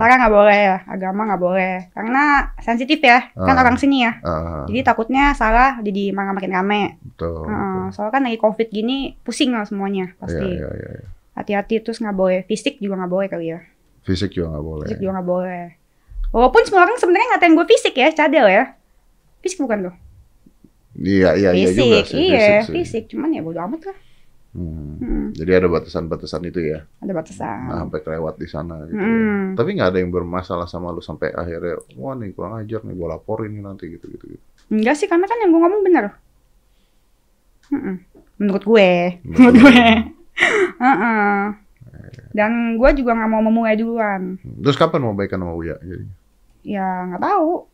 kan? 0.00 0.16
Nggak 0.16 0.32
boleh. 0.32 0.60
Agama 0.86 1.20
nggak 1.28 1.42
boleh. 1.42 1.74
Karena 1.92 2.22
sensitif 2.56 2.96
ya. 3.00 3.20
Kan 3.34 3.52
Ah. 3.52 3.60
orang 3.60 3.76
sini 3.76 4.00
ya. 4.00 4.16
ah, 4.22 4.64
Jadi 4.64 4.80
takutnya 4.80 5.34
salah 5.34 5.76
jadi 5.78 6.08
malah 6.10 6.32
makin 6.32 6.48
rame. 6.50 6.96
betul, 7.04 7.44
Heeh, 7.44 7.52
betul. 7.52 7.92
soalnya 7.92 8.12
kan 8.14 8.22
lagi 8.24 8.38
covid 8.38 8.68
gini 8.70 9.12
pusing 9.20 9.52
lah 9.52 9.68
semuanya 9.68 10.08
Iya, 10.08 10.16
pasti. 10.16 10.46
iya, 10.48 10.68
iya, 10.70 10.90
iya. 10.96 11.08
Hati-hati 11.34 11.74
terus 11.80 11.98
nggak 11.98 12.14
boleh. 12.14 12.40
Fisik 12.44 12.78
juga 12.78 12.96
nggak 12.96 13.12
boleh 13.12 13.26
kali 13.28 13.46
ya. 13.50 13.60
Fisik 14.00 14.32
juga 14.32 14.54
nggak 14.54 14.64
boleh. 14.64 14.84
Fisik 14.86 14.98
juga 14.98 15.12
nggak 15.12 15.28
boleh. 15.28 15.64
Walaupun 16.30 16.62
semua 16.64 16.86
orang 16.86 16.96
sebenarnya 16.96 17.26
ngatain 17.34 17.52
gue 17.52 17.66
fisik 17.66 17.92
ya, 17.92 18.08
cadel 18.14 18.46
ya. 18.46 18.64
Fisik 19.40 19.58
bukan 19.64 19.90
tuh. 19.90 19.94
Iya, 21.00 21.38
iya, 21.38 21.50
iya 21.54 21.70
juga 21.72 22.02
fisik, 22.02 22.06
sih. 22.12 22.20
iya, 22.28 22.38
fisik 22.38 22.64
sih. 22.66 22.74
fisik. 22.82 23.04
Cuman 23.14 23.32
ya 23.32 23.40
bodo 23.40 23.60
amat 23.62 23.82
lah. 23.88 23.98
Hmm. 24.50 24.98
Hmm, 24.98 25.26
Jadi 25.30 25.50
ada 25.54 25.70
batasan-batasan 25.70 26.42
itu 26.50 26.58
ya, 26.74 26.82
ada 26.98 27.12
batasan. 27.14 27.70
nah, 27.70 27.86
sampai 27.86 28.02
kelewat 28.02 28.34
di 28.34 28.50
sana 28.50 28.82
gitu. 28.90 28.98
ya. 28.98 29.06
Hmm. 29.06 29.54
Tapi 29.54 29.78
nggak 29.78 29.88
ada 29.94 29.98
yang 30.02 30.10
bermasalah 30.10 30.66
sama 30.66 30.90
lu 30.90 30.98
sampai 30.98 31.30
akhirnya, 31.30 31.78
wah 31.94 32.18
nih 32.18 32.34
kurang 32.34 32.58
ajar 32.58 32.82
nih, 32.82 32.98
gua 32.98 33.14
laporin 33.14 33.54
nih 33.54 33.62
nanti 33.62 33.86
gitu 33.94 34.10
gitu. 34.10 34.26
gitu. 34.26 34.42
Enggak 34.74 34.98
sih, 34.98 35.06
karena 35.06 35.30
kan 35.30 35.38
yang 35.38 35.54
gue 35.54 35.60
ngomong 35.62 35.82
bener. 35.86 36.04
Mm-mm. 37.70 37.94
Menurut 38.42 38.64
gue. 38.66 38.90
Menurut 39.22 39.54
gue. 39.54 39.82
Heeh. 40.82 41.38
Dan 42.34 42.74
gue 42.74 42.90
juga 42.98 43.14
nggak 43.14 43.30
mau 43.30 43.42
memulai 43.46 43.78
duluan. 43.78 44.34
Terus 44.42 44.74
kapan 44.74 45.06
mau 45.06 45.14
baikan 45.14 45.38
sama 45.38 45.54
Uya? 45.54 45.78
Jadi, 45.78 46.10
Ya 46.66 47.06
nggak 47.06 47.22
tahu. 47.22 47.69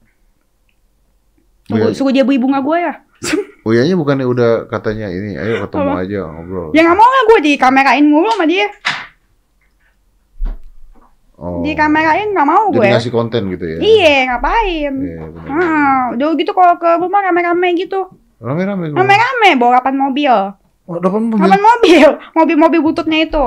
Uya, 1.67 1.91
suruh 1.91 2.15
dia 2.15 2.23
beli 2.23 2.39
bunga 2.39 2.63
gue 2.63 2.79
ya. 2.79 2.95
Uyanya 3.67 3.95
bukannya 4.01 4.27
udah 4.27 4.71
katanya 4.71 5.11
ini, 5.11 5.35
ayo 5.35 5.67
ketemu 5.67 5.91
Apa? 5.91 6.03
aja 6.07 6.19
ngobrol. 6.31 6.69
Ya 6.71 6.81
nggak 6.87 6.99
mau 6.99 7.09
lah 7.11 7.23
gue 7.27 7.39
dikamerain 7.43 8.07
mulu 8.07 8.31
sama 8.31 8.47
dia. 8.47 8.71
Oh. 11.37 11.61
Dikamerain 11.61 12.33
nggak 12.33 12.49
mau 12.49 12.71
Jadi 12.73 12.79
gue. 12.81 12.87
ngasih 12.97 13.13
konten 13.13 13.43
gitu 13.53 13.65
ya? 13.67 13.79
Iya, 13.83 14.15
ngapain? 14.33 14.93
Iya, 14.95 15.23
benar. 15.29 15.49
Heeh, 15.53 15.99
udah 16.17 16.27
gitu 16.39 16.53
kalau 16.57 16.75
ke 16.81 16.91
rumah 16.97 17.21
rame-rame 17.21 17.69
gitu. 17.77 18.09
Rame-rame. 18.41 18.95
Rame-rame 18.97 19.49
bawa 19.61 19.85
8 19.85 19.93
mobil. 19.93 20.33
Oh, 20.87 20.97
depan 21.03 21.29
mobil. 21.29 21.45
8 21.45 21.61
mobil. 21.61 22.09
Mobil-mobil 22.33 22.81
bututnya 22.81 23.19
itu. 23.21 23.45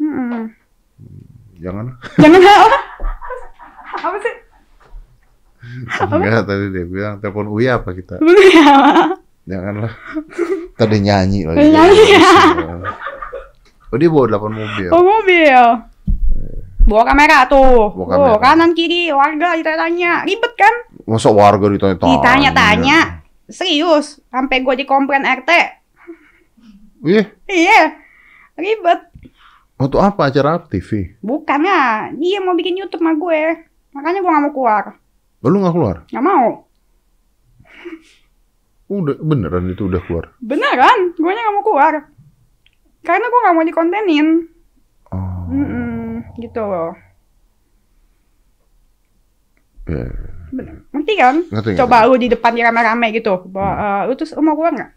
Mm-mm. 0.00 0.52
Jangan. 1.60 1.96
Jangan 2.18 2.40
apa? 2.40 2.78
Apa 4.00 4.16
sih? 4.20 4.34
Enggak, 6.00 6.44
tadi 6.46 6.66
dia 6.70 6.84
bilang 6.84 7.14
telepon 7.18 7.48
Uya 7.50 7.78
apa 7.78 7.90
kita? 7.92 8.18
Janganlah. 9.44 9.92
Tadi 10.76 10.96
nyanyi 11.00 11.44
lagi. 11.44 11.68
Nyanyi, 11.68 12.04
ya. 12.14 12.30
Oh, 13.90 13.98
dia 13.98 14.06
bawa 14.06 14.26
8 14.30 14.54
mobil. 14.54 14.88
Oh 14.94 15.02
mobil. 15.02 15.62
Bawa 16.86 17.02
kamera 17.06 17.44
tuh. 17.50 17.90
Bawa 17.90 18.06
Oh, 18.06 18.06
kamera. 18.06 18.38
kanan 18.38 18.70
kiri 18.72 19.10
warga 19.10 19.58
ditanya. 19.58 20.22
Ribet 20.22 20.54
kan? 20.54 20.74
Masa 21.04 21.28
warga 21.34 21.66
ditanya-tanya? 21.66 22.14
Ditanya-tanya. 22.14 22.98
Serius. 23.50 24.22
Sampai 24.30 24.62
gue 24.62 24.74
dikomplain 24.78 25.26
RT. 25.26 25.50
Iya. 27.02 27.24
Iya. 27.50 27.82
Ribet. 28.54 29.00
Untuk 29.74 29.98
apa 29.98 30.30
acara 30.30 30.62
TV? 30.62 31.18
Bukan 31.18 31.60
ya. 31.66 32.14
Dia 32.14 32.38
mau 32.38 32.54
bikin 32.54 32.78
YouTube 32.78 33.02
sama 33.02 33.18
gue. 33.18 33.66
Makanya 33.90 34.22
gue 34.22 34.30
gak 34.30 34.42
mau 34.46 34.52
keluar. 34.54 34.84
Lalu 35.40 35.56
nggak 35.60 35.74
keluar? 35.74 35.96
Gak 36.08 36.24
mau. 36.24 36.46
Udah 38.90 39.16
beneran 39.22 39.70
itu 39.70 39.86
udah 39.86 40.02
keluar. 40.02 40.34
Beneran. 40.42 41.14
Gue 41.14 41.30
gak 41.30 41.54
mau 41.54 41.62
keluar. 41.62 41.94
Karena 43.06 43.26
gue 43.30 43.40
gak 43.46 43.54
mau 43.54 43.64
dikontenin. 43.64 44.26
Oh. 45.14 45.46
Mm-mm. 45.46 46.26
Gitu 46.36 46.58
loh. 46.58 46.92
Ya. 49.86 50.10
Bener. 50.50 50.74
Ngerti 50.90 51.14
kan? 51.14 51.34
Ngerti, 51.46 51.68
ngerti. 51.72 51.78
Coba 51.78 52.04
lu 52.10 52.18
di 52.18 52.26
depan 52.26 52.50
dia 52.50 52.66
rame-rame 52.66 53.14
gitu. 53.14 53.46
Bahwa, 53.46 53.72
eh, 53.78 54.02
lu 54.10 54.18
terus 54.18 54.34
lu 54.34 54.42
mau 54.42 54.58
keluar 54.58 54.74
gak? 54.74 54.90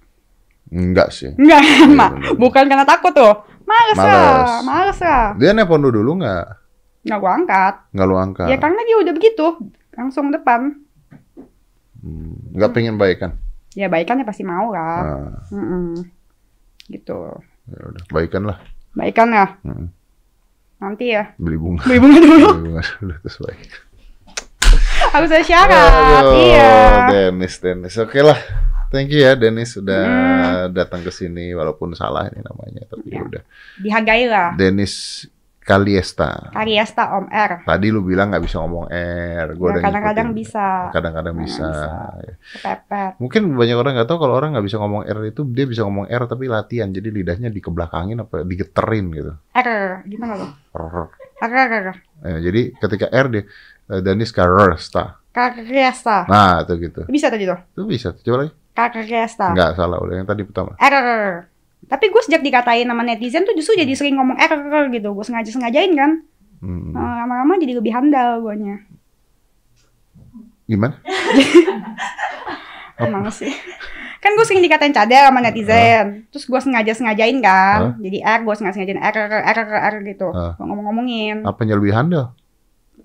Enggak 0.73 1.13
sih. 1.13 1.29
Enggak, 1.37 1.61
Iya, 1.61 1.85
Mak. 2.01 2.11
Bukan 2.41 2.65
karena 2.65 2.85
takut 2.89 3.13
tuh. 3.13 3.45
Males, 3.63 3.95
Males. 3.95 4.09
lah. 4.09 4.61
Males 4.65 4.99
lah. 4.99 5.25
Dia 5.37 5.53
nelpon 5.53 5.79
lu 5.79 5.93
dulu 5.93 6.17
nggak? 6.19 6.45
Nggak 7.05 7.19
gua 7.21 7.31
angkat. 7.37 7.73
Nggak 7.93 8.07
lu 8.09 8.15
angkat? 8.17 8.47
Ya 8.49 8.57
karena 8.57 8.81
dia 8.83 8.97
udah 8.99 9.13
begitu. 9.13 9.45
Langsung 9.93 10.29
depan. 10.29 10.73
Hmm, 11.99 12.35
Nggak 12.51 12.71
pengen 12.73 12.97
baik 12.97 13.17
kan? 13.19 13.31
Ya 13.73 13.87
baikannya 13.87 14.21
pasti 14.21 14.43
mau 14.43 14.69
lah. 14.69 15.01
Nah, 15.01 15.31
Mm-mm. 15.49 15.97
Gitu. 16.85 17.17
ya 17.63 17.79
udah, 17.79 18.03
baikan 18.11 18.43
lah. 18.43 18.57
Baikan 18.91 19.31
ya. 19.31 19.47
Hmm. 19.63 19.87
Nanti 20.77 21.09
ya. 21.09 21.31
Beli 21.37 21.55
bunga. 21.55 21.81
Beli 21.83 21.97
bunga 21.97 22.19
dulu. 22.25 22.47
Beli 22.53 22.69
bunga 22.69 22.83
dulu 22.99 23.13
terus 23.19 23.37
baik. 23.39 23.59
Harus 25.09 25.29
ada 25.29 25.43
syarat. 25.43 25.91
Aduh, 26.19 26.33
Iya. 26.35 26.71
Dennis, 27.07 27.53
Dennis. 27.57 27.95
Oke 27.97 28.19
lah. 28.19 28.37
Thank 28.89 29.09
you 29.09 29.21
ya 29.21 29.33
Dennis 29.33 29.73
sudah 29.73 30.01
Hmm. 30.03 30.69
datang 30.69 31.01
ke 31.01 31.09
sini 31.09 31.49
walaupun 31.51 31.93
salah 31.93 32.29
ini 32.29 32.41
namanya 32.41 32.85
tapi 32.85 33.09
Ya. 33.09 33.21
udah. 33.21 33.41
Dihargai 33.79 34.25
lah. 34.27 34.53
Dennis 34.53 35.25
Kaliesta. 35.65 36.53
Kariesta 36.53 37.17
Om 37.17 37.27
R. 37.27 37.51
Tadi 37.65 37.87
lu 37.89 38.05
bilang 38.05 38.29
nggak 38.29 38.43
bisa 38.45 38.61
ngomong 38.61 38.87
R, 38.93 39.47
gua 39.57 39.69
Ya, 39.73 39.81
kadang-kadang 39.81 40.29
bisa. 40.31 40.93
Kadang-kadang 40.93 41.33
Kadang 41.33 41.39
bisa. 41.39 41.67
Kepepet. 42.59 43.11
Mungkin 43.17 43.41
banyak 43.55 43.77
orang 43.79 43.93
nggak 43.95 44.09
tahu 44.11 44.19
kalau 44.19 44.35
orang 44.35 44.53
nggak 44.53 44.65
bisa 44.67 44.77
ngomong 44.77 45.07
R 45.07 45.19
itu 45.23 45.41
dia 45.47 45.65
bisa 45.65 45.87
ngomong 45.87 46.11
R 46.11 46.23
tapi 46.27 46.51
latihan 46.51 46.91
jadi 46.91 47.09
lidahnya 47.09 47.49
dikebelakangin 47.49 48.27
apa 48.27 48.43
digeterin 48.43 49.05
gitu. 49.15 49.31
R. 49.55 49.69
Gimana 50.03 50.33
lo? 50.35 50.47
R. 50.75 51.07
R. 51.39 51.51
R. 51.71 51.87
Eh, 52.27 52.39
jadi 52.43 52.61
ketika 52.75 53.07
R 53.07 53.27
dia 53.31 53.43
eh, 53.87 54.01
Dennis 54.03 54.35
Kaliesta. 54.35 55.23
Kariesta. 55.33 56.27
Nah 56.27 56.61
itu 56.61 56.73
gitu. 56.77 57.01
Bisa 57.09 57.31
tadi 57.31 57.47
tuh. 57.47 57.57
Itu 57.73 57.87
bisa. 57.87 58.13
Coba 58.13 58.45
lagi. 58.45 58.51
Kariesta. 58.75 59.55
Nggak 59.55 59.71
salah 59.79 59.97
udah 60.03 60.15
yang 60.19 60.27
tadi 60.27 60.43
pertama. 60.43 60.75
R. 60.77 61.52
Tapi 61.87 62.05
gue 62.09 62.21
sejak 62.23 62.41
dikatain 62.41 62.87
sama 62.87 63.03
netizen 63.03 63.43
tuh 63.43 63.55
justru 63.55 63.75
jadi 63.75 63.93
sering 63.93 64.15
ngomong 64.15 64.39
R 64.39 64.89
gitu. 64.91 65.11
Gue 65.11 65.25
sengaja-sengajain 65.25 65.93
kan. 65.93 66.11
Hmm. 66.63 66.95
Eh, 66.95 67.13
Lama-lama 67.23 67.59
jadi 67.59 67.75
lebih 67.75 67.91
handal 67.91 68.39
guanya. 68.39 68.83
Gimana? 70.63 70.95
Emang 73.03 73.27
sih. 73.33 73.51
Kan 74.23 74.39
gue 74.39 74.45
sering 74.47 74.63
dikatain 74.63 74.95
cadel 74.95 75.27
sama 75.27 75.43
netizen. 75.43 76.23
Terus 76.31 76.47
gue 76.47 76.59
sengaja-sengajain 76.63 77.43
kan. 77.43 77.99
Jadi 77.99 78.23
R, 78.23 78.39
gue 78.47 78.55
sengaja-sengajain 78.55 79.01
R, 79.03 79.15
R, 79.27 79.33
R, 79.43 79.57
R, 79.59 79.79
R 79.91 79.95
gitu. 80.07 80.31
Hah? 80.31 80.55
Gua 80.55 80.65
ngomong-ngomongin. 80.71 81.43
Apanya 81.43 81.75
lebih 81.75 81.91
handal? 81.91 82.31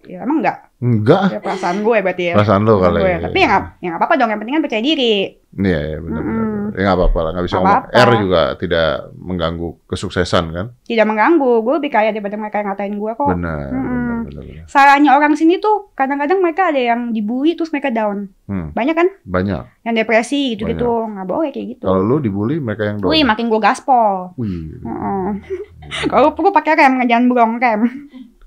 Ya 0.06 0.22
emang 0.22 0.38
enggak. 0.38 0.67
Enggak. 0.78 1.34
Ya 1.34 1.40
perasaan 1.42 1.82
gue 1.82 1.96
berarti 1.98 2.24
ya. 2.30 2.34
Perasaan 2.38 2.62
lo 2.62 2.78
kali. 2.78 3.02
Gue. 3.02 3.14
Tapi 3.18 3.38
ya 3.42 3.74
ya 3.82 3.86
nggak 3.90 3.98
apa-apa 3.98 4.14
dong. 4.14 4.30
Yang 4.30 4.40
penting 4.40 4.54
kan 4.54 4.62
percaya 4.62 4.82
diri. 4.82 5.14
Iya, 5.48 5.80
iya 5.80 5.98
benar 5.98 6.22
benar. 6.22 6.44
Mm-mm. 6.44 6.54
benar. 6.70 6.76
Ya 6.78 6.82
nggak 6.86 6.98
apa-apa 7.00 7.18
lah, 7.18 7.30
nggak 7.34 7.46
bisa 7.48 7.56
ngomong. 7.58 7.84
R 7.88 8.10
juga 8.20 8.42
tidak 8.54 8.88
mengganggu 9.16 9.68
kesuksesan 9.88 10.44
kan? 10.54 10.66
Tidak 10.84 11.02
mengganggu. 11.02 11.52
Gue 11.66 11.74
lebih 11.82 11.90
kaya 11.90 12.14
daripada 12.14 12.36
mereka 12.38 12.62
yang 12.62 12.68
ngatain 12.70 12.94
gue 12.94 13.12
kok. 13.12 13.26
Benar, 13.26 13.58
Mm-mm. 13.72 13.88
benar, 13.90 14.18
benar, 14.22 14.42
benar. 14.44 14.64
Salahnya 14.70 15.10
orang 15.16 15.34
sini 15.34 15.58
tuh 15.58 15.90
kadang-kadang 15.92 16.38
mereka 16.38 16.70
ada 16.70 16.78
yang 16.78 17.10
dibully 17.10 17.58
terus 17.58 17.74
mereka 17.74 17.90
down. 17.90 18.30
Hmm, 18.46 18.70
Banyak 18.70 18.94
kan? 18.94 19.08
banyak. 19.26 19.62
Yang 19.82 19.94
depresi 19.98 20.54
gitu-gitu. 20.54 20.86
Nggak 20.86 21.26
boleh 21.26 21.50
kayak 21.50 21.66
gitu. 21.74 21.84
Kalau 21.84 22.06
lu 22.06 22.22
dibully 22.22 22.62
mereka 22.62 22.86
yang 22.86 23.02
down. 23.02 23.10
Wih, 23.10 23.26
makin 23.26 23.50
gue 23.50 23.58
gaspol. 23.58 24.30
Wih, 24.38 24.78
Heeh. 24.78 25.28
Kalau 26.12 26.36
perlu 26.38 26.54
pakai 26.54 26.78
rem, 26.78 27.02
jangan 27.02 27.26
belong 27.26 27.52
rem. 27.58 27.82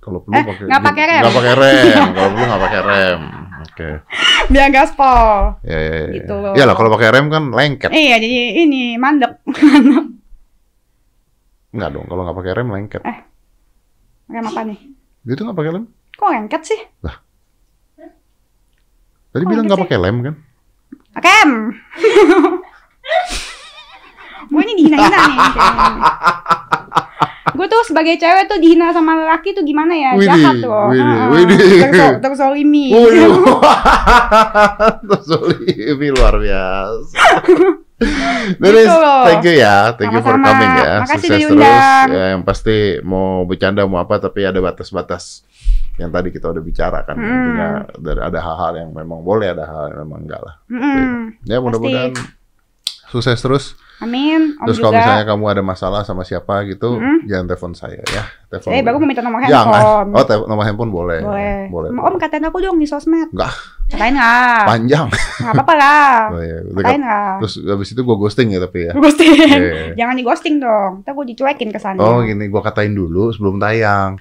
Kalau 0.02 0.18
perlu 0.20 0.34
Eh, 0.34 0.44
pakai 0.44 0.64
nggak 0.66 0.84
pakai 0.84 1.04
rem. 1.06 1.22
Nggak 1.22 1.36
pakai 1.38 1.54
rem. 1.54 2.06
kalau 2.12 2.28
perlu 2.28 2.44
nggak 2.44 2.62
pakai 2.62 2.82
rem. 2.82 3.22
Oke. 3.62 3.90
Biar 4.50 4.68
gaspol. 4.68 5.62
Ya, 5.62 5.78
ya, 5.78 5.94
ya. 6.02 6.10
Gitu 6.18 6.34
loh. 6.34 6.54
Ya 6.58 6.64
lah 6.66 6.74
kalau 6.74 6.90
pakai 6.90 7.08
rem 7.14 7.30
kan 7.30 7.44
lengket. 7.50 7.88
Iya, 7.88 8.16
jadi 8.18 8.38
ini 8.60 8.82
mandek. 8.98 9.38
Enggak 11.72 11.90
dong, 11.94 12.06
kalau 12.06 12.22
nggak 12.26 12.36
pakai 12.36 12.52
rem 12.52 12.68
lengket. 12.68 13.02
Rem 14.28 14.44
apa 14.44 14.62
nih? 14.66 14.80
Itu 15.24 15.42
nggak 15.42 15.56
pakai 15.56 15.72
lem? 15.72 15.86
Kok 16.12 16.28
lengket 16.28 16.62
sih? 16.66 16.82
Tadi 19.32 19.38
Oh, 19.38 19.48
bilang 19.48 19.64
nggak 19.64 19.80
pakai 19.80 19.96
lem 19.96 20.18
kan? 20.22 20.36
Rem. 21.16 21.52
gue 24.52 24.62
ini 24.62 24.74
dihina-hina 24.76 25.18
nih. 25.22 25.38
Gue 27.44 27.66
tuh 27.66 27.82
sebagai 27.84 28.16
cewek 28.16 28.46
tuh 28.46 28.58
dihina 28.58 28.90
sama 28.90 29.16
lelaki 29.16 29.52
tuh 29.52 29.62
gimana 29.62 29.92
ya? 29.92 30.10
Widih, 30.14 30.28
Jahat 30.30 30.54
tuh. 30.60 30.72
widih, 30.88 31.02
Heeh. 31.02 31.28
widih. 31.34 31.72
Terso- 31.84 32.18
Tersolimi. 32.22 32.86
Tersolimi 35.04 36.08
luar 36.12 36.34
biasa. 36.38 37.18
Dennis, 38.58 38.82
Gitu 38.82 38.96
loh. 38.98 39.22
thank 39.24 39.46
you 39.46 39.54
ya, 39.56 39.94
thank 39.94 40.10
you 40.10 40.20
for 40.20 40.34
Sama-sama. 40.34 40.58
coming 40.58 40.72
ya. 40.74 40.90
Makasih 40.98 41.06
Sukses 41.06 41.22
udah 41.22 41.30
terus. 41.30 41.38
diundang. 41.38 42.06
Ya, 42.10 42.24
yang 42.34 42.42
pasti 42.42 42.76
mau 43.02 43.26
bercanda 43.44 43.82
mau 43.86 43.98
apa 43.98 44.14
tapi 44.18 44.40
ada 44.42 44.58
batas-batas 44.58 45.46
yang 45.98 46.10
tadi 46.10 46.28
kita 46.30 46.50
udah 46.50 46.60
bicarakan. 46.60 47.14
Hmm. 47.14 47.30
Intinya 47.30 47.68
ada 48.26 48.40
hal-hal 48.42 48.72
yang 48.76 48.90
memang 48.92 49.22
boleh, 49.22 49.54
ada 49.54 49.64
hal 49.66 49.82
yang 49.94 49.98
memang 50.02 50.20
enggak 50.26 50.42
lah. 50.42 50.54
Mm-mm. 50.66 51.38
Ya 51.46 51.58
mudah-mudahan 51.58 52.12
sukses 53.08 53.38
terus. 53.38 53.78
Amin. 54.02 54.58
Om 54.58 54.66
Terus 54.66 54.78
kalau 54.78 54.94
misalnya 54.94 55.24
kamu 55.24 55.44
ada 55.48 55.62
masalah 55.62 56.02
sama 56.02 56.22
siapa 56.22 56.66
gitu, 56.66 56.98
Mm-mm. 56.98 57.24
jangan 57.24 57.46
telepon 57.46 57.72
saya 57.72 58.02
ya. 58.04 58.26
Telepon 58.48 58.70
Eh, 58.70 58.82
baru 58.82 58.98
mau 58.98 59.06
minta 59.06 59.22
nomor 59.22 59.40
Jangan. 59.40 59.70
handphone. 59.72 60.10
Oh, 60.12 60.24
te- 60.26 60.48
nomor 60.48 60.66
handphone 60.66 60.90
boleh. 60.90 61.20
Boleh. 61.22 61.58
Boleh. 61.70 61.90
Om 61.92 62.16
katain 62.18 62.42
aku 62.44 62.58
dong 62.60 62.76
di 62.76 62.86
sosmed. 62.86 63.30
Enggak. 63.30 63.54
Katain 63.88 64.16
lah. 64.16 64.66
Panjang. 64.66 65.06
Nggak 65.06 65.54
apa-apa 65.54 65.74
lah. 65.76 66.14
Oh, 66.34 66.42
iya. 66.42 66.58
Katain 66.66 67.02
lah. 67.02 67.30
Terus 67.40 67.54
habis 67.62 67.90
itu 67.90 68.02
gue 68.02 68.16
ghosting 68.18 68.48
ya 68.50 68.60
tapi 68.60 68.80
ya. 68.84 68.92
Ghosting. 68.92 69.32
Iya. 69.38 69.74
Jangan 70.02 70.16
di 70.16 70.24
ghosting 70.24 70.56
dong. 70.58 70.92
Ntar 71.02 71.14
gue 71.14 71.26
dicuekin 71.30 71.70
kesannya. 71.70 72.02
Oh 72.02 72.20
gini, 72.20 72.50
gue 72.50 72.62
katain 72.62 72.92
dulu 72.92 73.30
sebelum 73.30 73.56
tayang. 73.56 74.18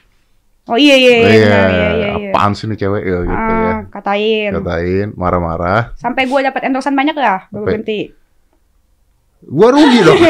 Oh 0.66 0.76
iya 0.76 0.95
iya 0.95 1.11
iya. 1.11 1.18
Oh, 1.18 1.26
benar, 1.26 1.41
iya, 1.41 1.89
iya, 1.91 2.09
iya. 2.20 2.31
apaan 2.31 2.53
sih 2.53 2.68
nih 2.68 2.78
cewek 2.78 3.03
ya 3.03 3.18
gitu 3.24 3.33
Ah, 3.33 3.59
ya. 3.59 3.72
katain. 3.91 4.51
Katain, 4.55 5.07
marah-marah. 5.16 5.97
Sampai 5.97 6.28
gue 6.28 6.41
dapat 6.43 6.62
endorsan 6.62 6.93
banyak 6.93 7.16
lah 7.16 7.49
baru 7.49 7.64
berhenti. 7.64 8.12
Gua 9.45 9.68
rugi 9.72 10.01
dong. 10.05 10.20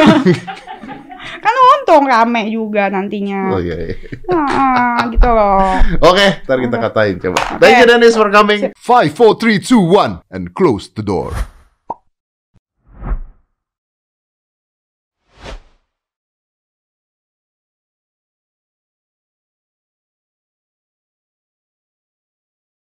Kan 1.41 1.55
untung 1.77 2.05
rame 2.05 2.49
juga 2.53 2.89
nantinya. 2.89 3.53
oh 3.53 3.61
iya. 3.61 3.93
iya. 3.93 3.95
Ah, 4.29 5.05
gitu 5.09 5.25
loh. 5.25 5.77
Oke, 6.01 6.45
ntar 6.45 6.57
kita 6.61 6.77
katain 6.77 7.15
coba. 7.17 7.39
Oke. 7.57 7.61
Thank 7.61 7.75
you 7.81 7.87
Dennis 7.89 8.13
for 8.13 8.29
coming. 8.29 8.69
5, 8.73 8.77
4, 8.77 9.37
3, 9.37 9.57
2, 9.57 10.29
1 10.29 10.33
and 10.33 10.53
close 10.53 10.89
the 10.93 11.01
door. 11.05 11.33